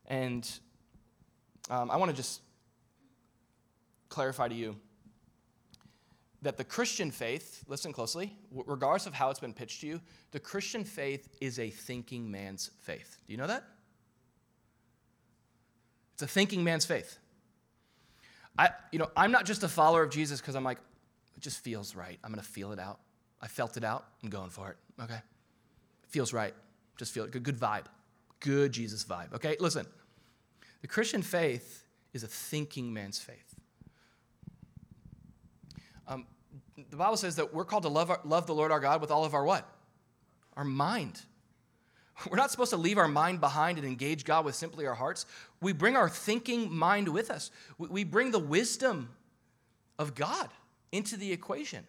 And 0.06 0.48
um, 1.68 1.90
I 1.90 1.96
want 1.96 2.12
to 2.12 2.16
just 2.16 2.40
clarify 4.08 4.46
to 4.46 4.54
you 4.54 4.76
that 6.42 6.56
the 6.56 6.62
Christian 6.62 7.10
faith, 7.10 7.64
listen 7.66 7.92
closely, 7.92 8.32
regardless 8.52 9.06
of 9.06 9.14
how 9.14 9.30
it's 9.30 9.40
been 9.40 9.52
pitched 9.52 9.80
to 9.80 9.88
you, 9.88 10.00
the 10.30 10.38
Christian 10.38 10.84
faith 10.84 11.28
is 11.40 11.58
a 11.58 11.68
thinking 11.68 12.30
man's 12.30 12.70
faith. 12.82 13.18
Do 13.26 13.32
you 13.32 13.38
know 13.38 13.48
that? 13.48 13.64
It's 16.12 16.22
a 16.22 16.28
thinking 16.28 16.62
man's 16.62 16.84
faith. 16.84 17.18
I, 18.56 18.70
you 18.92 19.00
know, 19.00 19.10
I'm 19.16 19.32
not 19.32 19.46
just 19.46 19.64
a 19.64 19.68
follower 19.68 20.04
of 20.04 20.10
Jesus 20.10 20.40
because 20.40 20.54
I'm 20.54 20.62
like, 20.62 20.78
it 21.36 21.40
just 21.40 21.58
feels 21.58 21.96
right. 21.96 22.20
I'm 22.22 22.30
going 22.30 22.40
to 22.40 22.48
feel 22.48 22.70
it 22.70 22.78
out. 22.78 23.00
I 23.42 23.48
felt 23.48 23.76
it 23.76 23.82
out. 23.82 24.04
I'm 24.22 24.30
going 24.30 24.50
for 24.50 24.70
it. 24.70 24.76
Okay? 25.02 25.14
It 25.14 26.10
feels 26.10 26.32
right. 26.32 26.54
Just 26.96 27.12
feel 27.12 27.24
it. 27.24 27.30
Good, 27.30 27.58
vibe. 27.58 27.86
Good 28.40 28.72
Jesus 28.72 29.04
vibe. 29.04 29.32
Okay? 29.34 29.56
Listen, 29.58 29.86
the 30.82 30.88
Christian 30.88 31.22
faith 31.22 31.84
is 32.12 32.22
a 32.22 32.28
thinking 32.28 32.92
man's 32.92 33.18
faith. 33.18 33.54
Um, 36.06 36.26
the 36.90 36.96
Bible 36.96 37.16
says 37.16 37.36
that 37.36 37.54
we're 37.54 37.64
called 37.64 37.84
to 37.84 37.88
love, 37.88 38.10
our, 38.10 38.20
love 38.24 38.46
the 38.46 38.54
Lord 38.54 38.70
our 38.70 38.80
God 38.80 39.00
with 39.00 39.10
all 39.10 39.24
of 39.24 39.34
our 39.34 39.44
what? 39.44 39.68
Our 40.56 40.64
mind. 40.64 41.20
We're 42.30 42.36
not 42.36 42.52
supposed 42.52 42.70
to 42.70 42.76
leave 42.76 42.98
our 42.98 43.08
mind 43.08 43.40
behind 43.40 43.76
and 43.76 43.86
engage 43.86 44.24
God 44.24 44.44
with 44.44 44.54
simply 44.54 44.86
our 44.86 44.94
hearts. 44.94 45.26
We 45.60 45.72
bring 45.72 45.96
our 45.96 46.08
thinking 46.08 46.72
mind 46.72 47.08
with 47.08 47.30
us. 47.30 47.50
We 47.76 48.04
bring 48.04 48.30
the 48.30 48.38
wisdom 48.38 49.08
of 49.98 50.14
God 50.14 50.48
into 50.92 51.16
the 51.16 51.32
equation. 51.32 51.84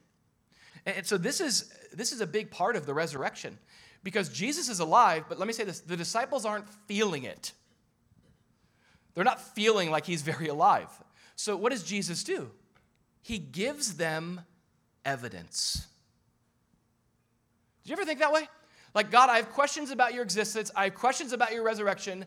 And 0.85 1.05
so 1.05 1.17
this 1.17 1.41
is, 1.41 1.71
this 1.93 2.11
is 2.11 2.21
a 2.21 2.27
big 2.27 2.49
part 2.51 2.75
of 2.75 2.85
the 2.85 2.93
resurrection 2.93 3.57
because 4.05 4.29
Jesus 4.29 4.69
is 4.69 4.79
alive, 4.79 5.25
but 5.27 5.39
let 5.39 5.47
me 5.47 5.53
say 5.53 5.63
this 5.63 5.79
the 5.79 5.97
disciples 5.97 6.45
aren't 6.45 6.69
feeling 6.87 7.23
it. 7.23 7.53
They're 9.15 9.23
not 9.23 9.41
feeling 9.55 9.89
like 9.89 10.05
he's 10.05 10.21
very 10.21 10.47
alive. 10.47 10.87
So 11.35 11.57
what 11.57 11.71
does 11.71 11.83
Jesus 11.83 12.23
do? 12.23 12.51
He 13.23 13.39
gives 13.39 13.95
them 13.95 14.41
evidence. 15.03 15.87
Did 17.83 17.89
you 17.89 17.93
ever 17.93 18.05
think 18.05 18.19
that 18.19 18.31
way? 18.31 18.47
Like, 18.93 19.09
God, 19.09 19.29
I 19.29 19.37
have 19.37 19.51
questions 19.51 19.89
about 19.89 20.13
your 20.13 20.21
existence. 20.21 20.71
I 20.75 20.85
have 20.85 20.95
questions 20.95 21.33
about 21.33 21.51
your 21.51 21.63
resurrection. 21.63 22.25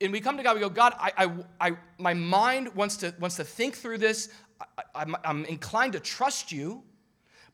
And 0.00 0.12
we 0.12 0.20
come 0.20 0.38
to 0.38 0.42
God, 0.42 0.54
we 0.54 0.60
go, 0.60 0.70
God, 0.70 0.94
I, 0.98 1.12
I, 1.18 1.68
I 1.68 1.76
my 1.98 2.14
mind 2.14 2.74
wants 2.74 2.96
to, 2.98 3.14
wants 3.20 3.36
to 3.36 3.44
think 3.44 3.76
through 3.76 3.98
this. 3.98 4.30
I, 4.94 5.04
am 5.24 5.44
inclined 5.44 5.92
to 5.92 6.00
trust 6.00 6.52
you, 6.52 6.82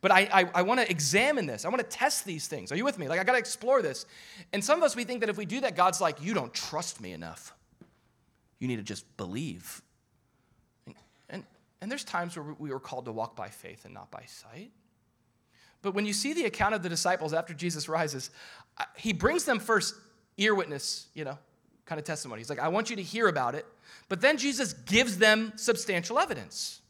but 0.00 0.12
I, 0.12 0.28
I, 0.32 0.50
I 0.54 0.62
want 0.62 0.80
to 0.80 0.88
examine 0.90 1.46
this. 1.46 1.64
I 1.64 1.68
want 1.68 1.80
to 1.80 1.96
test 1.96 2.24
these 2.24 2.46
things. 2.46 2.70
Are 2.70 2.76
you 2.76 2.84
with 2.84 2.98
me? 2.98 3.08
Like, 3.08 3.18
I 3.18 3.24
got 3.24 3.32
to 3.32 3.38
explore 3.38 3.82
this. 3.82 4.06
And 4.52 4.64
some 4.64 4.78
of 4.78 4.84
us, 4.84 4.94
we 4.94 5.04
think 5.04 5.20
that 5.20 5.28
if 5.28 5.37
we 5.37 5.44
do 5.44 5.61
that, 5.61 5.74
God's 5.74 6.00
like, 6.00 6.22
you 6.22 6.34
don't 6.34 6.54
trust 6.54 7.00
me 7.00 7.12
enough. 7.12 7.52
You 8.61 8.68
need 8.68 8.76
to 8.76 8.82
just 8.82 9.16
believe. 9.16 9.82
And, 10.87 10.94
and, 11.30 11.44
and 11.80 11.90
there's 11.90 12.04
times 12.04 12.37
where 12.37 12.54
we 12.58 12.70
were 12.70 12.80
called 12.80 13.06
to 13.06 13.12
walk 13.12 13.34
by 13.34 13.48
faith 13.48 13.84
and 13.84 13.92
not 13.92 14.11
by 14.11 14.24
sight. 14.26 14.70
But 15.82 15.94
when 15.94 16.06
you 16.06 16.12
see 16.12 16.32
the 16.32 16.44
account 16.44 16.74
of 16.74 16.82
the 16.82 16.88
disciples 16.88 17.32
after 17.32 17.54
Jesus 17.54 17.88
rises, 17.88 18.30
he 18.96 19.12
brings 19.12 19.44
them 19.44 19.58
first 19.58 19.94
ear 20.37 20.54
witness, 20.54 21.08
you 21.14 21.24
know, 21.24 21.38
kind 21.87 21.98
of 21.98 22.04
testimony. 22.04 22.40
He's 22.40 22.50
like, 22.50 22.58
I 22.58 22.68
want 22.68 22.90
you 22.90 22.96
to 22.96 23.02
hear 23.02 23.28
about 23.28 23.54
it. 23.54 23.66
But 24.08 24.20
then 24.20 24.38
Jesus 24.38 24.72
gives 24.72 25.18
them 25.18 25.52
substantial 25.56 26.18
evidence. 26.18 26.80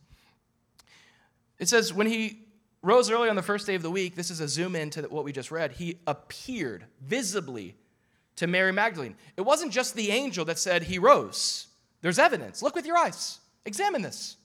It 1.58 1.68
says, 1.68 1.92
when 1.92 2.06
he 2.06 2.40
rose 2.82 3.10
early 3.10 3.28
on 3.28 3.36
the 3.36 3.42
first 3.42 3.66
day 3.66 3.74
of 3.74 3.82
the 3.82 3.90
week, 3.90 4.14
this 4.14 4.30
is 4.30 4.40
a 4.40 4.48
zoom 4.48 4.76
in 4.76 4.90
to 4.90 5.02
what 5.02 5.24
we 5.24 5.32
just 5.32 5.50
read, 5.50 5.72
he 5.72 5.98
appeared 6.06 6.84
visibly 7.00 7.74
to 8.36 8.46
Mary 8.46 8.72
Magdalene. 8.72 9.16
It 9.36 9.42
wasn't 9.42 9.72
just 9.72 9.94
the 9.94 10.10
angel 10.10 10.44
that 10.44 10.58
said 10.58 10.84
he 10.84 10.98
rose. 10.98 11.66
There's 12.02 12.18
evidence. 12.18 12.62
Look 12.62 12.76
with 12.76 12.86
your 12.86 12.96
eyes. 12.96 13.40
Examine 13.64 14.02
this. 14.02 14.36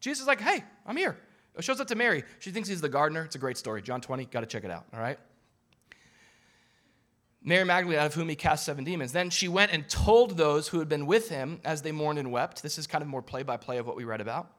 Jesus 0.00 0.22
is 0.22 0.26
like, 0.26 0.40
hey, 0.40 0.64
I'm 0.86 0.96
here. 0.96 1.16
It 1.56 1.62
shows 1.62 1.80
up 1.80 1.86
to 1.88 1.94
Mary. 1.94 2.24
She 2.38 2.50
thinks 2.50 2.68
he's 2.68 2.80
the 2.80 2.88
gardener. 2.88 3.24
It's 3.24 3.36
a 3.36 3.38
great 3.38 3.56
story. 3.56 3.82
John 3.82 4.00
20, 4.00 4.24
got 4.26 4.40
to 4.40 4.46
check 4.46 4.64
it 4.64 4.70
out, 4.70 4.86
all 4.92 5.00
right? 5.00 5.18
Mary 7.42 7.64
Magdalene, 7.64 7.98
out 7.98 8.06
of 8.06 8.14
whom 8.14 8.30
he 8.30 8.34
cast 8.34 8.64
seven 8.64 8.84
demons. 8.84 9.12
Then 9.12 9.28
she 9.28 9.48
went 9.48 9.70
and 9.70 9.86
told 9.88 10.38
those 10.38 10.68
who 10.68 10.78
had 10.78 10.88
been 10.88 11.04
with 11.04 11.28
him 11.28 11.60
as 11.64 11.82
they 11.82 11.92
mourned 11.92 12.18
and 12.18 12.32
wept. 12.32 12.62
This 12.62 12.78
is 12.78 12.86
kind 12.86 13.02
of 13.02 13.08
more 13.08 13.20
play 13.20 13.42
by 13.42 13.58
play 13.58 13.76
of 13.76 13.86
what 13.86 13.96
we 13.96 14.04
read 14.04 14.22
about. 14.22 14.50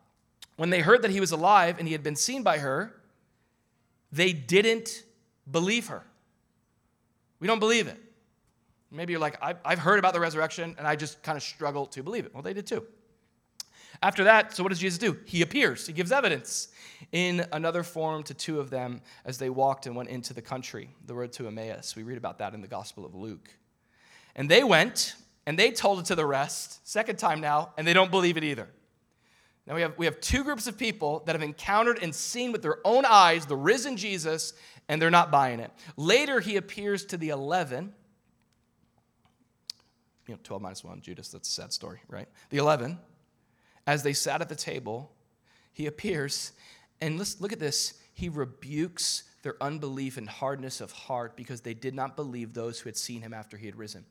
When 0.55 0.69
they 0.69 0.81
heard 0.81 1.01
that 1.01 1.11
he 1.11 1.19
was 1.19 1.31
alive 1.31 1.77
and 1.79 1.87
he 1.87 1.91
had 1.91 2.03
been 2.03 2.15
seen 2.15 2.43
by 2.43 2.59
her, 2.59 2.95
they 4.11 4.31
didn't 4.33 5.03
believe 5.49 5.87
her. 5.87 6.03
We 7.39 7.47
don't 7.47 7.59
believe 7.59 7.87
it. 7.87 7.97
Maybe 8.91 9.11
you're 9.11 9.19
like, 9.19 9.37
I've 9.41 9.79
heard 9.79 9.99
about 9.99 10.13
the 10.13 10.19
resurrection 10.19 10.75
and 10.77 10.87
I 10.87 10.95
just 10.95 11.21
kind 11.21 11.35
of 11.35 11.43
struggle 11.43 11.85
to 11.87 12.01
believe 12.01 12.25
it. 12.25 12.33
Well, 12.33 12.43
they 12.43 12.53
did 12.53 12.65
too. 12.65 12.85
After 14.01 14.25
that, 14.25 14.55
so 14.55 14.63
what 14.63 14.69
does 14.69 14.79
Jesus 14.79 14.97
do? 14.97 15.17
He 15.25 15.41
appears, 15.41 15.87
he 15.87 15.93
gives 15.93 16.11
evidence 16.11 16.69
in 17.11 17.45
another 17.51 17.83
form 17.83 18.23
to 18.23 18.33
two 18.33 18.59
of 18.59 18.69
them 18.69 19.01
as 19.25 19.37
they 19.37 19.49
walked 19.49 19.85
and 19.85 19.95
went 19.95 20.09
into 20.09 20.33
the 20.33 20.41
country, 20.41 20.89
the 21.05 21.13
road 21.13 21.31
to 21.33 21.47
Emmaus. 21.47 21.95
We 21.95 22.03
read 22.03 22.17
about 22.17 22.39
that 22.39 22.53
in 22.53 22.61
the 22.61 22.67
Gospel 22.67 23.05
of 23.05 23.15
Luke. 23.15 23.49
And 24.35 24.49
they 24.49 24.63
went 24.63 25.15
and 25.45 25.57
they 25.57 25.71
told 25.71 25.99
it 25.99 26.05
to 26.05 26.15
the 26.15 26.25
rest, 26.25 26.87
second 26.87 27.17
time 27.17 27.39
now, 27.39 27.71
and 27.77 27.85
they 27.87 27.93
don't 27.93 28.11
believe 28.11 28.37
it 28.37 28.43
either. 28.43 28.69
Now 29.67 29.75
we 29.75 29.81
have, 29.81 29.97
we 29.97 30.05
have 30.05 30.21
two 30.21 30.43
groups 30.43 30.67
of 30.67 30.77
people 30.77 31.23
that 31.25 31.33
have 31.33 31.41
encountered 31.41 31.99
and 32.01 32.13
seen 32.13 32.51
with 32.51 32.61
their 32.61 32.77
own 32.85 33.03
eyes 33.05 33.45
the 33.45 33.55
risen 33.55 33.97
Jesus, 33.97 34.53
and 34.87 35.01
they're 35.01 35.09
not 35.09 35.31
buying 35.31 35.59
it. 35.59 35.71
Later, 35.97 36.39
he 36.39 36.55
appears 36.55 37.05
to 37.05 37.17
the 37.17 37.29
11. 37.29 37.93
You 40.27 40.35
know, 40.35 40.39
12 40.43 40.61
minus 40.61 40.83
1, 40.83 41.01
Judas, 41.01 41.29
that's 41.29 41.49
a 41.49 41.51
sad 41.51 41.73
story, 41.73 41.99
right? 42.07 42.27
The 42.49 42.57
11 42.57 42.97
as 43.87 44.03
they 44.03 44.13
sat 44.13 44.41
at 44.41 44.49
the 44.49 44.55
table, 44.55 45.11
he 45.73 45.85
appears, 45.85 46.53
and 47.01 47.17
let's 47.17 47.39
look 47.39 47.53
at 47.53 47.59
this. 47.59 47.93
He 48.13 48.29
rebukes 48.29 49.23
their 49.43 49.61
unbelief 49.61 50.17
and 50.17 50.27
hardness 50.27 50.81
of 50.81 50.91
heart 50.91 51.35
because 51.35 51.61
they 51.61 51.73
did 51.73 51.93
not 51.93 52.15
believe 52.15 52.53
those 52.53 52.79
who 52.79 52.89
had 52.89 52.97
seen 52.97 53.21
him 53.21 53.33
after 53.33 53.57
he 53.57 53.65
had 53.65 53.75
risen. 53.75 54.05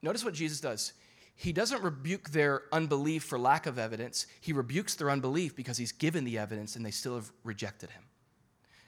Notice 0.00 0.24
what 0.24 0.34
Jesus 0.34 0.60
does. 0.60 0.92
He 1.36 1.52
doesn't 1.52 1.82
rebuke 1.82 2.30
their 2.30 2.62
unbelief 2.72 3.22
for 3.22 3.38
lack 3.38 3.66
of 3.66 3.78
evidence. 3.78 4.26
He 4.40 4.54
rebukes 4.54 4.94
their 4.94 5.10
unbelief 5.10 5.54
because 5.54 5.76
he's 5.76 5.92
given 5.92 6.24
the 6.24 6.38
evidence 6.38 6.76
and 6.76 6.84
they 6.84 6.90
still 6.90 7.14
have 7.14 7.30
rejected 7.44 7.90
him. 7.90 8.02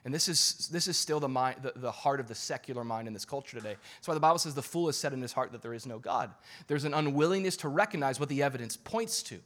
And 0.05 0.14
this 0.14 0.28
is, 0.28 0.68
this 0.72 0.88
is 0.88 0.96
still 0.96 1.20
the, 1.20 1.28
mind, 1.28 1.59
the, 1.61 1.74
the 1.76 1.90
heart 1.90 2.20
of 2.20 2.28
the 2.28 2.34
secular 2.34 2.84
mind 2.84 3.07
in 3.07 3.12
this 3.12 3.26
culture 3.26 3.59
today. 3.59 3.76
That's 3.96 4.09
why 4.09 4.14
the 4.14 4.20
Bible 4.20 4.38
says 4.38 4.55
the 4.55 4.62
fool 4.62 4.86
has 4.86 4.96
said 4.96 5.12
in 5.12 5.20
his 5.20 5.34
heart 5.34 5.53
that 5.53 5.61
there 5.61 5.74
is 5.74 5.84
no 5.84 5.99
God. 5.99 6.30
There's 6.68 6.84
an 6.84 6.94
unwillingness 6.94 7.59
to 7.59 7.68
recognize 7.68 8.18
what 8.18 8.30
the 8.30 8.42
evidence 8.42 8.78
points 8.78 9.22
to. 9.24 9.40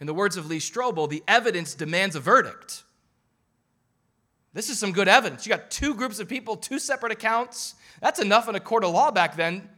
In 0.00 0.08
the 0.08 0.14
words 0.14 0.36
of 0.36 0.46
Lee 0.46 0.58
Strobel, 0.58 1.08
the 1.08 1.22
evidence 1.28 1.74
demands 1.74 2.16
a 2.16 2.20
verdict. 2.20 2.82
This 4.52 4.68
is 4.68 4.80
some 4.80 4.90
good 4.90 5.06
evidence. 5.06 5.46
You 5.46 5.50
got 5.50 5.70
two 5.70 5.94
groups 5.94 6.18
of 6.18 6.28
people, 6.28 6.56
two 6.56 6.80
separate 6.80 7.12
accounts. 7.12 7.76
That's 8.00 8.18
enough 8.18 8.48
in 8.48 8.56
a 8.56 8.60
court 8.60 8.82
of 8.82 8.90
law 8.90 9.12
back 9.12 9.36
then 9.36 9.68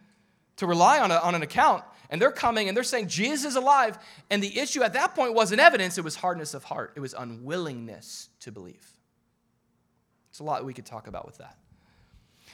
to 0.57 0.67
rely 0.67 1.01
on, 1.01 1.11
a, 1.11 1.17
on 1.17 1.35
an 1.35 1.43
account 1.43 1.85
and 2.15 2.23
they're 2.23 2.31
coming 2.31 2.69
and 2.69 2.77
they're 2.77 2.85
saying 2.85 3.09
Jesus 3.09 3.45
is 3.45 3.57
alive. 3.57 3.99
And 4.31 4.41
the 4.41 4.61
issue 4.61 4.85
at 4.85 4.93
that 4.93 5.17
point 5.17 5.35
wasn't 5.35 5.61
evidence, 5.61 5.99
it 5.99 6.05
was 6.05 6.15
hardness 6.15 6.55
of 6.55 6.63
heart, 6.63 6.93
it 6.95 7.01
was 7.01 7.13
unwillingness 7.13 8.29
to 8.39 8.53
believe. 8.53 8.89
It's 10.31 10.39
a 10.39 10.45
lot 10.45 10.65
we 10.65 10.73
could 10.73 10.87
talk 10.87 11.09
about 11.09 11.27
with 11.27 11.39
that. 11.39 11.59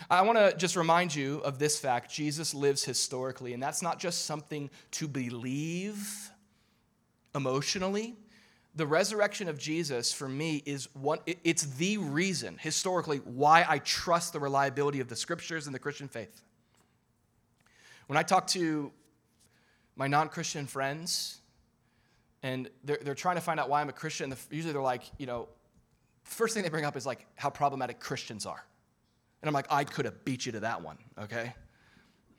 I 0.09 0.23
want 0.23 0.39
to 0.39 0.57
just 0.57 0.77
remind 0.77 1.15
you 1.15 1.41
of 1.41 1.59
this 1.59 1.79
fact 1.79 2.11
Jesus 2.11 2.55
lives 2.55 2.83
historically, 2.85 3.53
and 3.53 3.63
that's 3.63 3.83
not 3.83 3.99
just 3.99 4.25
something 4.25 4.71
to 4.93 5.07
believe 5.07 6.31
emotionally. 7.35 8.15
The 8.77 8.87
resurrection 8.87 9.47
of 9.47 9.59
Jesus 9.59 10.11
for 10.11 10.27
me 10.27 10.63
is 10.65 10.89
one 10.95 11.19
it's 11.45 11.65
the 11.65 11.99
reason 11.99 12.57
historically 12.59 13.19
why 13.19 13.67
I 13.69 13.77
trust 13.81 14.33
the 14.33 14.41
reliability 14.41 15.01
of 15.01 15.09
the 15.09 15.17
scriptures 15.17 15.67
and 15.67 15.75
the 15.75 15.79
Christian 15.79 16.09
faith. 16.09 16.41
When 18.07 18.17
I 18.17 18.23
talk 18.23 18.47
to 18.49 18.91
my 19.97 20.07
non 20.07 20.29
Christian 20.29 20.67
friends, 20.67 21.41
and 22.43 22.69
they're, 22.85 22.99
they're 23.03 23.15
trying 23.15 23.37
to 23.37 23.43
find 23.43 23.61
out 23.61 23.69
why 23.69 23.81
I'm 23.81 23.89
a 23.89 23.93
Christian. 23.93 24.35
Usually 24.51 24.73
they're 24.73 24.83
like, 24.83 25.03
you 25.19 25.27
know, 25.27 25.49
first 26.25 26.55
thing 26.55 26.63
they 26.63 26.69
bring 26.69 26.85
up 26.85 26.97
is 26.97 27.07
like 27.07 27.27
how 27.37 27.51
problematic 27.51 28.01
Christians 28.01 28.47
are. 28.47 28.65
And 29.43 29.49
I'm 29.49 29.55
like, 29.55 29.67
I 29.71 29.85
could 29.85 30.05
have 30.05 30.25
beat 30.25 30.47
you 30.47 30.53
to 30.53 30.61
that 30.61 30.83
one, 30.83 30.99
okay? 31.19 31.55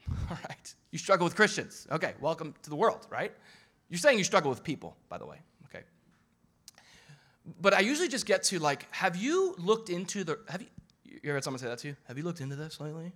All 0.29 0.37
right. 0.47 0.75
You 0.91 0.99
struggle 0.99 1.25
with 1.25 1.35
Christians. 1.35 1.87
Okay, 1.91 2.13
welcome 2.19 2.53
to 2.63 2.69
the 2.69 2.75
world, 2.75 3.07
right? 3.09 3.31
You're 3.89 3.99
saying 3.99 4.17
you 4.17 4.23
struggle 4.23 4.49
with 4.49 4.63
people, 4.63 4.95
by 5.09 5.17
the 5.17 5.25
way, 5.25 5.37
okay? 5.65 5.83
But 7.59 7.73
I 7.73 7.79
usually 7.79 8.07
just 8.07 8.25
get 8.25 8.43
to 8.43 8.59
like, 8.59 8.87
have 8.91 9.15
you 9.15 9.55
looked 9.57 9.89
into 9.89 10.23
the, 10.23 10.39
have 10.47 10.61
you, 10.61 10.67
you 11.05 11.19
ever 11.25 11.35
had 11.35 11.43
someone 11.43 11.59
say 11.59 11.67
that 11.67 11.79
to 11.79 11.89
you? 11.89 11.95
Have 12.07 12.17
you 12.17 12.23
looked 12.23 12.41
into 12.41 12.55
this 12.55 12.79
lately? 12.79 13.11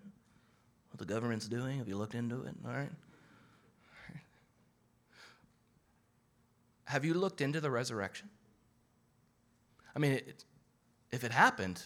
What 0.92 1.00
the 1.00 1.14
government's 1.14 1.48
doing? 1.48 1.80
Have 1.80 1.88
you 1.88 1.98
looked 1.98 2.16
into 2.16 2.44
it? 2.44 2.56
All 2.66 2.74
right. 2.74 2.92
Have 6.86 7.04
you 7.04 7.14
looked 7.14 7.42
into 7.42 7.60
the 7.60 7.72
resurrection? 7.72 8.30
I 9.96 10.00
mean, 10.00 10.14
it, 10.14 10.44
if 11.12 11.24
it 11.24 11.32
happened, 11.32 11.82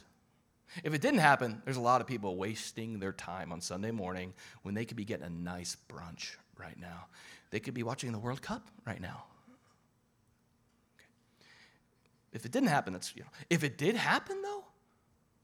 if 0.84 0.94
it 0.94 1.02
didn't 1.02 1.20
happen, 1.20 1.62
there's 1.66 1.78
a 1.78 1.82
lot 1.82 2.02
of 2.02 2.08
people 2.08 2.36
wasting 2.36 3.00
their 3.00 3.14
time 3.14 3.52
on 3.52 3.62
Sunday 3.62 3.92
morning 3.92 4.34
when 4.64 4.76
they 4.76 4.86
could 4.86 4.98
be 4.98 5.06
getting 5.06 5.26
a 5.26 5.30
nice 5.30 5.78
brunch 5.88 6.36
right 6.58 6.80
now. 6.80 7.06
They 7.52 7.60
could 7.60 7.74
be 7.74 7.84
watching 7.84 8.12
the 8.12 8.20
World 8.20 8.42
Cup 8.42 8.68
right 8.86 9.02
now. 9.02 9.24
Okay. 10.98 11.08
If 12.34 12.46
it 12.46 12.52
didn't 12.52 12.70
happen, 12.70 12.94
that's, 12.94 13.16
you 13.16 13.24
know, 13.24 13.30
if 13.50 13.64
it 13.64 13.78
did 13.78 13.96
happen 13.96 14.42
though, 14.42 14.66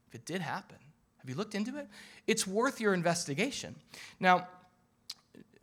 if 0.08 0.14
it 0.14 0.24
did 0.24 0.40
happen, 0.40 0.78
have 1.18 1.28
you 1.28 1.34
looked 1.34 1.54
into 1.54 1.76
it? 1.78 1.88
It's 2.26 2.46
worth 2.46 2.80
your 2.80 2.94
investigation. 2.94 3.74
Now, 4.20 4.46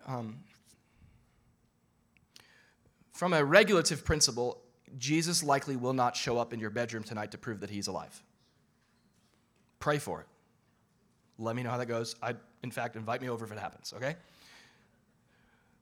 um, 0.06 0.39
from 3.14 3.34
a 3.34 3.43
regulative 3.43 4.03
principle, 4.03 4.59
Jesus 4.97 5.43
likely 5.43 5.76
will 5.76 5.93
not 5.93 6.16
show 6.16 6.38
up 6.38 6.53
in 6.53 6.59
your 6.59 6.70
bedroom 6.70 7.03
tonight 7.03 7.32
to 7.32 7.38
prove 7.38 7.61
that 7.61 7.70
he's 7.70 7.88
alive. 7.88 8.22
Pray 9.80 9.99
for 9.99 10.22
it. 10.22 10.28
Let 11.38 11.55
me 11.55 11.64
know 11.64 11.70
how 11.70 11.78
that 11.78 11.86
goes. 11.88 12.16
I, 12.22 12.36
in 12.64 12.72
fact, 12.72 12.95
invite 12.95 13.22
me 13.22 13.30
over 13.30 13.45
if 13.45 13.51
it 13.51 13.59
happens, 13.59 13.93
okay? 13.95 14.16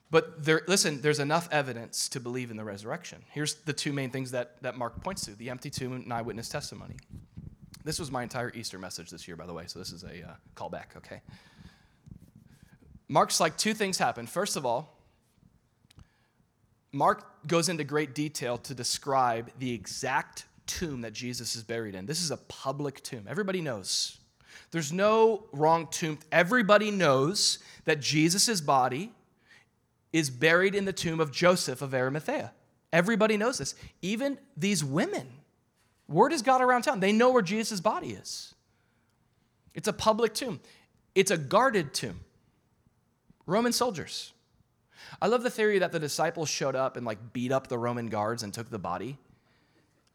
But 0.09 0.43
there, 0.43 0.61
listen, 0.67 1.01
there's 1.01 1.19
enough 1.19 1.47
evidence 1.51 2.09
to 2.09 2.19
believe 2.19 2.51
in 2.51 2.57
the 2.57 2.63
resurrection. 2.63 3.23
Here's 3.31 3.55
the 3.55 3.73
two 3.73 3.93
main 3.93 4.09
things 4.09 4.31
that, 4.31 4.61
that 4.61 4.77
Mark 4.77 5.01
points 5.01 5.25
to 5.25 5.35
the 5.35 5.49
empty 5.49 5.69
tomb 5.69 5.93
and 5.93 6.11
eyewitness 6.11 6.49
testimony. 6.49 6.95
This 7.83 7.97
was 7.97 8.11
my 8.11 8.23
entire 8.23 8.51
Easter 8.53 8.77
message 8.77 9.09
this 9.09 9.27
year, 9.27 9.37
by 9.37 9.45
the 9.45 9.53
way, 9.53 9.63
so 9.67 9.79
this 9.79 9.91
is 9.91 10.03
a 10.03 10.29
uh, 10.29 10.33
callback, 10.55 10.97
okay? 10.97 11.21
Mark's 13.07 13.39
like 13.39 13.57
two 13.57 13.73
things 13.73 13.97
happen. 13.97 14.27
First 14.27 14.57
of 14.57 14.65
all, 14.65 14.97
Mark 16.93 17.47
goes 17.47 17.69
into 17.69 17.83
great 17.83 18.13
detail 18.13 18.57
to 18.57 18.73
describe 18.73 19.51
the 19.59 19.71
exact 19.71 20.45
tomb 20.67 21.01
that 21.01 21.13
Jesus 21.13 21.55
is 21.55 21.63
buried 21.63 21.95
in. 21.95 22.05
This 22.05 22.21
is 22.21 22.31
a 22.31 22.37
public 22.37 23.01
tomb. 23.03 23.25
Everybody 23.29 23.61
knows. 23.61 24.17
There's 24.71 24.91
no 24.91 25.45
wrong 25.51 25.87
tomb. 25.87 26.19
Everybody 26.31 26.91
knows 26.91 27.59
that 27.85 27.99
Jesus' 27.99 28.61
body 28.61 29.11
is 30.13 30.29
buried 30.29 30.75
in 30.75 30.85
the 30.85 30.93
tomb 30.93 31.19
of 31.19 31.31
Joseph 31.31 31.81
of 31.81 31.93
Arimathea. 31.93 32.51
Everybody 32.91 33.37
knows 33.37 33.57
this. 33.57 33.75
Even 34.01 34.37
these 34.57 34.83
women. 34.83 35.27
Word 36.07 36.33
has 36.33 36.41
got 36.41 36.61
around 36.61 36.81
town. 36.81 36.99
They 36.99 37.13
know 37.13 37.31
where 37.31 37.41
Jesus' 37.41 37.79
body 37.79 38.09
is. 38.09 38.53
It's 39.73 39.87
a 39.87 39.93
public 39.93 40.33
tomb, 40.33 40.59
it's 41.15 41.31
a 41.31 41.37
guarded 41.37 41.93
tomb. 41.93 42.21
Roman 43.45 43.73
soldiers. 43.73 44.33
I 45.21 45.27
love 45.27 45.43
the 45.43 45.49
theory 45.49 45.79
that 45.79 45.91
the 45.91 45.99
disciples 45.99 46.49
showed 46.49 46.75
up 46.75 46.97
and 46.97 47.05
like 47.05 47.33
beat 47.33 47.51
up 47.51 47.67
the 47.67 47.77
Roman 47.77 48.07
guards 48.07 48.43
and 48.43 48.53
took 48.53 48.69
the 48.69 48.79
body. 48.79 49.17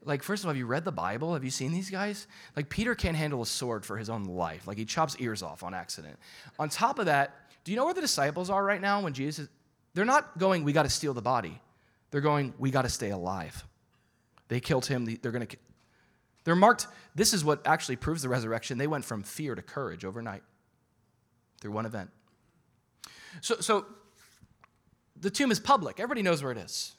Like, 0.05 0.23
first 0.23 0.45
of 0.45 0.47
all, 0.47 0.51
have 0.51 0.57
you 0.57 0.67
read 0.67 0.85
the 0.85 0.93
Bible? 0.93 1.35
Have 1.35 1.43
you 1.43 1.51
seen 1.51 1.73
these 1.73 1.91
guys? 1.91 2.29
Like, 2.55 2.69
Peter 2.69 2.95
can't 2.95 3.17
handle 3.17 3.43
a 3.43 3.47
sword 3.47 3.85
for 3.85 3.97
his 3.97 4.09
own 4.09 4.25
life. 4.25 4.69
Like, 4.69 4.79
he 4.79 4.85
chops 4.85 5.17
ears 5.19 5.43
off 5.43 5.65
on 5.65 5.75
accident. 5.75 6.17
On 6.61 6.69
top 6.69 7.01
of 7.01 7.07
that, 7.07 7.35
do 7.65 7.73
you 7.73 7.77
know 7.77 7.85
where 7.85 7.95
the 7.95 8.01
disciples 8.01 8.49
are 8.49 8.65
right 8.65 8.81
now 8.81 9.01
when 9.03 9.15
Jesus? 9.15 9.47
Is? 9.47 9.51
They're 9.95 10.05
not 10.05 10.39
going, 10.39 10.63
we 10.63 10.73
got 10.73 10.85
to 10.85 10.91
steal 10.91 11.13
the 11.13 11.23
body. 11.23 11.61
They're 12.13 12.21
going, 12.21 12.55
we 12.59 12.71
got 12.71 12.83
to 12.83 12.89
stay 12.89 13.11
alive. 13.11 13.65
They 14.47 14.61
killed 14.61 14.87
him. 14.87 15.07
They're 15.21 15.33
going 15.33 15.47
to. 15.47 15.57
They're 16.45 16.55
marked. 16.55 16.87
This 17.17 17.35
is 17.35 17.45
what 17.45 17.67
actually 17.67 17.97
proves 17.97 18.23
the 18.23 18.29
resurrection. 18.29 18.79
They 18.79 18.87
went 18.87 19.05
from 19.05 19.25
fear 19.25 19.57
to 19.57 19.63
courage 19.63 20.05
overnight 20.05 20.45
through 21.61 21.73
one 21.73 21.87
event. 21.87 22.11
So, 23.41 23.57
so 23.57 23.87
the 25.21 25.31
tomb 25.31 25.51
is 25.51 25.61
public, 25.61 25.99
everybody 25.99 26.23
knows 26.23 26.43
where 26.43 26.53
it 26.53 26.59
is. 26.59 26.95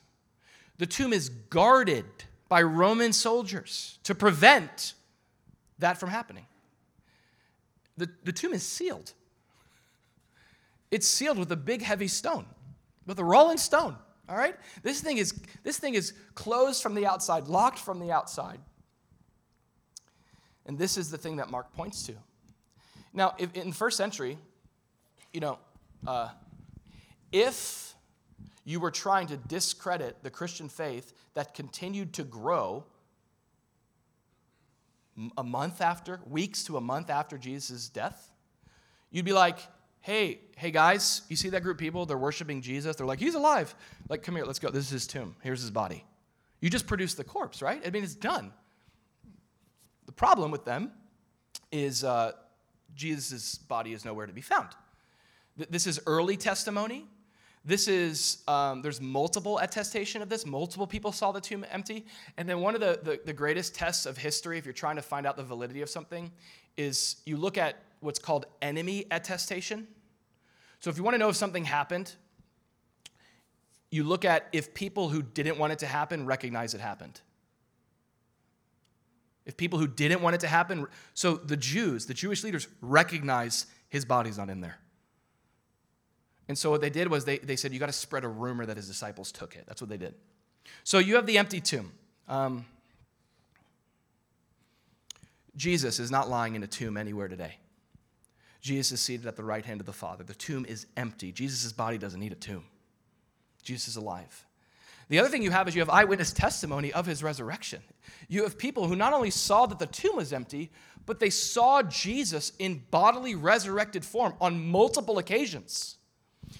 The 0.78 0.86
tomb 0.86 1.12
is 1.12 1.28
guarded 1.28 2.04
by 2.48 2.62
Roman 2.62 3.12
soldiers 3.12 3.98
to 4.04 4.14
prevent 4.14 4.94
that 5.78 5.98
from 5.98 6.10
happening. 6.10 6.46
The, 7.96 8.08
the 8.24 8.32
tomb 8.32 8.54
is 8.54 8.62
sealed. 8.62 9.12
It's 10.90 11.06
sealed 11.06 11.38
with 11.38 11.52
a 11.52 11.56
big 11.56 11.82
heavy 11.82 12.08
stone, 12.08 12.46
with 13.06 13.18
a 13.18 13.24
rolling 13.24 13.58
stone. 13.58 13.96
All 14.28 14.36
right? 14.36 14.54
This 14.82 15.00
thing 15.00 15.18
is 15.18 15.34
this 15.62 15.78
thing 15.78 15.94
is 15.94 16.12
closed 16.34 16.82
from 16.82 16.94
the 16.94 17.06
outside, 17.06 17.48
locked 17.48 17.78
from 17.78 17.98
the 17.98 18.12
outside. 18.12 18.60
And 20.66 20.78
this 20.78 20.96
is 20.96 21.10
the 21.10 21.18
thing 21.18 21.36
that 21.36 21.50
Mark 21.50 21.72
points 21.74 22.04
to. 22.04 22.14
Now, 23.14 23.34
if, 23.38 23.54
in 23.54 23.70
the 23.70 23.74
first 23.74 23.96
century, 23.96 24.38
you 25.32 25.40
know, 25.40 25.58
uh, 26.06 26.28
if 27.32 27.94
you 28.68 28.80
were 28.80 28.90
trying 28.90 29.26
to 29.26 29.38
discredit 29.38 30.22
the 30.22 30.28
Christian 30.28 30.68
faith 30.68 31.14
that 31.32 31.54
continued 31.54 32.12
to 32.12 32.22
grow 32.22 32.84
a 35.38 35.42
month 35.42 35.80
after, 35.80 36.20
weeks 36.28 36.64
to 36.64 36.76
a 36.76 36.80
month 36.80 37.08
after 37.08 37.38
Jesus' 37.38 37.88
death. 37.88 38.30
You'd 39.10 39.24
be 39.24 39.32
like, 39.32 39.58
hey, 40.02 40.40
hey 40.56 40.70
guys, 40.70 41.22
you 41.30 41.36
see 41.36 41.48
that 41.48 41.62
group 41.62 41.76
of 41.76 41.80
people? 41.80 42.04
They're 42.04 42.18
worshiping 42.18 42.60
Jesus. 42.60 42.94
They're 42.94 43.06
like, 43.06 43.18
he's 43.18 43.34
alive. 43.34 43.74
Like, 44.10 44.22
come 44.22 44.36
here, 44.36 44.44
let's 44.44 44.58
go. 44.58 44.68
This 44.68 44.84
is 44.84 44.90
his 44.90 45.06
tomb. 45.06 45.34
Here's 45.42 45.62
his 45.62 45.70
body. 45.70 46.04
You 46.60 46.68
just 46.68 46.86
produced 46.86 47.16
the 47.16 47.24
corpse, 47.24 47.62
right? 47.62 47.80
I 47.86 47.88
mean, 47.88 48.04
it's 48.04 48.14
done. 48.14 48.52
The 50.04 50.12
problem 50.12 50.50
with 50.50 50.66
them 50.66 50.92
is 51.72 52.04
uh, 52.04 52.32
Jesus' 52.94 53.54
body 53.54 53.94
is 53.94 54.04
nowhere 54.04 54.26
to 54.26 54.34
be 54.34 54.42
found. 54.42 54.68
This 55.56 55.86
is 55.86 56.00
early 56.06 56.36
testimony. 56.36 57.06
This 57.68 57.86
is, 57.86 58.38
um, 58.48 58.80
there's 58.80 58.98
multiple 58.98 59.58
attestation 59.58 60.22
of 60.22 60.30
this. 60.30 60.46
Multiple 60.46 60.86
people 60.86 61.12
saw 61.12 61.32
the 61.32 61.40
tomb 61.40 61.66
empty. 61.70 62.06
And 62.38 62.48
then 62.48 62.62
one 62.62 62.74
of 62.74 62.80
the, 62.80 62.98
the, 63.02 63.20
the 63.26 63.32
greatest 63.34 63.74
tests 63.74 64.06
of 64.06 64.16
history, 64.16 64.56
if 64.56 64.64
you're 64.64 64.72
trying 64.72 64.96
to 64.96 65.02
find 65.02 65.26
out 65.26 65.36
the 65.36 65.44
validity 65.44 65.82
of 65.82 65.90
something, 65.90 66.32
is 66.78 67.16
you 67.26 67.36
look 67.36 67.58
at 67.58 67.76
what's 68.00 68.18
called 68.18 68.46
enemy 68.62 69.04
attestation. 69.10 69.86
So 70.80 70.88
if 70.88 70.96
you 70.96 71.02
want 71.02 71.16
to 71.16 71.18
know 71.18 71.28
if 71.28 71.36
something 71.36 71.66
happened, 71.66 72.14
you 73.90 74.02
look 74.02 74.24
at 74.24 74.48
if 74.52 74.72
people 74.72 75.10
who 75.10 75.20
didn't 75.20 75.58
want 75.58 75.74
it 75.74 75.78
to 75.80 75.86
happen 75.86 76.24
recognize 76.24 76.72
it 76.72 76.80
happened. 76.80 77.20
If 79.44 79.58
people 79.58 79.78
who 79.78 79.88
didn't 79.88 80.22
want 80.22 80.34
it 80.34 80.40
to 80.40 80.48
happen, 80.48 80.86
so 81.12 81.36
the 81.36 81.56
Jews, 81.58 82.06
the 82.06 82.14
Jewish 82.14 82.42
leaders, 82.42 82.66
recognize 82.80 83.66
his 83.90 84.06
body's 84.06 84.38
not 84.38 84.48
in 84.48 84.62
there. 84.62 84.78
And 86.48 86.56
so 86.56 86.70
what 86.70 86.80
they 86.80 86.90
did 86.90 87.08
was 87.08 87.24
they, 87.24 87.38
they 87.38 87.56
said, 87.56 87.72
you 87.72 87.78
got 87.78 87.86
to 87.86 87.92
spread 87.92 88.24
a 88.24 88.28
rumor 88.28 88.64
that 88.66 88.76
his 88.76 88.88
disciples 88.88 89.30
took 89.30 89.54
it. 89.54 89.64
That's 89.66 89.82
what 89.82 89.90
they 89.90 89.98
did. 89.98 90.14
So 90.82 90.98
you 90.98 91.14
have 91.16 91.26
the 91.26 91.38
empty 91.38 91.60
tomb. 91.60 91.92
Um, 92.26 92.64
Jesus 95.56 95.98
is 95.98 96.10
not 96.10 96.30
lying 96.30 96.54
in 96.54 96.62
a 96.62 96.66
tomb 96.66 96.96
anywhere 96.96 97.28
today. 97.28 97.56
Jesus 98.60 98.92
is 98.92 99.00
seated 99.00 99.26
at 99.26 99.36
the 99.36 99.44
right 99.44 99.64
hand 99.64 99.80
of 99.80 99.86
the 99.86 99.92
Father. 99.92 100.24
The 100.24 100.34
tomb 100.34 100.64
is 100.66 100.86
empty. 100.96 101.32
Jesus' 101.32 101.72
body 101.72 101.98
doesn't 101.98 102.18
need 102.18 102.32
a 102.32 102.36
tomb. 102.36 102.64
Jesus 103.62 103.88
is 103.88 103.96
alive. 103.96 104.46
The 105.08 105.18
other 105.18 105.28
thing 105.28 105.42
you 105.42 105.50
have 105.50 105.68
is 105.68 105.74
you 105.74 105.80
have 105.80 105.90
eyewitness 105.90 106.32
testimony 106.32 106.92
of 106.92 107.06
his 107.06 107.22
resurrection. 107.22 107.82
You 108.28 108.42
have 108.42 108.58
people 108.58 108.86
who 108.88 108.96
not 108.96 109.12
only 109.12 109.30
saw 109.30 109.66
that 109.66 109.78
the 109.78 109.86
tomb 109.86 110.16
was 110.16 110.32
empty, 110.32 110.70
but 111.06 111.18
they 111.18 111.30
saw 111.30 111.82
Jesus 111.82 112.52
in 112.58 112.84
bodily 112.90 113.34
resurrected 113.34 114.04
form 114.04 114.34
on 114.40 114.66
multiple 114.68 115.18
occasions. 115.18 115.97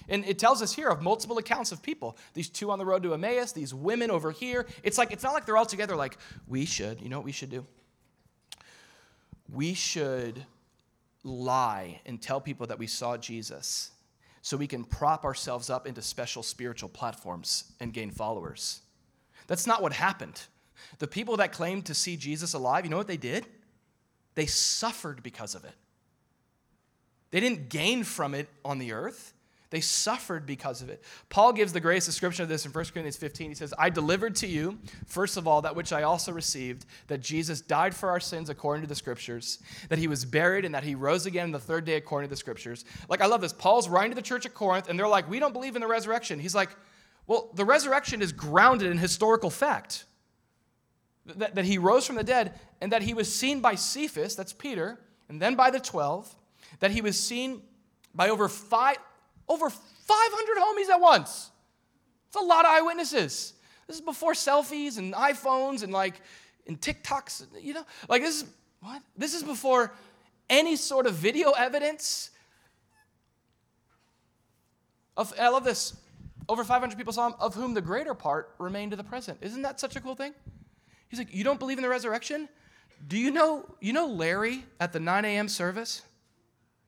And 0.07 0.25
it 0.25 0.39
tells 0.39 0.61
us 0.61 0.73
here 0.73 0.89
of 0.89 1.01
multiple 1.01 1.37
accounts 1.37 1.71
of 1.71 1.81
people. 1.81 2.17
These 2.33 2.49
two 2.49 2.71
on 2.71 2.79
the 2.79 2.85
road 2.85 3.03
to 3.03 3.13
Emmaus, 3.13 3.51
these 3.51 3.73
women 3.73 4.11
over 4.11 4.31
here. 4.31 4.65
It's 4.83 4.97
like 4.97 5.11
it's 5.11 5.23
not 5.23 5.33
like 5.33 5.45
they're 5.45 5.57
all 5.57 5.65
together 5.65 5.95
like 5.95 6.17
we 6.47 6.65
should. 6.65 7.01
You 7.01 7.09
know 7.09 7.17
what 7.17 7.25
we 7.25 7.31
should 7.31 7.49
do? 7.49 7.65
We 9.51 9.73
should 9.73 10.45
lie 11.23 12.01
and 12.05 12.21
tell 12.21 12.39
people 12.39 12.67
that 12.67 12.79
we 12.79 12.87
saw 12.87 13.17
Jesus 13.17 13.91
so 14.41 14.57
we 14.57 14.67
can 14.67 14.83
prop 14.83 15.25
ourselves 15.25 15.69
up 15.69 15.85
into 15.85 16.01
special 16.01 16.43
spiritual 16.43 16.89
platforms 16.89 17.71
and 17.79 17.93
gain 17.93 18.11
followers. 18.11 18.81
That's 19.47 19.67
not 19.67 19.81
what 19.81 19.93
happened. 19.93 20.41
The 20.99 21.07
people 21.07 21.37
that 21.37 21.51
claimed 21.51 21.85
to 21.87 21.93
see 21.93 22.15
Jesus 22.15 22.53
alive, 22.53 22.85
you 22.85 22.91
know 22.91 22.97
what 22.97 23.07
they 23.07 23.17
did? 23.17 23.45
They 24.35 24.45
suffered 24.45 25.23
because 25.23 25.55
of 25.55 25.65
it. 25.65 25.73
They 27.31 27.39
didn't 27.39 27.69
gain 27.69 28.03
from 28.03 28.33
it 28.33 28.47
on 28.63 28.79
the 28.79 28.93
earth. 28.93 29.33
They 29.71 29.81
suffered 29.81 30.47
because 30.47 30.81
of 30.81 30.89
it. 30.89 31.03
Paul 31.29 31.53
gives 31.53 31.73
the 31.73 31.79
greatest 31.79 32.07
description 32.07 32.41
of 32.41 32.49
this 32.49 32.65
in 32.65 32.71
1 32.71 32.85
Corinthians 32.85 33.17
15. 33.17 33.51
He 33.51 33.55
says, 33.55 33.71
I 33.77 33.91
delivered 33.91 34.35
to 34.37 34.47
you, 34.47 34.79
first 35.05 35.37
of 35.37 35.47
all, 35.47 35.61
that 35.61 35.75
which 35.75 35.93
I 35.93 36.03
also 36.03 36.31
received, 36.31 36.85
that 37.07 37.21
Jesus 37.21 37.61
died 37.61 37.93
for 37.93 38.09
our 38.09 38.19
sins 38.19 38.49
according 38.49 38.81
to 38.81 38.87
the 38.89 38.95
scriptures, 38.95 39.59
that 39.89 39.99
he 39.99 40.07
was 40.07 40.25
buried, 40.25 40.65
and 40.65 40.73
that 40.73 40.83
he 40.83 40.95
rose 40.95 41.27
again 41.27 41.51
the 41.51 41.59
third 41.59 41.85
day 41.85 41.95
according 41.95 42.29
to 42.29 42.31
the 42.31 42.37
scriptures. 42.37 42.83
Like, 43.09 43.21
I 43.21 43.27
love 43.27 43.41
this. 43.41 43.53
Paul's 43.53 43.87
writing 43.87 44.11
to 44.11 44.15
the 44.15 44.23
church 44.23 44.47
at 44.47 44.55
Corinth, 44.55 44.89
and 44.89 44.97
they're 44.97 45.07
like, 45.07 45.29
We 45.29 45.37
don't 45.37 45.53
believe 45.53 45.75
in 45.75 45.81
the 45.81 45.87
resurrection. 45.87 46.39
He's 46.39 46.55
like, 46.55 46.71
Well, 47.27 47.51
the 47.53 47.65
resurrection 47.65 48.23
is 48.23 48.31
grounded 48.31 48.89
in 48.89 48.97
historical 48.97 49.51
fact. 49.51 50.05
That, 51.27 51.53
that 51.53 51.65
he 51.65 51.77
rose 51.77 52.07
from 52.07 52.15
the 52.15 52.23
dead, 52.23 52.59
and 52.81 52.91
that 52.91 53.03
he 53.03 53.13
was 53.13 53.33
seen 53.33 53.59
by 53.59 53.75
Cephas, 53.75 54.35
that's 54.35 54.53
Peter, 54.53 54.99
and 55.27 55.39
then 55.39 55.53
by 55.53 55.69
the 55.69 55.79
12, 55.79 56.35
that 56.79 56.89
he 56.89 57.01
was 57.01 57.19
seen 57.19 57.61
by 58.15 58.29
over 58.29 58.47
five 58.49 58.97
over 59.49 59.69
500 59.69 60.57
homies 60.57 60.89
at 60.89 61.01
once. 61.01 61.49
It's 62.27 62.37
a 62.37 62.45
lot 62.45 62.65
of 62.65 62.71
eyewitnesses. 62.71 63.53
This 63.87 63.97
is 63.97 64.01
before 64.01 64.33
selfies 64.33 64.99
and 64.99 65.13
iPhones 65.13 65.81
and 65.83 65.91
like 65.91 66.21
and 66.67 66.79
TikToks, 66.79 67.47
you 67.59 67.73
know? 67.73 67.83
Like 68.07 68.21
this 68.21 68.43
is 68.43 68.49
what? 68.81 69.01
This 69.17 69.33
is 69.33 69.43
before 69.43 69.91
any 70.49 70.75
sort 70.75 71.07
of 71.07 71.15
video 71.15 71.51
evidence. 71.51 72.29
Of, 75.17 75.33
I 75.39 75.49
love 75.49 75.63
this. 75.63 75.97
Over 76.47 76.63
500 76.63 76.97
people 76.97 77.11
saw 77.11 77.27
him, 77.27 77.35
of 77.39 77.53
whom 77.55 77.73
the 77.73 77.81
greater 77.81 78.13
part 78.13 78.53
remain 78.57 78.89
to 78.91 78.95
the 78.95 79.03
present. 79.03 79.39
Isn't 79.41 79.63
that 79.63 79.79
such 79.79 79.95
a 79.95 80.01
cool 80.01 80.15
thing? 80.15 80.33
He's 81.09 81.19
like, 81.19 81.33
You 81.33 81.43
don't 81.43 81.59
believe 81.59 81.77
in 81.77 81.81
the 81.81 81.89
resurrection? 81.89 82.47
Do 83.07 83.17
you 83.17 83.31
know, 83.31 83.65
you 83.79 83.93
know 83.93 84.07
Larry 84.07 84.65
at 84.79 84.93
the 84.93 84.99
9 84.99 85.25
a.m. 85.25 85.47
service? 85.47 86.03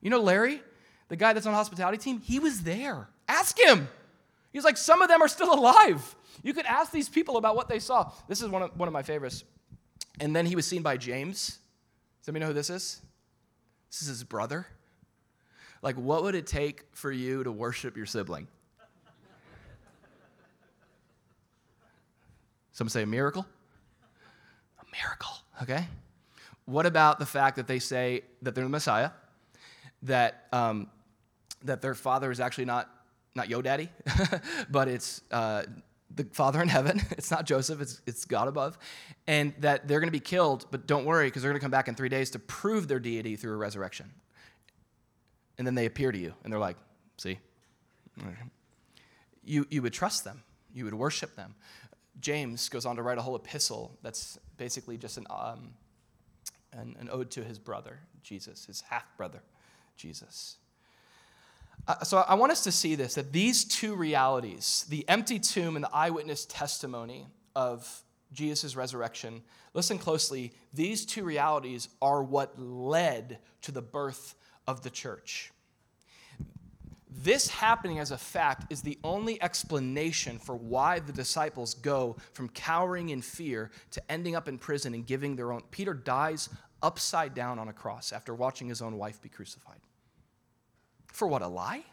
You 0.00 0.10
know 0.10 0.20
Larry? 0.20 0.62
The 1.08 1.16
guy 1.16 1.32
that's 1.32 1.46
on 1.46 1.52
the 1.52 1.56
hospitality 1.56 1.98
team, 1.98 2.20
he 2.20 2.38
was 2.38 2.62
there. 2.62 3.08
Ask 3.28 3.58
him. 3.58 3.88
He's 4.52 4.64
like, 4.64 4.76
some 4.76 5.02
of 5.02 5.08
them 5.08 5.22
are 5.22 5.28
still 5.28 5.52
alive. 5.52 6.14
You 6.42 6.52
could 6.52 6.66
ask 6.66 6.92
these 6.92 7.08
people 7.08 7.36
about 7.36 7.56
what 7.56 7.68
they 7.68 7.78
saw. 7.78 8.12
This 8.28 8.42
is 8.42 8.48
one 8.48 8.62
of, 8.62 8.78
one 8.78 8.88
of 8.88 8.92
my 8.92 9.02
favorites. 9.02 9.44
And 10.20 10.34
then 10.36 10.46
he 10.46 10.56
was 10.56 10.66
seen 10.66 10.82
by 10.82 10.96
James. 10.96 11.58
Does 12.20 12.28
anybody 12.28 12.40
know 12.40 12.46
who 12.48 12.54
this 12.54 12.70
is? 12.70 13.00
This 13.90 14.02
is 14.02 14.08
his 14.08 14.24
brother. 14.24 14.66
Like, 15.82 15.96
what 15.96 16.22
would 16.22 16.34
it 16.34 16.46
take 16.46 16.84
for 16.92 17.10
you 17.10 17.42
to 17.44 17.50
worship 17.50 17.96
your 17.96 18.06
sibling? 18.06 18.46
Some 22.72 22.88
say 22.88 23.02
a 23.02 23.06
miracle. 23.06 23.46
A 24.80 24.84
miracle, 24.96 25.32
okay? 25.62 25.86
What 26.64 26.86
about 26.86 27.18
the 27.18 27.26
fact 27.26 27.56
that 27.56 27.66
they 27.66 27.78
say 27.78 28.22
that 28.42 28.54
they're 28.54 28.64
the 28.64 28.70
Messiah, 28.70 29.10
that 30.02 30.46
um, 30.52 30.88
that 31.64 31.82
their 31.82 31.94
father 31.94 32.30
is 32.30 32.40
actually 32.40 32.64
not, 32.64 32.90
not 33.34 33.48
Yo 33.48 33.62
Daddy, 33.62 33.88
but 34.70 34.88
it's 34.88 35.22
uh, 35.30 35.62
the 36.14 36.24
Father 36.32 36.60
in 36.62 36.68
heaven. 36.68 37.00
It's 37.12 37.30
not 37.30 37.46
Joseph, 37.46 37.80
it's, 37.80 38.00
it's 38.06 38.24
God 38.24 38.48
above. 38.48 38.78
And 39.26 39.54
that 39.60 39.88
they're 39.88 40.00
going 40.00 40.08
to 40.08 40.12
be 40.12 40.20
killed, 40.20 40.66
but 40.70 40.86
don't 40.86 41.04
worry, 41.04 41.28
because 41.28 41.42
they're 41.42 41.50
going 41.50 41.60
to 41.60 41.64
come 41.64 41.70
back 41.70 41.88
in 41.88 41.94
three 41.94 42.08
days 42.08 42.30
to 42.30 42.38
prove 42.38 42.88
their 42.88 42.98
deity 42.98 43.36
through 43.36 43.54
a 43.54 43.56
resurrection. 43.56 44.10
And 45.58 45.66
then 45.66 45.74
they 45.74 45.86
appear 45.86 46.10
to 46.10 46.18
you, 46.18 46.34
and 46.42 46.52
they're 46.52 46.60
like, 46.60 46.76
see? 47.18 47.38
You, 49.44 49.66
you 49.70 49.82
would 49.82 49.92
trust 49.92 50.24
them, 50.24 50.42
you 50.74 50.84
would 50.84 50.94
worship 50.94 51.36
them. 51.36 51.54
James 52.20 52.68
goes 52.68 52.84
on 52.84 52.96
to 52.96 53.02
write 53.02 53.18
a 53.18 53.22
whole 53.22 53.36
epistle 53.36 53.96
that's 54.02 54.38
basically 54.56 54.98
just 54.98 55.16
an, 55.16 55.26
um, 55.30 55.72
an, 56.72 56.96
an 57.00 57.08
ode 57.10 57.30
to 57.32 57.44
his 57.44 57.58
brother, 57.58 58.00
Jesus, 58.22 58.66
his 58.66 58.82
half 58.82 59.16
brother, 59.16 59.42
Jesus. 59.96 60.56
Uh, 61.86 62.00
so 62.04 62.18
I 62.18 62.34
want 62.34 62.52
us 62.52 62.62
to 62.64 62.72
see 62.72 62.94
this 62.94 63.14
that 63.14 63.32
these 63.32 63.64
two 63.64 63.94
realities, 63.94 64.86
the 64.88 65.08
empty 65.08 65.38
tomb 65.38 65.76
and 65.76 65.84
the 65.84 65.94
eyewitness 65.94 66.46
testimony 66.46 67.26
of 67.56 68.02
Jesus' 68.32 68.76
resurrection, 68.76 69.42
listen 69.74 69.98
closely, 69.98 70.52
these 70.72 71.04
two 71.04 71.24
realities 71.24 71.88
are 72.00 72.22
what 72.22 72.58
led 72.58 73.38
to 73.62 73.72
the 73.72 73.82
birth 73.82 74.34
of 74.66 74.82
the 74.82 74.90
church. 74.90 75.50
This 77.14 77.48
happening 77.48 77.98
as 77.98 78.10
a 78.10 78.18
fact 78.18 78.72
is 78.72 78.80
the 78.80 78.98
only 79.04 79.40
explanation 79.42 80.38
for 80.38 80.56
why 80.56 80.98
the 80.98 81.12
disciples 81.12 81.74
go 81.74 82.16
from 82.32 82.48
cowering 82.48 83.10
in 83.10 83.20
fear 83.20 83.70
to 83.90 84.02
ending 84.10 84.34
up 84.34 84.48
in 84.48 84.56
prison 84.56 84.94
and 84.94 85.06
giving 85.06 85.36
their 85.36 85.52
own. 85.52 85.62
Peter 85.70 85.94
dies 85.94 86.48
upside 86.82 87.34
down 87.34 87.58
on 87.58 87.68
a 87.68 87.72
cross 87.72 88.12
after 88.12 88.34
watching 88.34 88.68
his 88.68 88.82
own 88.82 88.98
wife 88.98 89.20
be 89.22 89.28
crucified. 89.28 89.80
For 91.06 91.28
what, 91.28 91.42
a 91.42 91.48
lie? 91.48 91.84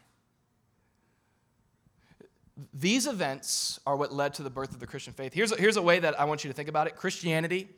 These 2.74 3.08
events 3.08 3.80
are 3.86 3.96
what 3.96 4.14
led 4.14 4.34
to 4.36 4.44
the 4.44 4.50
birth 4.50 4.74
of 4.74 4.80
the 4.80 4.88
Christian 4.88 5.14
faith. 5.14 5.34
Here's 5.34 5.52
a, 5.52 5.56
here's 5.56 5.78
a 5.78 5.82
way 5.82 6.00
that 6.00 6.20
I 6.20 6.26
want 6.26 6.44
you 6.44 6.50
to 6.50 6.54
think 6.54 6.70
about 6.70 6.88
it 6.88 6.96
Christianity 6.96 7.70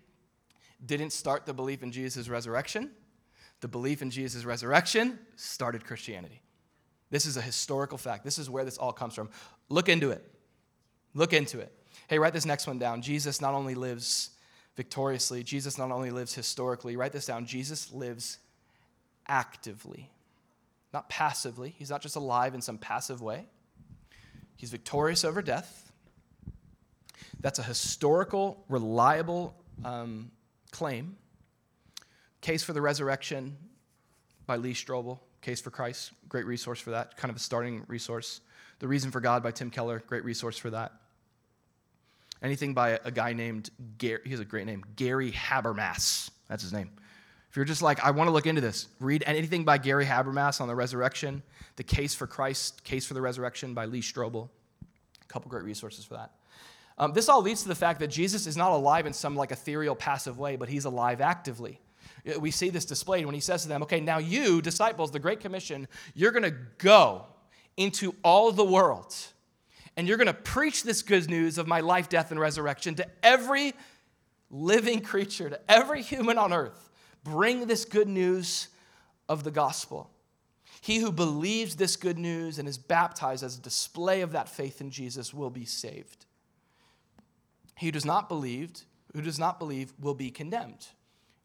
didn't 0.84 1.12
start 1.12 1.46
the 1.46 1.54
belief 1.54 1.84
in 1.84 1.92
Jesus' 1.92 2.28
resurrection, 2.28 2.90
the 3.60 3.68
belief 3.68 4.02
in 4.02 4.10
Jesus' 4.10 4.46
resurrection 4.46 5.20
started 5.36 5.86
Christianity. 5.86 6.42
This 7.12 7.26
is 7.26 7.38
a 7.38 7.42
historical 7.42 7.98
fact. 7.98 8.24
This 8.24 8.40
is 8.40 8.50
where 8.50 8.66
this 8.66 8.78
all 8.78 8.94
comes 8.94 9.14
from. 9.14 9.30
Look 9.70 9.90
into 9.90 10.12
it. 10.12 10.26
Look 11.14 11.34
into 11.34 11.60
it. 11.60 11.72
Hey, 12.08 12.18
write 12.18 12.34
this 12.34 12.46
next 12.46 12.68
one 12.68 12.80
down. 12.80 13.02
Jesus 13.02 13.42
not 13.42 13.54
only 13.54 13.76
lives 13.76 14.32
victoriously, 14.76 15.44
Jesus 15.44 15.78
not 15.78 15.92
only 15.92 16.12
lives 16.12 16.34
historically, 16.34 16.96
write 16.96 17.12
this 17.12 17.26
down. 17.26 17.46
Jesus 17.46 17.92
lives 17.92 18.38
actively 19.28 20.12
not 20.94 21.10
passively. 21.10 21.74
He's 21.78 21.90
not 21.90 22.02
just 22.02 22.16
alive 22.16 22.54
in 22.54 22.62
some 22.62 22.78
passive 22.78 23.22
way. 23.22 23.46
He's 24.56 24.72
victorious 24.72 25.24
over 25.24 25.42
death. 25.42 25.92
That's 27.40 27.60
a 27.60 27.64
historical, 27.64 28.64
reliable 28.70 29.56
um, 29.84 30.32
claim. 30.72 31.16
Case 32.42 32.64
for 32.64 32.74
the 32.74 32.82
Resurrection 32.82 33.58
by 34.46 34.58
Lee 34.58 34.74
Strobel. 34.74 35.20
Case 35.42 35.62
for 35.62 35.72
Christ, 35.72 36.12
great 36.30 36.46
resource 36.46 36.80
for 36.80 36.92
that, 36.92 37.18
kind 37.18 37.32
of 37.32 37.36
a 37.36 37.40
starting 37.40 37.84
resource. 37.88 38.42
The 38.80 38.88
Reason 38.88 39.10
for 39.10 39.22
God 39.22 39.42
by 39.42 39.52
Tim 39.52 39.72
Keller, 39.72 40.04
great 40.06 40.24
resource 40.24 40.58
for 40.58 40.70
that. 40.70 40.92
Anything 42.42 42.74
by 42.74 43.00
a 43.04 43.12
guy 43.12 43.34
named 43.34 43.70
Gary, 43.98 44.22
he 44.24 44.32
has 44.32 44.40
a 44.40 44.46
great 44.46 44.66
name, 44.66 44.84
Gary 44.96 45.32
Habermas. 45.32 46.32
That's 46.48 46.64
his 46.64 46.74
name. 46.74 46.90
If 47.50 47.56
you're 47.56 47.66
just 47.66 47.82
like, 47.82 48.04
I 48.04 48.12
want 48.12 48.30
to 48.30 48.32
look 48.32 48.48
into 48.48 48.62
this, 48.62 48.88
read 49.00 49.24
anything 49.28 49.66
by 49.66 49.78
Gary 49.78 50.06
Habermas 50.06 50.62
on 50.62 50.68
the 50.68 50.76
resurrection, 50.76 51.44
The 51.76 51.84
Case 51.84 52.16
for 52.16 52.26
Christ, 52.26 52.84
Case 52.84 53.06
for 53.06 53.14
the 53.14 53.22
Resurrection 53.22 53.74
by 53.74 53.86
Lee 53.86 54.02
Strobel. 54.02 54.48
A 55.22 55.26
couple 55.28 55.50
great 55.50 55.66
resources 55.66 56.06
for 56.06 56.16
that. 56.16 56.32
Um, 56.98 57.14
this 57.14 57.30
all 57.30 57.42
leads 57.42 57.62
to 57.64 57.68
the 57.68 57.76
fact 57.76 58.00
that 58.00 58.08
Jesus 58.08 58.48
is 58.48 58.56
not 58.56 58.72
alive 58.72 59.06
in 59.06 59.14
some 59.14 59.36
like 59.36 59.52
ethereal, 59.52 59.96
passive 59.96 60.40
way, 60.40 60.56
but 60.56 60.70
he's 60.70 60.86
alive 60.86 61.20
actively. 61.20 61.80
We 62.40 62.52
see 62.52 62.70
this 62.70 62.86
displayed 62.86 63.26
when 63.26 63.36
he 63.36 63.42
says 63.42 63.64
to 63.64 63.68
them, 63.68 63.84
Okay, 63.84 64.00
now 64.00 64.20
you, 64.20 64.62
disciples, 64.62 65.12
the 65.12 65.20
Great 65.20 65.40
Commission, 65.40 65.88
you're 66.14 66.32
going 66.32 66.44
to 66.44 66.56
go 66.78 67.26
into 67.76 68.16
all 68.24 68.52
the 68.52 68.64
world 68.64 69.16
and 69.98 70.08
you're 70.08 70.18
going 70.18 70.28
to 70.28 70.34
preach 70.34 70.84
this 70.84 71.02
good 71.02 71.30
news 71.30 71.58
of 71.58 71.68
my 71.68 71.82
life, 71.82 72.10
death, 72.10 72.32
and 72.32 72.40
resurrection 72.40 72.96
to 72.96 73.08
every 73.24 73.74
living 74.50 75.02
creature, 75.02 75.50
to 75.50 75.60
every 75.70 76.02
human 76.02 76.38
on 76.38 76.54
earth 76.54 76.90
bring 77.24 77.68
this 77.68 77.86
good 77.86 78.08
news 78.08 78.70
of 79.30 79.44
the 79.44 79.52
gospel. 79.52 80.10
He 80.82 80.98
who 80.98 81.12
believes 81.12 81.76
this 81.76 81.96
good 81.96 82.18
news 82.18 82.58
and 82.58 82.68
is 82.68 82.78
baptized 82.78 83.44
as 83.44 83.58
a 83.58 83.62
display 83.62 84.22
of 84.22 84.32
that 84.32 84.50
faith 84.50 84.82
in 84.82 84.90
Jesus 84.90 85.34
will 85.34 85.52
be 85.52 85.66
saved. 85.66 86.26
He 87.78 87.88
who 87.88 87.92
does 87.92 88.06
not 88.06 88.28
believe, 88.28 88.72
who 89.14 89.22
does 89.22 89.38
not 89.40 89.60
believe 89.60 89.94
will 90.00 90.16
be 90.16 90.32
condemned. 90.32 90.88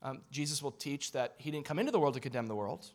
Um, 0.03 0.22
Jesus 0.30 0.62
will 0.62 0.70
teach 0.70 1.12
that 1.12 1.34
he 1.38 1.51
didn't 1.51 1.66
come 1.66 1.78
into 1.78 1.92
the 1.92 1.99
world 1.99 2.14
to 2.14 2.20
condemn 2.20 2.47
the 2.47 2.55
world, 2.55 2.90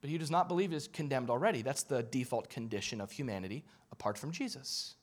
but 0.00 0.08
he 0.08 0.14
who 0.14 0.18
does 0.18 0.30
not 0.30 0.48
believe 0.48 0.72
is 0.72 0.88
condemned 0.88 1.30
already. 1.30 1.62
That's 1.62 1.82
the 1.82 2.02
default 2.02 2.48
condition 2.48 3.00
of 3.00 3.10
humanity 3.10 3.64
apart 3.92 4.18
from 4.18 4.30
Jesus. 4.30 4.94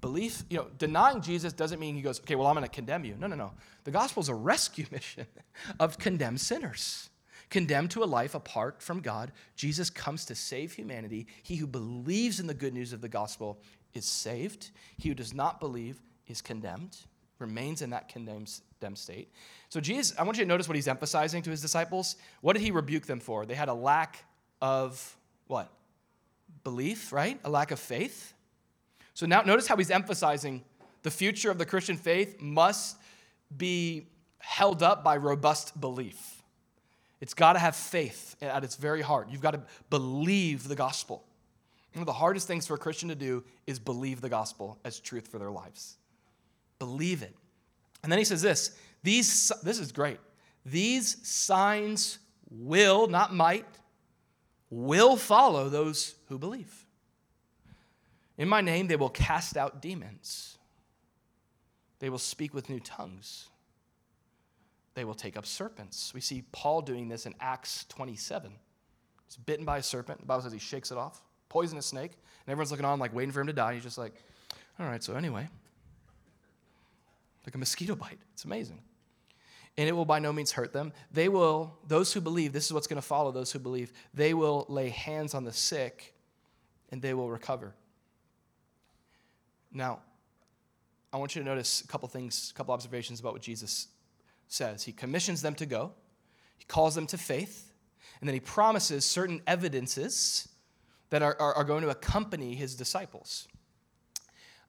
Belief, 0.00 0.44
you 0.50 0.58
know, 0.58 0.66
denying 0.78 1.20
Jesus 1.20 1.52
doesn't 1.52 1.78
mean 1.78 1.94
he 1.94 2.02
goes, 2.02 2.18
okay, 2.20 2.34
well, 2.34 2.48
I'm 2.48 2.54
going 2.56 2.64
to 2.64 2.70
condemn 2.70 3.04
you. 3.04 3.14
No, 3.18 3.28
no, 3.28 3.36
no. 3.36 3.52
The 3.84 3.92
gospel 3.92 4.20
is 4.20 4.28
a 4.28 4.34
rescue 4.34 4.86
mission 4.90 5.26
of 5.78 5.98
condemned 5.98 6.40
sinners 6.40 7.10
condemned 7.52 7.90
to 7.90 8.02
a 8.02 8.06
life 8.06 8.34
apart 8.34 8.82
from 8.82 9.00
God. 9.00 9.30
Jesus 9.56 9.90
comes 9.90 10.24
to 10.24 10.34
save 10.34 10.72
humanity. 10.72 11.26
He 11.42 11.56
who 11.56 11.66
believes 11.66 12.40
in 12.40 12.46
the 12.46 12.54
good 12.54 12.72
news 12.72 12.94
of 12.94 13.02
the 13.02 13.10
gospel 13.10 13.60
is 13.92 14.06
saved. 14.06 14.70
He 14.96 15.10
who 15.10 15.14
does 15.14 15.34
not 15.34 15.60
believe 15.60 16.00
is 16.26 16.40
condemned, 16.40 16.96
remains 17.38 17.82
in 17.82 17.90
that 17.90 18.08
condemned 18.08 18.48
state. 18.94 19.28
So, 19.68 19.80
Jesus, 19.80 20.14
I 20.18 20.22
want 20.22 20.38
you 20.38 20.44
to 20.44 20.48
notice 20.48 20.68
what 20.68 20.74
he's 20.76 20.88
emphasizing 20.88 21.42
to 21.42 21.50
his 21.50 21.60
disciples. 21.60 22.16
What 22.40 22.54
did 22.54 22.62
he 22.62 22.70
rebuke 22.70 23.06
them 23.06 23.20
for? 23.20 23.46
They 23.46 23.54
had 23.54 23.68
a 23.68 23.74
lack 23.74 24.24
of 24.60 25.16
what? 25.46 25.70
Belief, 26.64 27.12
right? 27.12 27.38
A 27.44 27.50
lack 27.50 27.70
of 27.70 27.78
faith. 27.78 28.34
So, 29.14 29.26
now 29.26 29.42
notice 29.42 29.66
how 29.66 29.76
he's 29.76 29.90
emphasizing 29.90 30.62
the 31.02 31.10
future 31.10 31.50
of 31.50 31.58
the 31.58 31.66
Christian 31.66 31.96
faith 31.96 32.40
must 32.40 32.96
be 33.56 34.06
held 34.38 34.82
up 34.82 35.04
by 35.04 35.16
robust 35.16 35.80
belief. 35.80 36.42
It's 37.20 37.34
got 37.34 37.52
to 37.52 37.60
have 37.60 37.76
faith 37.76 38.36
at 38.42 38.64
its 38.64 38.76
very 38.76 39.02
heart. 39.02 39.28
You've 39.30 39.40
got 39.40 39.52
to 39.52 39.62
believe 39.90 40.66
the 40.66 40.74
gospel. 40.74 41.24
One 41.92 42.02
of 42.02 42.06
the 42.06 42.12
hardest 42.12 42.48
things 42.48 42.66
for 42.66 42.74
a 42.74 42.78
Christian 42.78 43.10
to 43.10 43.14
do 43.14 43.44
is 43.66 43.78
believe 43.78 44.20
the 44.20 44.28
gospel 44.28 44.78
as 44.84 44.98
truth 44.98 45.28
for 45.28 45.38
their 45.38 45.50
lives. 45.50 45.98
Believe 46.84 47.22
it. 47.22 47.36
And 48.02 48.10
then 48.10 48.18
he 48.18 48.24
says 48.24 48.42
this 48.42 48.76
these, 49.02 49.52
this 49.62 49.78
is 49.78 49.92
great. 49.92 50.18
These 50.66 51.26
signs 51.26 52.18
will, 52.50 53.06
not 53.06 53.34
might, 53.34 53.66
will 54.70 55.16
follow 55.16 55.68
those 55.68 56.16
who 56.28 56.38
believe. 56.38 56.86
In 58.36 58.48
my 58.48 58.60
name, 58.60 58.88
they 58.88 58.96
will 58.96 59.10
cast 59.10 59.56
out 59.56 59.80
demons, 59.80 60.58
they 62.00 62.10
will 62.10 62.18
speak 62.18 62.54
with 62.54 62.68
new 62.68 62.80
tongues 62.80 63.48
they 64.94 65.04
will 65.04 65.14
take 65.14 65.36
up 65.36 65.46
serpents. 65.46 66.12
We 66.14 66.20
see 66.20 66.44
Paul 66.52 66.82
doing 66.82 67.08
this 67.08 67.26
in 67.26 67.34
Acts 67.40 67.86
27. 67.88 68.52
He's 69.26 69.36
bitten 69.36 69.64
by 69.64 69.78
a 69.78 69.82
serpent. 69.82 70.20
The 70.20 70.26
Bible 70.26 70.42
says 70.42 70.52
he 70.52 70.58
shakes 70.58 70.90
it 70.90 70.98
off, 70.98 71.22
poisonous 71.48 71.86
snake, 71.86 72.12
and 72.12 72.52
everyone's 72.52 72.70
looking 72.70 72.84
on, 72.84 72.98
like 72.98 73.14
waiting 73.14 73.32
for 73.32 73.40
him 73.40 73.46
to 73.46 73.52
die. 73.52 73.74
He's 73.74 73.82
just 73.82 73.98
like, 73.98 74.14
all 74.78 74.86
right, 74.86 75.02
so 75.02 75.14
anyway, 75.14 75.48
like 77.46 77.54
a 77.54 77.58
mosquito 77.58 77.94
bite. 77.94 78.18
It's 78.32 78.44
amazing. 78.44 78.80
And 79.76 79.88
it 79.88 79.92
will 79.92 80.04
by 80.04 80.18
no 80.18 80.32
means 80.32 80.52
hurt 80.52 80.72
them. 80.72 80.92
They 81.10 81.28
will, 81.28 81.78
those 81.86 82.12
who 82.12 82.20
believe, 82.20 82.52
this 82.52 82.66
is 82.66 82.72
what's 82.72 82.86
going 82.86 83.00
to 83.00 83.06
follow 83.06 83.32
those 83.32 83.52
who 83.52 83.58
believe, 83.58 83.92
they 84.12 84.34
will 84.34 84.66
lay 84.68 84.90
hands 84.90 85.34
on 85.34 85.44
the 85.44 85.52
sick 85.52 86.14
and 86.90 87.00
they 87.00 87.14
will 87.14 87.30
recover. 87.30 87.74
Now, 89.72 90.00
I 91.12 91.16
want 91.16 91.34
you 91.34 91.42
to 91.42 91.48
notice 91.48 91.80
a 91.80 91.86
couple 91.86 92.08
things, 92.08 92.50
a 92.50 92.54
couple 92.54 92.74
observations 92.74 93.20
about 93.20 93.32
what 93.32 93.42
Jesus 93.42 93.88
says. 94.48 94.82
He 94.84 94.92
commissions 94.92 95.42
them 95.42 95.54
to 95.56 95.66
go, 95.66 95.92
he 96.58 96.64
calls 96.66 96.94
them 96.94 97.06
to 97.08 97.18
faith, 97.18 97.72
and 98.20 98.28
then 98.28 98.34
he 98.34 98.40
promises 98.40 99.04
certain 99.04 99.40
evidences 99.46 100.48
that 101.10 101.22
are, 101.22 101.36
are, 101.40 101.54
are 101.54 101.64
going 101.64 101.82
to 101.82 101.90
accompany 101.90 102.54
his 102.54 102.74
disciples. 102.74 103.48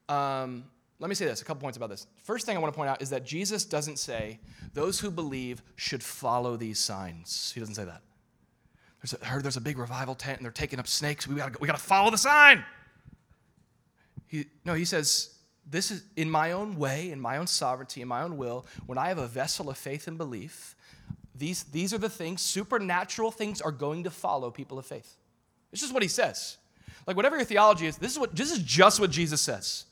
Um, 0.10 0.66
let 1.04 1.10
me 1.10 1.16
say 1.16 1.26
this 1.26 1.41
a 1.41 1.45
couple 1.45 1.60
points 1.60 1.76
about 1.76 1.89
this. 1.89 2.08
First 2.24 2.45
thing 2.45 2.56
I 2.56 2.62
want 2.62 2.74
to 2.74 2.78
point 2.78 2.89
out 2.89 3.01
is 3.01 3.10
that 3.10 3.26
Jesus 3.26 3.66
doesn't 3.66 3.99
say 3.99 4.39
those 4.74 5.01
who 5.01 5.12
believe 5.12 5.62
should 5.76 6.01
follow 6.01 6.56
these 6.56 6.80
signs. 6.80 7.51
He 7.54 7.60
doesn't 7.60 7.76
say 7.76 7.84
that. 7.84 8.01
There's 9.01 9.22
a, 9.22 9.26
heard 9.26 9.43
there's 9.43 9.58
a 9.58 9.62
big 9.62 9.78
revival 9.78 10.16
tent 10.16 10.38
and 10.38 10.45
they're 10.45 10.51
taking 10.54 10.80
up 10.80 10.88
snakes. 10.88 11.28
We 11.28 11.36
gotta, 11.36 11.58
we 11.60 11.68
gotta 11.68 11.78
follow 11.78 12.10
the 12.10 12.18
sign. 12.18 12.64
He, 14.28 14.45
no, 14.64 14.76
he 14.76 14.86
says 14.86 15.36
this 15.70 15.91
is 15.91 16.06
in 16.16 16.30
my 16.30 16.54
own 16.54 16.78
way, 16.78 17.12
in 17.12 17.20
my 17.20 17.36
own 17.36 17.47
sovereignty, 17.47 18.01
in 18.01 18.08
my 18.08 18.22
own 18.22 18.38
will, 18.38 18.66
when 18.86 18.97
I 18.97 19.10
have 19.10 19.18
a 19.18 19.28
vessel 19.28 19.70
of 19.70 19.78
faith 19.78 20.08
and 20.08 20.18
belief, 20.18 20.74
these, 21.36 21.64
these 21.64 21.93
are 21.93 21.97
the 21.97 22.10
things, 22.10 22.41
supernatural 22.41 23.30
things 23.30 23.60
are 23.60 23.74
going 23.74 24.06
to 24.06 24.10
follow 24.10 24.51
people 24.51 24.80
of 24.80 24.86
faith. 24.86 25.18
This 25.70 25.84
is 25.84 25.91
what 25.91 26.01
he 26.01 26.08
says. 26.08 26.56
Like, 27.06 27.18
whatever 27.18 27.36
your 27.36 27.43
theology 27.43 27.88
is, 27.88 27.97
this 27.97 28.14
is, 28.14 28.20
what, 28.20 28.34
this 28.34 28.54
is 28.54 28.60
just 28.60 29.01
what 29.01 29.10
Jesus 29.10 29.41
says. 29.41 29.84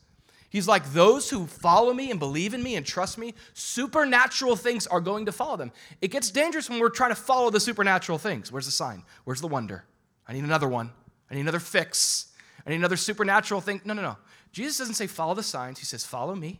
He's 0.51 0.67
like, 0.67 0.91
those 0.91 1.29
who 1.29 1.47
follow 1.47 1.93
me 1.93 2.11
and 2.11 2.19
believe 2.19 2.53
in 2.53 2.61
me 2.61 2.75
and 2.75 2.85
trust 2.85 3.17
me, 3.17 3.33
supernatural 3.53 4.57
things 4.57 4.85
are 4.85 4.99
going 4.99 5.25
to 5.25 5.31
follow 5.31 5.55
them. 5.55 5.71
It 6.01 6.09
gets 6.09 6.29
dangerous 6.29 6.69
when 6.69 6.79
we're 6.79 6.89
trying 6.89 7.11
to 7.11 7.15
follow 7.15 7.49
the 7.49 7.59
supernatural 7.59 8.17
things. 8.17 8.51
Where's 8.51 8.65
the 8.65 8.71
sign? 8.71 9.03
Where's 9.23 9.39
the 9.39 9.47
wonder? 9.47 9.85
I 10.27 10.33
need 10.33 10.43
another 10.43 10.67
one. 10.67 10.91
I 11.29 11.35
need 11.35 11.41
another 11.41 11.61
fix. 11.61 12.33
I 12.67 12.69
need 12.69 12.75
another 12.75 12.97
supernatural 12.97 13.61
thing. 13.61 13.79
No, 13.85 13.93
no, 13.93 14.01
no. 14.01 14.17
Jesus 14.51 14.77
doesn't 14.77 14.95
say, 14.95 15.07
follow 15.07 15.33
the 15.33 15.41
signs. 15.41 15.79
He 15.79 15.85
says, 15.85 16.05
follow 16.05 16.35
me, 16.35 16.59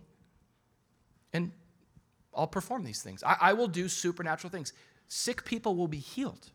and 1.34 1.52
I'll 2.34 2.48
perform 2.48 2.86
these 2.86 3.02
things. 3.02 3.24
I, 3.24 3.36
I 3.42 3.54
will 3.54 3.68
do 3.68 3.90
supernatural 3.90 4.50
things. 4.50 4.72
Sick 5.10 5.44
people 5.44 5.76
will 5.76 5.90
be 5.90 5.98
healed. 5.98 6.50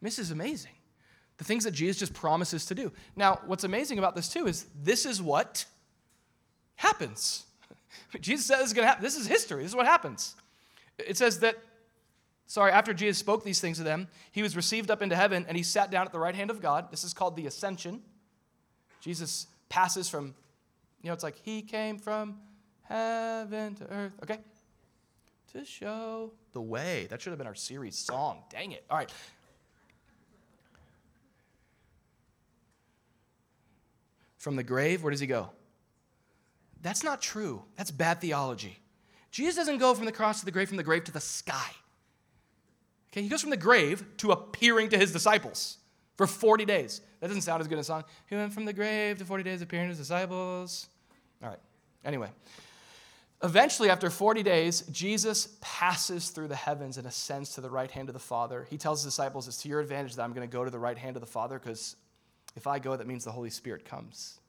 This 0.00 0.20
is 0.20 0.30
amazing. 0.30 0.70
The 1.38 1.44
things 1.44 1.64
that 1.64 1.72
Jesus 1.72 1.98
just 1.98 2.14
promises 2.14 2.64
to 2.66 2.76
do. 2.76 2.92
Now, 3.16 3.40
what's 3.46 3.64
amazing 3.64 3.98
about 3.98 4.14
this, 4.14 4.28
too, 4.28 4.46
is 4.46 4.66
this 4.80 5.04
is 5.04 5.20
what 5.20 5.64
happens. 6.80 7.44
Jesus 8.20 8.46
says 8.46 8.58
this 8.58 8.66
is 8.68 8.72
going 8.72 8.84
to 8.84 8.88
happen. 8.88 9.04
This 9.04 9.16
is 9.16 9.26
history. 9.26 9.62
This 9.62 9.72
is 9.72 9.76
what 9.76 9.86
happens. 9.86 10.34
It 10.98 11.16
says 11.16 11.40
that, 11.40 11.56
sorry, 12.46 12.72
after 12.72 12.94
Jesus 12.94 13.18
spoke 13.18 13.44
these 13.44 13.60
things 13.60 13.76
to 13.78 13.84
them, 13.84 14.08
he 14.32 14.42
was 14.42 14.56
received 14.56 14.90
up 14.90 15.02
into 15.02 15.14
heaven 15.14 15.44
and 15.46 15.56
he 15.56 15.62
sat 15.62 15.90
down 15.90 16.06
at 16.06 16.12
the 16.12 16.18
right 16.18 16.34
hand 16.34 16.50
of 16.50 16.60
God. 16.60 16.90
This 16.90 17.04
is 17.04 17.12
called 17.12 17.36
the 17.36 17.46
ascension. 17.46 18.02
Jesus 19.00 19.46
passes 19.68 20.08
from 20.08 20.34
you 21.02 21.08
know, 21.08 21.14
it's 21.14 21.24
like 21.24 21.36
he 21.42 21.62
came 21.62 21.98
from 21.98 22.36
heaven 22.82 23.74
to 23.76 23.84
earth. 23.90 24.12
Okay? 24.22 24.38
To 25.52 25.64
show 25.64 26.32
the 26.52 26.60
way. 26.60 27.06
That 27.10 27.22
should 27.22 27.30
have 27.30 27.38
been 27.38 27.46
our 27.46 27.54
series 27.54 27.96
song. 27.96 28.42
Dang 28.50 28.72
it. 28.72 28.84
All 28.90 28.98
right. 28.98 29.12
From 34.36 34.56
the 34.56 34.62
grave, 34.62 35.02
where 35.02 35.10
does 35.10 35.20
he 35.20 35.26
go? 35.26 35.50
That's 36.82 37.02
not 37.02 37.20
true. 37.20 37.62
That's 37.76 37.90
bad 37.90 38.20
theology. 38.20 38.78
Jesus 39.30 39.56
doesn't 39.56 39.78
go 39.78 39.94
from 39.94 40.06
the 40.06 40.12
cross 40.12 40.40
to 40.40 40.44
the 40.44 40.50
grave, 40.50 40.68
from 40.68 40.76
the 40.76 40.82
grave 40.82 41.04
to 41.04 41.12
the 41.12 41.20
sky. 41.20 41.70
Okay, 43.12 43.22
he 43.22 43.28
goes 43.28 43.40
from 43.40 43.50
the 43.50 43.56
grave 43.56 44.04
to 44.18 44.32
appearing 44.32 44.88
to 44.90 44.98
his 44.98 45.12
disciples 45.12 45.78
for 46.16 46.26
40 46.26 46.64
days. 46.64 47.00
That 47.20 47.28
doesn't 47.28 47.42
sound 47.42 47.60
as 47.60 47.68
good 47.68 47.78
a 47.78 47.84
song. 47.84 48.04
He 48.26 48.36
went 48.36 48.52
from 48.52 48.64
the 48.64 48.72
grave 48.72 49.18
to 49.18 49.24
40 49.24 49.42
days 49.42 49.62
appearing 49.62 49.86
to 49.86 49.88
his 49.90 49.98
disciples. 49.98 50.88
All 51.42 51.48
right. 51.48 51.58
Anyway, 52.04 52.28
eventually, 53.42 53.90
after 53.90 54.10
40 54.10 54.42
days, 54.42 54.82
Jesus 54.90 55.56
passes 55.60 56.30
through 56.30 56.48
the 56.48 56.56
heavens 56.56 56.98
and 56.98 57.06
ascends 57.06 57.54
to 57.54 57.60
the 57.60 57.70
right 57.70 57.90
hand 57.90 58.08
of 58.08 58.14
the 58.14 58.20
Father. 58.20 58.66
He 58.70 58.78
tells 58.78 59.02
his 59.02 59.12
disciples, 59.12 59.48
It's 59.48 59.62
to 59.62 59.68
your 59.68 59.80
advantage 59.80 60.16
that 60.16 60.22
I'm 60.22 60.32
going 60.32 60.48
to 60.48 60.52
go 60.52 60.64
to 60.64 60.70
the 60.70 60.78
right 60.78 60.96
hand 60.96 61.16
of 61.16 61.20
the 61.20 61.26
Father 61.26 61.58
because 61.58 61.96
if 62.56 62.66
I 62.66 62.78
go, 62.78 62.96
that 62.96 63.06
means 63.06 63.24
the 63.24 63.32
Holy 63.32 63.50
Spirit 63.50 63.84
comes. 63.84 64.40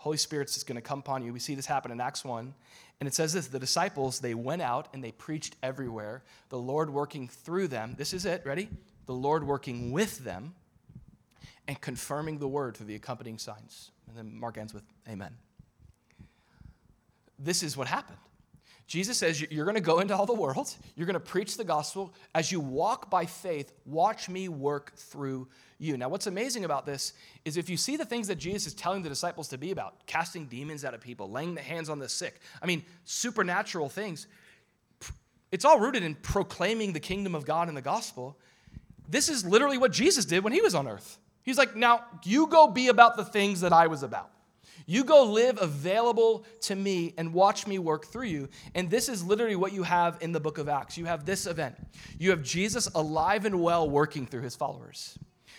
Holy 0.00 0.16
Spirit's 0.16 0.54
just 0.54 0.66
going 0.66 0.76
to 0.76 0.80
come 0.80 1.00
upon 1.00 1.22
you. 1.22 1.30
We 1.30 1.40
see 1.40 1.54
this 1.54 1.66
happen 1.66 1.90
in 1.90 2.00
Acts 2.00 2.24
1. 2.24 2.54
And 3.00 3.06
it 3.06 3.12
says 3.12 3.34
this 3.34 3.48
the 3.48 3.58
disciples, 3.58 4.18
they 4.20 4.32
went 4.32 4.62
out 4.62 4.88
and 4.94 5.04
they 5.04 5.12
preached 5.12 5.56
everywhere, 5.62 6.22
the 6.48 6.56
Lord 6.56 6.88
working 6.88 7.28
through 7.28 7.68
them. 7.68 7.96
This 7.98 8.14
is 8.14 8.24
it. 8.24 8.40
Ready? 8.46 8.70
The 9.04 9.12
Lord 9.12 9.44
working 9.44 9.92
with 9.92 10.24
them 10.24 10.54
and 11.68 11.78
confirming 11.82 12.38
the 12.38 12.48
word 12.48 12.78
through 12.78 12.86
the 12.86 12.94
accompanying 12.94 13.36
signs. 13.36 13.90
And 14.08 14.16
then 14.16 14.40
Mark 14.40 14.56
ends 14.56 14.72
with, 14.72 14.84
Amen. 15.06 15.36
This 17.38 17.62
is 17.62 17.76
what 17.76 17.86
happened. 17.86 18.16
Jesus 18.90 19.18
says, 19.18 19.40
You're 19.40 19.64
going 19.64 19.76
to 19.76 19.80
go 19.80 20.00
into 20.00 20.16
all 20.16 20.26
the 20.26 20.34
world, 20.34 20.74
you're 20.96 21.06
going 21.06 21.14
to 21.14 21.20
preach 21.20 21.56
the 21.56 21.62
gospel. 21.62 22.12
As 22.34 22.50
you 22.50 22.58
walk 22.58 23.08
by 23.08 23.24
faith, 23.24 23.72
watch 23.86 24.28
me 24.28 24.48
work 24.48 24.96
through 24.96 25.46
you. 25.78 25.96
Now, 25.96 26.08
what's 26.08 26.26
amazing 26.26 26.64
about 26.64 26.86
this 26.86 27.12
is 27.44 27.56
if 27.56 27.70
you 27.70 27.76
see 27.76 27.96
the 27.96 28.04
things 28.04 28.26
that 28.26 28.38
Jesus 28.38 28.66
is 28.66 28.74
telling 28.74 29.02
the 29.02 29.08
disciples 29.08 29.46
to 29.48 29.58
be 29.58 29.70
about 29.70 30.04
casting 30.06 30.46
demons 30.46 30.84
out 30.84 30.92
of 30.92 31.00
people, 31.00 31.30
laying 31.30 31.54
the 31.54 31.60
hands 31.60 31.88
on 31.88 32.00
the 32.00 32.08
sick, 32.08 32.40
I 32.60 32.66
mean, 32.66 32.82
supernatural 33.04 33.88
things 33.88 34.26
it's 35.52 35.64
all 35.64 35.80
rooted 35.80 36.02
in 36.02 36.14
proclaiming 36.16 36.92
the 36.92 37.00
kingdom 37.00 37.34
of 37.34 37.44
God 37.44 37.68
in 37.68 37.74
the 37.74 37.82
gospel. 37.82 38.38
This 39.08 39.28
is 39.28 39.44
literally 39.44 39.78
what 39.78 39.92
Jesus 39.92 40.24
did 40.24 40.44
when 40.44 40.52
he 40.52 40.60
was 40.60 40.74
on 40.74 40.86
earth. 40.86 41.18
He's 41.42 41.58
like, 41.58 41.74
now 41.74 42.04
you 42.24 42.46
go 42.46 42.68
be 42.68 42.88
about 42.88 43.16
the 43.16 43.24
things 43.24 43.60
that 43.62 43.72
I 43.72 43.88
was 43.88 44.02
about. 44.02 44.30
You 44.90 45.04
go 45.04 45.22
live 45.22 45.56
available 45.62 46.44
to 46.62 46.74
me 46.74 47.14
and 47.16 47.32
watch 47.32 47.64
me 47.64 47.78
work 47.78 48.06
through 48.06 48.26
you. 48.26 48.48
And 48.74 48.90
this 48.90 49.08
is 49.08 49.22
literally 49.22 49.54
what 49.54 49.72
you 49.72 49.84
have 49.84 50.18
in 50.20 50.32
the 50.32 50.40
book 50.40 50.58
of 50.58 50.68
Acts. 50.68 50.98
You 50.98 51.04
have 51.04 51.24
this 51.24 51.46
event. 51.46 51.76
You 52.18 52.30
have 52.30 52.42
Jesus 52.42 52.88
alive 52.92 53.44
and 53.44 53.62
well 53.62 53.88
working 53.88 54.26
through 54.26 54.40
his 54.40 54.56
followers. 54.56 55.16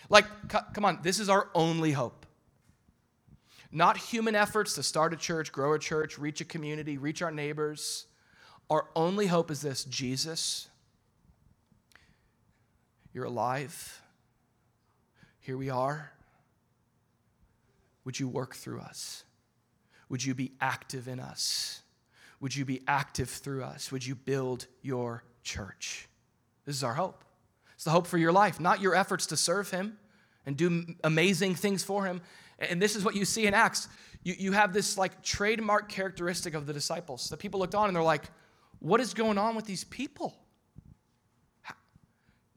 Like, 0.09 0.25
come 0.73 0.83
on, 0.83 0.99
this 1.01 1.17
is 1.17 1.29
our 1.29 1.47
only 1.55 1.93
hope. 1.93 2.25
Not 3.71 3.95
human 3.95 4.35
efforts 4.35 4.73
to 4.73 4.83
start 4.83 5.13
a 5.13 5.15
church, 5.15 5.53
grow 5.53 5.75
a 5.75 5.79
church, 5.79 6.19
reach 6.19 6.41
a 6.41 6.45
community, 6.45 6.97
reach 6.97 7.21
our 7.21 7.31
neighbors. 7.31 8.07
Our 8.69 8.89
only 8.97 9.27
hope 9.27 9.49
is 9.49 9.61
this 9.61 9.85
Jesus, 9.85 10.67
you're 13.13 13.23
alive. 13.23 14.01
Here 15.39 15.55
we 15.55 15.69
are. 15.69 16.11
Would 18.05 18.19
you 18.19 18.27
work 18.27 18.55
through 18.55 18.81
us? 18.81 19.23
Would 20.09 20.23
you 20.23 20.33
be 20.33 20.51
active 20.59 21.07
in 21.07 21.19
us? 21.19 21.81
Would 22.39 22.55
you 22.55 22.65
be 22.65 22.81
active 22.87 23.29
through 23.29 23.63
us? 23.63 23.91
Would 23.91 24.05
you 24.05 24.15
build 24.15 24.67
your 24.81 25.23
church? 25.43 26.07
This 26.65 26.75
is 26.75 26.83
our 26.83 26.93
hope. 26.93 27.23
It's 27.75 27.83
the 27.83 27.91
hope 27.91 28.07
for 28.07 28.17
your 28.17 28.31
life, 28.31 28.59
not 28.59 28.81
your 28.81 28.95
efforts 28.95 29.27
to 29.27 29.37
serve 29.37 29.71
Him 29.71 29.97
and 30.45 30.57
do 30.57 30.85
amazing 31.03 31.55
things 31.55 31.83
for 31.83 32.05
Him. 32.05 32.21
And 32.59 32.81
this 32.81 32.95
is 32.95 33.03
what 33.03 33.15
you 33.15 33.25
see 33.25 33.47
in 33.47 33.53
Acts. 33.53 33.87
You, 34.23 34.35
you 34.37 34.51
have 34.51 34.73
this 34.73 34.97
like 34.97 35.23
trademark 35.23 35.89
characteristic 35.89 36.53
of 36.53 36.65
the 36.65 36.73
disciples 36.73 37.29
that 37.29 37.37
people 37.37 37.59
looked 37.59 37.75
on 37.75 37.87
and 37.87 37.95
they're 37.95 38.03
like, 38.03 38.25
what 38.79 38.99
is 38.99 39.13
going 39.13 39.37
on 39.37 39.55
with 39.55 39.65
these 39.65 39.83
people? 39.83 40.35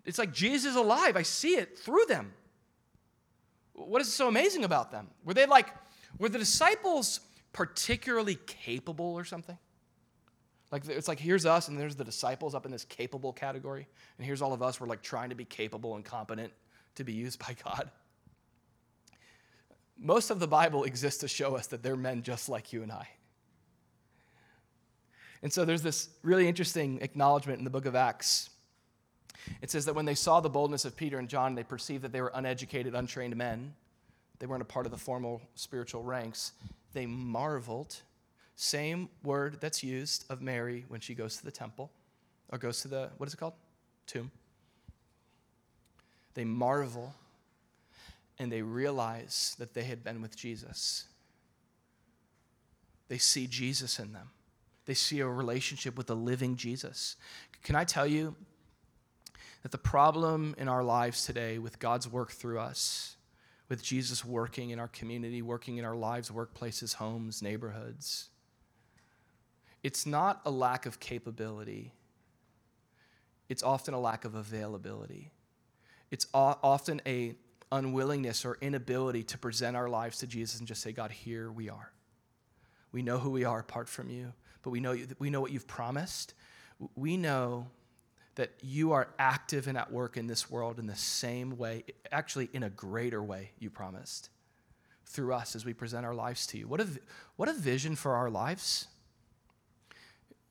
It's 0.04 0.18
like 0.18 0.32
Jesus 0.32 0.72
is 0.72 0.76
alive. 0.76 1.16
I 1.16 1.22
see 1.22 1.56
it 1.56 1.78
through 1.78 2.04
them. 2.06 2.32
What 3.74 4.00
is 4.00 4.12
so 4.12 4.28
amazing 4.28 4.64
about 4.64 4.90
them? 4.90 5.08
Were 5.24 5.34
they 5.34 5.46
like, 5.46 5.68
were 6.18 6.28
the 6.28 6.38
disciples 6.38 7.20
particularly 7.52 8.36
capable 8.46 9.14
or 9.14 9.24
something? 9.24 9.58
Like 10.72 10.88
it's 10.88 11.06
like 11.06 11.20
here's 11.20 11.46
us 11.46 11.68
and 11.68 11.78
there's 11.78 11.94
the 11.94 12.04
disciples 12.04 12.54
up 12.54 12.66
in 12.66 12.72
this 12.72 12.84
capable 12.84 13.32
category, 13.32 13.86
and 14.18 14.26
here's 14.26 14.42
all 14.42 14.52
of 14.52 14.62
us. 14.62 14.80
We're 14.80 14.88
like 14.88 15.02
trying 15.02 15.28
to 15.28 15.36
be 15.36 15.44
capable 15.44 15.94
and 15.94 16.04
competent 16.04 16.52
to 16.96 17.04
be 17.04 17.12
used 17.12 17.38
by 17.38 17.54
God. 17.64 17.90
Most 19.96 20.30
of 20.30 20.40
the 20.40 20.48
Bible 20.48 20.84
exists 20.84 21.20
to 21.20 21.28
show 21.28 21.54
us 21.54 21.68
that 21.68 21.82
they're 21.82 21.96
men 21.96 22.22
just 22.22 22.48
like 22.48 22.72
you 22.72 22.82
and 22.82 22.90
I. 22.90 23.08
And 25.42 25.52
so 25.52 25.64
there's 25.64 25.82
this 25.82 26.08
really 26.22 26.48
interesting 26.48 27.00
acknowledgement 27.02 27.58
in 27.58 27.64
the 27.64 27.70
book 27.70 27.86
of 27.86 27.94
Acts. 27.94 28.50
It 29.60 29.70
says 29.70 29.84
that 29.86 29.94
when 29.94 30.04
they 30.04 30.14
saw 30.14 30.40
the 30.40 30.50
boldness 30.50 30.84
of 30.84 30.96
Peter 30.96 31.18
and 31.18 31.28
John, 31.28 31.54
they 31.54 31.64
perceived 31.64 32.04
that 32.04 32.12
they 32.12 32.20
were 32.20 32.32
uneducated, 32.34 32.94
untrained 32.94 33.36
men. 33.36 33.74
They 34.38 34.46
weren't 34.46 34.62
a 34.62 34.66
part 34.66 34.86
of 34.86 34.92
the 34.92 34.98
formal 34.98 35.42
spiritual 35.54 36.02
ranks. 36.02 36.52
They 36.92 37.06
marveled. 37.06 37.96
Same 38.56 39.08
word 39.22 39.58
that's 39.60 39.82
used 39.82 40.24
of 40.30 40.40
Mary 40.40 40.84
when 40.88 41.00
she 41.00 41.14
goes 41.14 41.36
to 41.38 41.44
the 41.44 41.50
temple 41.50 41.90
or 42.50 42.58
goes 42.58 42.82
to 42.82 42.88
the, 42.88 43.10
what 43.16 43.26
is 43.26 43.34
it 43.34 43.38
called? 43.38 43.54
Tomb. 44.06 44.30
They 46.34 46.44
marvel 46.44 47.14
and 48.38 48.50
they 48.50 48.62
realize 48.62 49.54
that 49.58 49.74
they 49.74 49.84
had 49.84 50.02
been 50.02 50.20
with 50.20 50.36
Jesus. 50.36 51.04
They 53.08 53.18
see 53.18 53.46
Jesus 53.46 53.98
in 53.98 54.12
them. 54.12 54.30
They 54.86 54.94
see 54.94 55.20
a 55.20 55.26
relationship 55.26 55.96
with 55.96 56.08
the 56.08 56.16
living 56.16 56.56
Jesus. 56.56 57.16
Can 57.62 57.76
I 57.76 57.84
tell 57.84 58.06
you 58.06 58.34
that 59.64 59.72
the 59.72 59.78
problem 59.78 60.54
in 60.58 60.68
our 60.68 60.84
lives 60.84 61.24
today 61.24 61.58
with 61.58 61.78
God's 61.78 62.06
work 62.06 62.30
through 62.30 62.60
us, 62.60 63.16
with 63.70 63.82
Jesus 63.82 64.22
working 64.22 64.68
in 64.70 64.78
our 64.78 64.88
community, 64.88 65.40
working 65.40 65.78
in 65.78 65.86
our 65.86 65.96
lives, 65.96 66.30
workplaces, 66.30 66.94
homes, 66.94 67.40
neighborhoods, 67.42 68.28
it's 69.82 70.04
not 70.04 70.42
a 70.44 70.50
lack 70.50 70.84
of 70.84 71.00
capability, 71.00 71.92
it's 73.48 73.62
often 73.62 73.94
a 73.94 74.00
lack 74.00 74.24
of 74.24 74.34
availability. 74.34 75.30
It's 76.10 76.26
often 76.32 77.02
a 77.06 77.34
unwillingness 77.72 78.44
or 78.44 78.56
inability 78.60 79.24
to 79.24 79.38
present 79.38 79.76
our 79.76 79.88
lives 79.88 80.18
to 80.18 80.26
Jesus 80.26 80.60
and 80.60 80.68
just 80.68 80.80
say, 80.80 80.92
God, 80.92 81.10
here 81.10 81.50
we 81.50 81.68
are. 81.68 81.90
We 82.92 83.02
know 83.02 83.18
who 83.18 83.30
we 83.30 83.44
are 83.44 83.58
apart 83.58 83.88
from 83.88 84.10
you, 84.10 84.32
but 84.62 84.70
we 84.70 84.78
know, 84.78 84.92
you, 84.92 85.08
we 85.18 85.30
know 85.30 85.40
what 85.40 85.50
you've 85.50 85.66
promised. 85.66 86.34
We 86.94 87.16
know 87.16 87.66
that 88.36 88.50
you 88.62 88.92
are 88.92 89.08
active 89.18 89.66
and 89.68 89.78
at 89.78 89.92
work 89.92 90.16
in 90.16 90.26
this 90.26 90.50
world 90.50 90.78
in 90.78 90.86
the 90.86 90.96
same 90.96 91.56
way, 91.56 91.84
actually, 92.10 92.48
in 92.52 92.62
a 92.62 92.70
greater 92.70 93.22
way 93.22 93.50
you 93.58 93.70
promised 93.70 94.30
through 95.06 95.32
us 95.32 95.54
as 95.54 95.64
we 95.64 95.72
present 95.72 96.04
our 96.04 96.14
lives 96.14 96.46
to 96.48 96.58
you. 96.58 96.66
What 96.66 96.80
a, 96.80 96.88
what 97.36 97.48
a 97.48 97.52
vision 97.52 97.94
for 97.94 98.14
our 98.14 98.30
lives. 98.30 98.88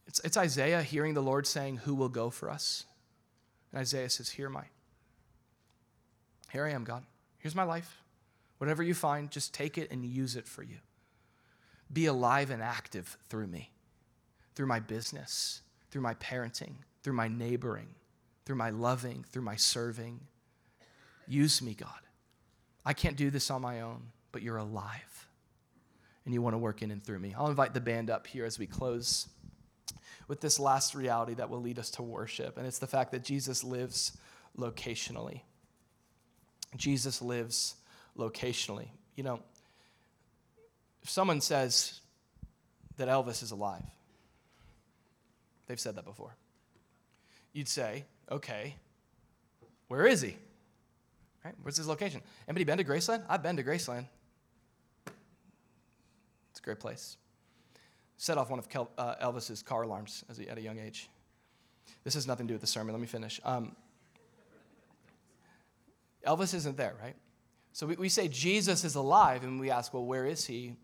It's, 0.08 0.20
it's 0.20 0.38
Isaiah 0.38 0.82
hearing 0.82 1.14
the 1.14 1.22
Lord 1.22 1.46
saying, 1.46 1.78
Who 1.78 1.96
will 1.96 2.10
go 2.10 2.30
for 2.30 2.50
us? 2.50 2.86
And 3.72 3.82
Isaiah 3.82 4.10
says, 4.10 4.30
Here 4.30 4.48
am 4.48 4.58
I. 4.58 4.66
Here 6.52 6.66
I 6.66 6.72
am, 6.72 6.84
God. 6.84 7.04
Here's 7.40 7.56
my 7.56 7.64
life. 7.64 8.02
Whatever 8.60 8.84
you 8.84 8.94
find, 8.94 9.30
just 9.30 9.54
take 9.54 9.78
it 9.78 9.92
and 9.92 10.06
use 10.06 10.36
it 10.36 10.48
for 10.48 10.64
you. 10.64 10.78
Be 11.92 12.06
alive 12.06 12.50
and 12.50 12.62
active 12.62 13.18
through 13.28 13.48
me, 13.48 13.72
through 14.56 14.68
my 14.68 14.80
business, 14.80 15.62
through 15.92 16.02
my 16.02 16.14
parenting, 16.16 16.76
through 17.04 17.14
my 17.14 17.28
neighboring, 17.28 17.90
through 18.46 18.56
my 18.56 18.72
loving, 18.72 19.26
through 19.32 19.44
my 19.44 19.56
serving. 19.56 20.20
Use 21.28 21.62
me, 21.62 21.74
God. 21.74 21.90
I 22.86 22.94
can't 22.94 23.16
do 23.16 23.30
this 23.30 23.52
on 23.52 23.62
my 23.62 23.82
own, 23.82 24.02
but 24.32 24.42
you're 24.42 24.58
alive. 24.58 25.28
And 26.26 26.34
you 26.34 26.42
want 26.42 26.54
to 26.54 26.58
work 26.58 26.82
in 26.82 26.92
and 26.92 27.04
through 27.04 27.20
me. 27.20 27.36
I'll 27.38 27.50
invite 27.50 27.74
the 27.74 27.82
band 27.82 28.10
up 28.10 28.28
here 28.28 28.46
as 28.46 28.58
we 28.58 28.66
close 28.66 29.28
with 30.28 30.42
this 30.42 30.60
last 30.60 30.96
reality 30.96 31.34
that 31.36 31.50
will 31.50 31.62
lead 31.62 31.80
us 31.80 31.90
to 31.92 32.02
worship, 32.02 32.58
and 32.58 32.66
it's 32.66 32.80
the 32.80 32.88
fact 32.88 33.12
that 33.12 33.24
Jesus 33.24 33.64
lives 33.64 34.18
locationally. 34.58 35.42
Jesus 36.76 37.22
lives 37.22 37.76
locationally. 38.18 38.88
You 39.16 39.24
know, 39.24 39.40
if 41.02 41.10
someone 41.10 41.42
says 41.42 42.00
that 42.98 43.10
Elvis 43.10 43.44
is 43.44 43.52
alive, 43.52 43.84
they've 45.68 45.80
said 45.80 45.96
that 45.96 46.06
before. 46.06 46.36
You'd 47.54 47.68
say, 47.68 48.06
okay, 48.32 48.76
where 49.88 50.06
is 50.06 50.22
he? 50.22 50.38
Right? 51.46 51.54
Where's 51.62 51.78
his 51.78 51.88
location? 51.88 52.22
Anybody 52.48 52.64
been 52.64 52.78
to 52.80 52.84
Graceland? 52.84 53.24
I've 53.30 53.44
been 53.44 53.58
to 53.58 53.64
Graceland. 53.64 54.08
It's 56.52 56.60
a 56.60 56.64
great 56.64 56.80
place. 56.80 57.18
Set 58.18 58.38
off 58.38 58.50
one 58.50 58.60
of 58.60 58.70
Kel- 58.70 58.92
uh, 58.98 59.16
Elvis's 59.22 59.62
car 59.62 59.84
alarms 59.84 60.24
as 60.30 60.38
he, 60.38 60.48
at 60.48 60.58
a 60.58 60.62
young 60.62 60.80
age. 60.80 61.10
This 62.04 62.14
has 62.16 62.28
nothing 62.28 62.48
to 62.48 62.52
do 62.52 62.56
with 62.56 62.62
the 62.62 62.68
sermon. 62.68 62.94
Let 62.94 63.02
me 63.02 63.08
finish. 63.08 63.40
Um, 63.44 63.76
Elvis 66.26 66.54
isn't 66.54 66.78
there, 66.78 66.94
right? 67.02 67.16
So 67.74 67.86
we, 67.88 67.96
we 67.96 68.10
say 68.10 68.28
Jesus 68.28 68.84
is 68.84 68.96
alive, 68.96 69.44
and 69.44 69.60
we 69.60 69.70
ask, 69.70 69.94
well, 69.94 70.06
where 70.06 70.26
is 70.26 70.46
he? 70.46 70.76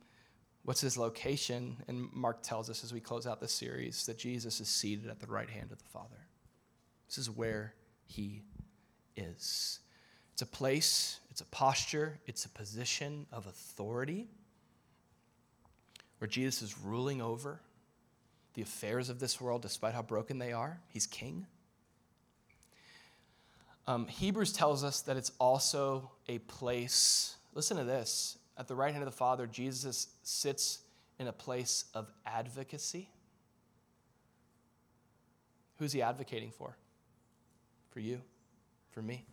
What's 0.63 0.81
his 0.81 0.97
location? 0.97 1.77
And 1.87 2.11
Mark 2.13 2.41
tells 2.41 2.69
us 2.69 2.83
as 2.83 2.93
we 2.93 2.99
close 2.99 3.25
out 3.25 3.39
this 3.39 3.53
series 3.53 4.05
that 4.07 4.17
Jesus 4.17 4.59
is 4.59 4.67
seated 4.67 5.09
at 5.09 5.19
the 5.19 5.27
right 5.27 5.49
hand 5.49 5.71
of 5.71 5.77
the 5.77 5.89
Father. 5.89 6.27
This 7.09 7.17
is 7.17 7.29
where 7.29 7.73
he 8.05 8.43
is. 9.17 9.79
It's 10.33 10.43
a 10.43 10.45
place, 10.45 11.19
it's 11.31 11.41
a 11.41 11.45
posture, 11.45 12.19
it's 12.27 12.45
a 12.45 12.49
position 12.49 13.25
of 13.31 13.47
authority 13.47 14.27
where 16.19 16.27
Jesus 16.27 16.61
is 16.61 16.77
ruling 16.77 17.21
over 17.21 17.59
the 18.53 18.61
affairs 18.61 19.09
of 19.09 19.19
this 19.19 19.41
world 19.41 19.63
despite 19.63 19.95
how 19.95 20.03
broken 20.03 20.37
they 20.37 20.53
are. 20.53 20.79
He's 20.89 21.07
king. 21.07 21.47
Um, 23.87 24.07
Hebrews 24.07 24.53
tells 24.53 24.83
us 24.83 25.01
that 25.01 25.17
it's 25.17 25.31
also 25.39 26.11
a 26.27 26.37
place, 26.37 27.35
listen 27.55 27.75
to 27.77 27.83
this, 27.83 28.37
at 28.55 28.67
the 28.67 28.75
right 28.75 28.91
hand 28.91 29.03
of 29.03 29.11
the 29.11 29.17
Father, 29.17 29.47
Jesus 29.47 30.09
sits 30.21 30.79
in 31.17 31.27
a 31.27 31.33
place 31.33 31.85
of 31.95 32.11
advocacy. 32.25 33.09
Who's 35.79 35.91
he 35.91 36.01
advocating 36.03 36.51
for? 36.51 36.77
For 37.89 37.99
you, 37.99 38.21
for 38.91 39.01
me. 39.01 39.25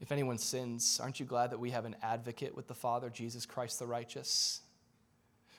If 0.00 0.12
anyone 0.12 0.38
sins, 0.38 0.98
aren't 1.02 1.20
you 1.20 1.26
glad 1.26 1.50
that 1.50 1.60
we 1.60 1.70
have 1.70 1.84
an 1.84 1.96
advocate 2.02 2.56
with 2.56 2.66
the 2.66 2.74
Father, 2.74 3.10
Jesus 3.10 3.44
Christ 3.44 3.78
the 3.78 3.86
righteous? 3.86 4.62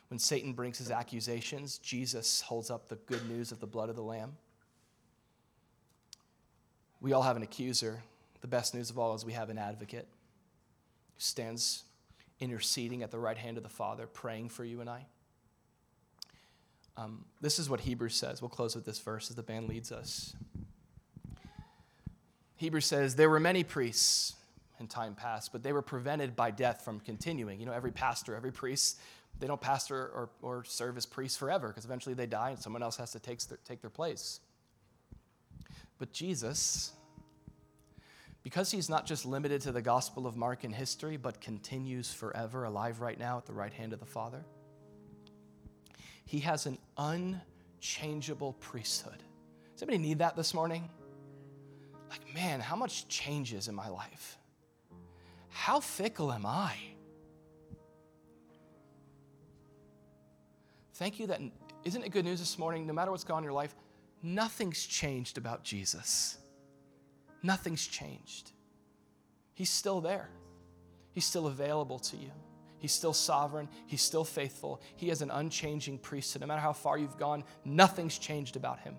When 0.09 0.19
Satan 0.19 0.53
brings 0.53 0.77
his 0.77 0.91
accusations, 0.91 1.77
Jesus 1.77 2.41
holds 2.41 2.71
up 2.71 2.89
the 2.89 2.95
good 2.95 3.29
news 3.29 3.51
of 3.51 3.59
the 3.59 3.67
blood 3.67 3.89
of 3.89 3.95
the 3.95 4.01
Lamb. 4.01 4.35
We 6.99 7.13
all 7.13 7.21
have 7.21 7.37
an 7.37 7.43
accuser. 7.43 8.01
The 8.41 8.47
best 8.47 8.73
news 8.73 8.89
of 8.89 8.97
all 8.97 9.13
is 9.13 9.23
we 9.23 9.33
have 9.33 9.49
an 9.49 9.57
advocate 9.57 10.07
who 11.13 11.19
stands 11.19 11.83
interceding 12.39 13.03
at 13.03 13.11
the 13.11 13.19
right 13.19 13.37
hand 13.37 13.57
of 13.57 13.63
the 13.63 13.69
Father, 13.69 14.07
praying 14.07 14.49
for 14.49 14.65
you 14.65 14.81
and 14.81 14.89
I. 14.89 15.05
Um, 16.97 17.25
this 17.39 17.57
is 17.57 17.69
what 17.69 17.81
Hebrews 17.81 18.15
says. 18.15 18.41
We'll 18.41 18.49
close 18.49 18.75
with 18.75 18.85
this 18.85 18.99
verse 18.99 19.29
as 19.29 19.35
the 19.35 19.43
band 19.43 19.67
leads 19.69 19.91
us. 19.91 20.35
Hebrews 22.57 22.85
says, 22.85 23.15
There 23.15 23.29
were 23.29 23.39
many 23.39 23.63
priests 23.63 24.35
in 24.79 24.87
time 24.87 25.15
past, 25.15 25.51
but 25.51 25.63
they 25.63 25.73
were 25.73 25.81
prevented 25.81 26.35
by 26.35 26.51
death 26.51 26.83
from 26.83 26.99
continuing. 26.99 27.59
You 27.59 27.65
know, 27.65 27.71
every 27.71 27.91
pastor, 27.91 28.35
every 28.35 28.51
priest, 28.51 28.99
they 29.39 29.47
don't 29.47 29.61
pastor 29.61 29.97
or, 29.97 30.29
or 30.41 30.63
serve 30.63 30.97
as 30.97 31.05
priests 31.05 31.37
forever 31.37 31.69
because 31.69 31.85
eventually 31.85 32.13
they 32.13 32.27
die 32.27 32.51
and 32.51 32.59
someone 32.59 32.83
else 32.83 32.97
has 32.97 33.11
to 33.11 33.19
take 33.19 33.39
their, 33.41 33.57
take 33.65 33.81
their 33.81 33.89
place. 33.89 34.39
But 35.97 36.11
Jesus, 36.11 36.91
because 38.43 38.71
he's 38.71 38.89
not 38.89 39.05
just 39.05 39.25
limited 39.25 39.61
to 39.61 39.71
the 39.71 39.81
Gospel 39.81 40.27
of 40.27 40.35
Mark 40.35 40.63
in 40.63 40.71
history, 40.71 41.17
but 41.17 41.41
continues 41.41 42.13
forever, 42.13 42.63
alive 42.63 43.01
right 43.01 43.17
now 43.17 43.37
at 43.37 43.45
the 43.45 43.53
right 43.53 43.73
hand 43.73 43.93
of 43.93 43.99
the 43.99 44.05
Father, 44.05 44.43
he 46.25 46.39
has 46.39 46.65
an 46.65 46.77
unchangeable 46.97 48.53
priesthood. 48.53 49.23
Does 49.73 49.83
anybody 49.83 49.97
need 49.97 50.19
that 50.19 50.35
this 50.35 50.53
morning? 50.53 50.89
Like, 52.09 52.33
man, 52.33 52.59
how 52.59 52.75
much 52.75 53.07
changes 53.07 53.67
in 53.67 53.75
my 53.75 53.89
life? 53.89 54.37
How 55.49 55.79
fickle 55.79 56.31
am 56.31 56.45
I? 56.45 56.75
Thank 60.95 61.19
you 61.19 61.27
that, 61.27 61.41
isn't 61.83 62.03
it 62.03 62.11
good 62.11 62.25
news 62.25 62.39
this 62.39 62.59
morning? 62.59 62.85
No 62.85 62.93
matter 62.93 63.11
what's 63.11 63.23
gone 63.23 63.39
in 63.39 63.43
your 63.43 63.53
life, 63.53 63.73
nothing's 64.21 64.85
changed 64.85 65.37
about 65.37 65.63
Jesus. 65.63 66.37
Nothing's 67.43 67.87
changed. 67.87 68.51
He's 69.53 69.69
still 69.69 70.01
there, 70.01 70.29
He's 71.11 71.25
still 71.25 71.47
available 71.47 71.99
to 71.99 72.17
you. 72.17 72.31
He's 72.81 72.91
still 72.91 73.13
sovereign. 73.13 73.69
He's 73.85 74.01
still 74.01 74.23
faithful. 74.23 74.81
He 74.95 75.09
has 75.09 75.21
an 75.21 75.29
unchanging 75.29 75.99
priesthood. 75.99 76.41
No 76.41 76.47
matter 76.47 76.61
how 76.61 76.73
far 76.73 76.97
you've 76.97 77.17
gone, 77.17 77.43
nothing's 77.63 78.17
changed 78.17 78.55
about 78.55 78.79
him. 78.79 78.95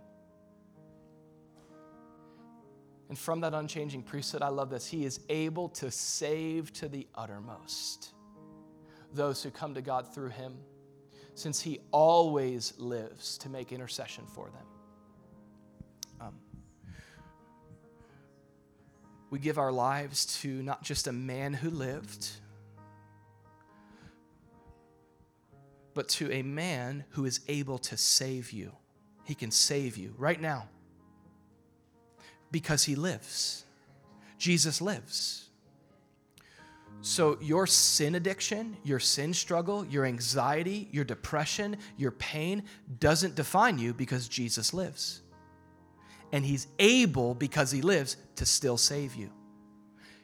And 3.09 3.19
from 3.19 3.41
that 3.41 3.55
unchanging 3.55 4.05
priesthood, 4.05 4.41
I 4.41 4.49
love 4.49 4.71
this. 4.71 4.87
He 4.87 5.05
is 5.05 5.19
able 5.29 5.69
to 5.71 5.91
save 5.91 6.73
to 6.75 6.89
the 6.89 7.09
uttermost 7.17 8.15
those 9.13 9.43
who 9.43 9.51
come 9.51 9.75
to 9.75 9.83
God 9.83 10.15
through 10.15 10.31
him, 10.31 10.55
since 11.35 11.61
he 11.61 11.81
always 11.91 12.75
lives 12.79 13.37
to 13.39 13.49
make 13.49 13.73
intercession 13.73 14.25
for 14.27 14.49
them. 14.49 14.67
Um, 16.21 16.35
we 19.29 19.41
give 19.41 19.59
our 19.59 19.73
lives 19.73 20.41
to 20.41 20.63
not 20.63 20.85
just 20.85 21.09
a 21.09 21.13
man 21.13 21.53
who 21.53 21.69
lived, 21.69 22.31
but 25.95 26.09
to 26.09 26.31
a 26.33 26.43
man 26.43 27.05
who 27.11 27.25
is 27.25 27.41
able 27.49 27.79
to 27.79 27.97
save 27.97 28.53
you. 28.53 28.73
He 29.25 29.35
can 29.35 29.51
save 29.51 29.97
you 29.97 30.15
right 30.19 30.41
now 30.41 30.69
because 32.51 32.85
he 32.85 32.95
lives. 32.95 33.65
Jesus 34.39 34.81
lives. 34.81 35.49
So, 37.05 37.37
your 37.41 37.67
sin 37.67 38.15
addiction, 38.15 38.77
your 38.85 39.01
sin 39.01 39.35
struggle, 39.35 39.85
your 39.87 40.05
anxiety, 40.05 40.89
your 40.93 41.05
depression, 41.05 41.77
your 41.97 42.13
pain 42.13 42.63
doesn't 43.01 43.35
define 43.35 43.79
you 43.79 43.93
because 43.93 44.29
Jesus 44.29 44.73
lives 44.73 45.23
and 46.33 46.45
He's 46.45 46.67
able, 46.79 47.35
because 47.35 47.71
He 47.71 47.83
lives, 47.83 48.17
to 48.37 48.47
still 48.47 48.79
save 48.79 49.15
you. 49.15 49.31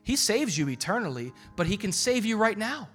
He 0.03 0.16
saves 0.16 0.57
you 0.57 0.69
eternally, 0.69 1.33
but 1.55 1.66
He 1.66 1.77
can 1.77 1.93
save 1.93 2.25
you 2.25 2.39
right 2.39 2.57
now. 2.57 2.89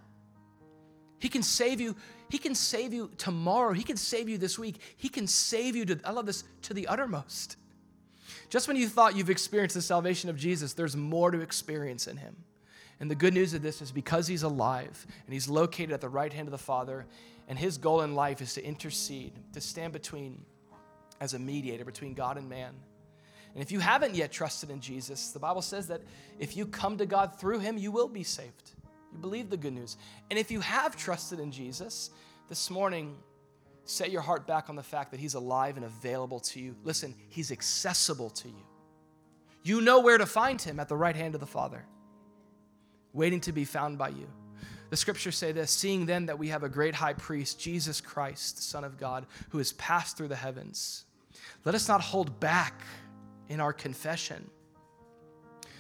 He 1.20 1.30
can 1.30 1.44
save 1.44 1.80
you. 1.80 1.96
He 2.34 2.40
can 2.40 2.56
save 2.56 2.94
you 2.94 3.12
tomorrow. 3.20 3.74
He 3.74 3.84
can 3.84 3.96
save 3.96 4.28
you 4.28 4.40
this 4.40 4.58
week. 4.58 4.82
He 4.98 5.08
can 5.08 5.28
save 5.28 5.76
you 5.76 5.86
to, 5.86 6.00
I 6.04 6.10
love 6.10 6.26
this, 6.26 6.44
to 6.64 6.74
the 6.74 6.88
uttermost. 6.88 7.58
Just 8.50 8.68
when 8.68 8.76
you 8.76 8.88
thought 8.88 9.16
you've 9.16 9.30
experienced 9.30 9.76
the 9.76 9.84
salvation 9.84 10.32
of 10.32 10.36
Jesus, 10.36 10.74
there's 10.74 10.96
more 10.96 11.30
to 11.30 11.42
experience 11.42 12.08
in 12.08 12.18
Him. 12.18 12.36
And 13.00 13.12
the 13.12 13.14
good 13.14 13.36
news 13.36 13.54
of 13.54 13.62
this 13.62 13.84
is 13.84 13.92
because 13.92 14.26
He's 14.26 14.42
alive 14.42 15.06
and 15.28 15.32
He's 15.32 15.48
located 15.48 15.92
at 15.92 16.02
the 16.02 16.10
right 16.10 16.34
hand 16.34 16.48
of 16.48 16.52
the 16.52 16.58
Father, 16.58 17.06
and 17.48 17.60
His 17.60 17.78
goal 17.78 18.02
in 18.02 18.16
life 18.16 18.42
is 18.42 18.56
to 18.56 18.66
intercede, 18.66 19.34
to 19.54 19.62
stand 19.62 19.94
between 19.94 20.44
as 21.22 21.36
a 21.36 21.40
mediator 21.40 21.86
between 21.86 22.16
God 22.16 22.40
and 22.40 22.50
man. 22.50 22.74
And 23.54 23.62
if 23.62 23.72
you 23.72 23.80
haven't 23.80 24.16
yet 24.16 24.32
trusted 24.32 24.72
in 24.72 24.82
Jesus, 24.82 25.30
the 25.30 25.40
Bible 25.40 25.62
says 25.62 25.86
that 25.90 26.02
if 26.40 26.58
you 26.58 26.66
come 26.66 26.98
to 26.98 27.06
God 27.06 27.40
through 27.40 27.60
him, 27.60 27.78
you 27.78 27.92
will 27.92 28.08
be 28.08 28.24
saved. 28.24 28.72
You 29.14 29.20
believe 29.20 29.50
the 29.50 29.58
good 29.58 29.74
news. 29.74 29.98
And 30.30 30.40
if 30.40 30.52
you 30.52 30.60
have 30.60 30.98
trusted 30.98 31.40
in 31.40 31.52
Jesus, 31.52 32.10
this 32.50 32.70
morning, 32.70 33.16
set 33.86 34.12
your 34.12 34.22
heart 34.22 34.48
back 34.48 34.70
on 34.70 34.76
the 34.76 34.84
fact 34.84 35.12
that 35.12 35.20
he's 35.20 35.36
alive 35.36 35.78
and 35.78 35.86
available 35.86 36.40
to 36.40 36.60
you. 36.60 36.76
Listen, 36.84 37.16
he's 37.30 37.52
accessible 37.52 38.30
to 38.32 38.48
you. 38.48 38.66
You 39.64 39.82
know 39.82 40.02
where 40.02 40.18
to 40.18 40.26
find 40.26 40.62
him 40.62 40.80
at 40.80 40.90
the 40.90 40.96
right 40.96 41.16
hand 41.16 41.36
of 41.36 41.42
the 41.42 41.48
Father, 41.48 41.86
waiting 43.14 43.40
to 43.42 43.52
be 43.52 43.66
found 43.66 43.98
by 43.98 44.10
you. 44.10 44.28
The 44.90 44.98
scriptures 44.98 45.38
say 45.38 45.52
this 45.52 45.72
Seeing 45.72 46.06
then 46.06 46.26
that 46.26 46.38
we 46.38 46.50
have 46.50 46.64
a 46.64 46.70
great 46.70 46.96
high 46.96 47.14
priest, 47.14 47.60
Jesus 47.60 48.02
Christ, 48.02 48.58
the 48.58 48.62
Son 48.62 48.84
of 48.84 48.98
God, 48.98 49.26
who 49.50 49.58
has 49.60 49.74
passed 49.74 50.18
through 50.18 50.28
the 50.28 50.36
heavens, 50.36 51.06
let 51.66 51.76
us 51.76 51.88
not 51.88 52.02
hold 52.02 52.40
back 52.40 52.82
in 53.48 53.60
our 53.60 53.74
confession. 53.74 54.50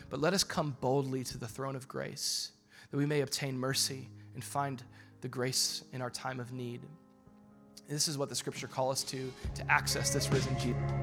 But 0.09 0.21
let 0.21 0.33
us 0.33 0.43
come 0.43 0.77
boldly 0.79 1.23
to 1.25 1.37
the 1.37 1.47
throne 1.47 1.75
of 1.75 1.87
grace 1.87 2.51
that 2.93 2.97
we 2.97 3.07
may 3.07 3.21
obtain 3.21 3.57
mercy 3.57 4.07
and 4.35 4.43
find 4.43 4.83
the 5.21 5.27
grace 5.27 5.83
in 5.93 6.01
our 6.03 6.11
time 6.11 6.39
of 6.39 6.53
need. 6.53 6.79
this 7.89 8.07
is 8.07 8.19
what 8.19 8.29
the 8.29 8.35
scripture 8.35 8.67
calls 8.67 8.97
us 8.97 9.03
to 9.03 9.33
to 9.55 9.71
access 9.71 10.13
this 10.13 10.31
risen 10.31 10.55
Jesus. 10.59 11.02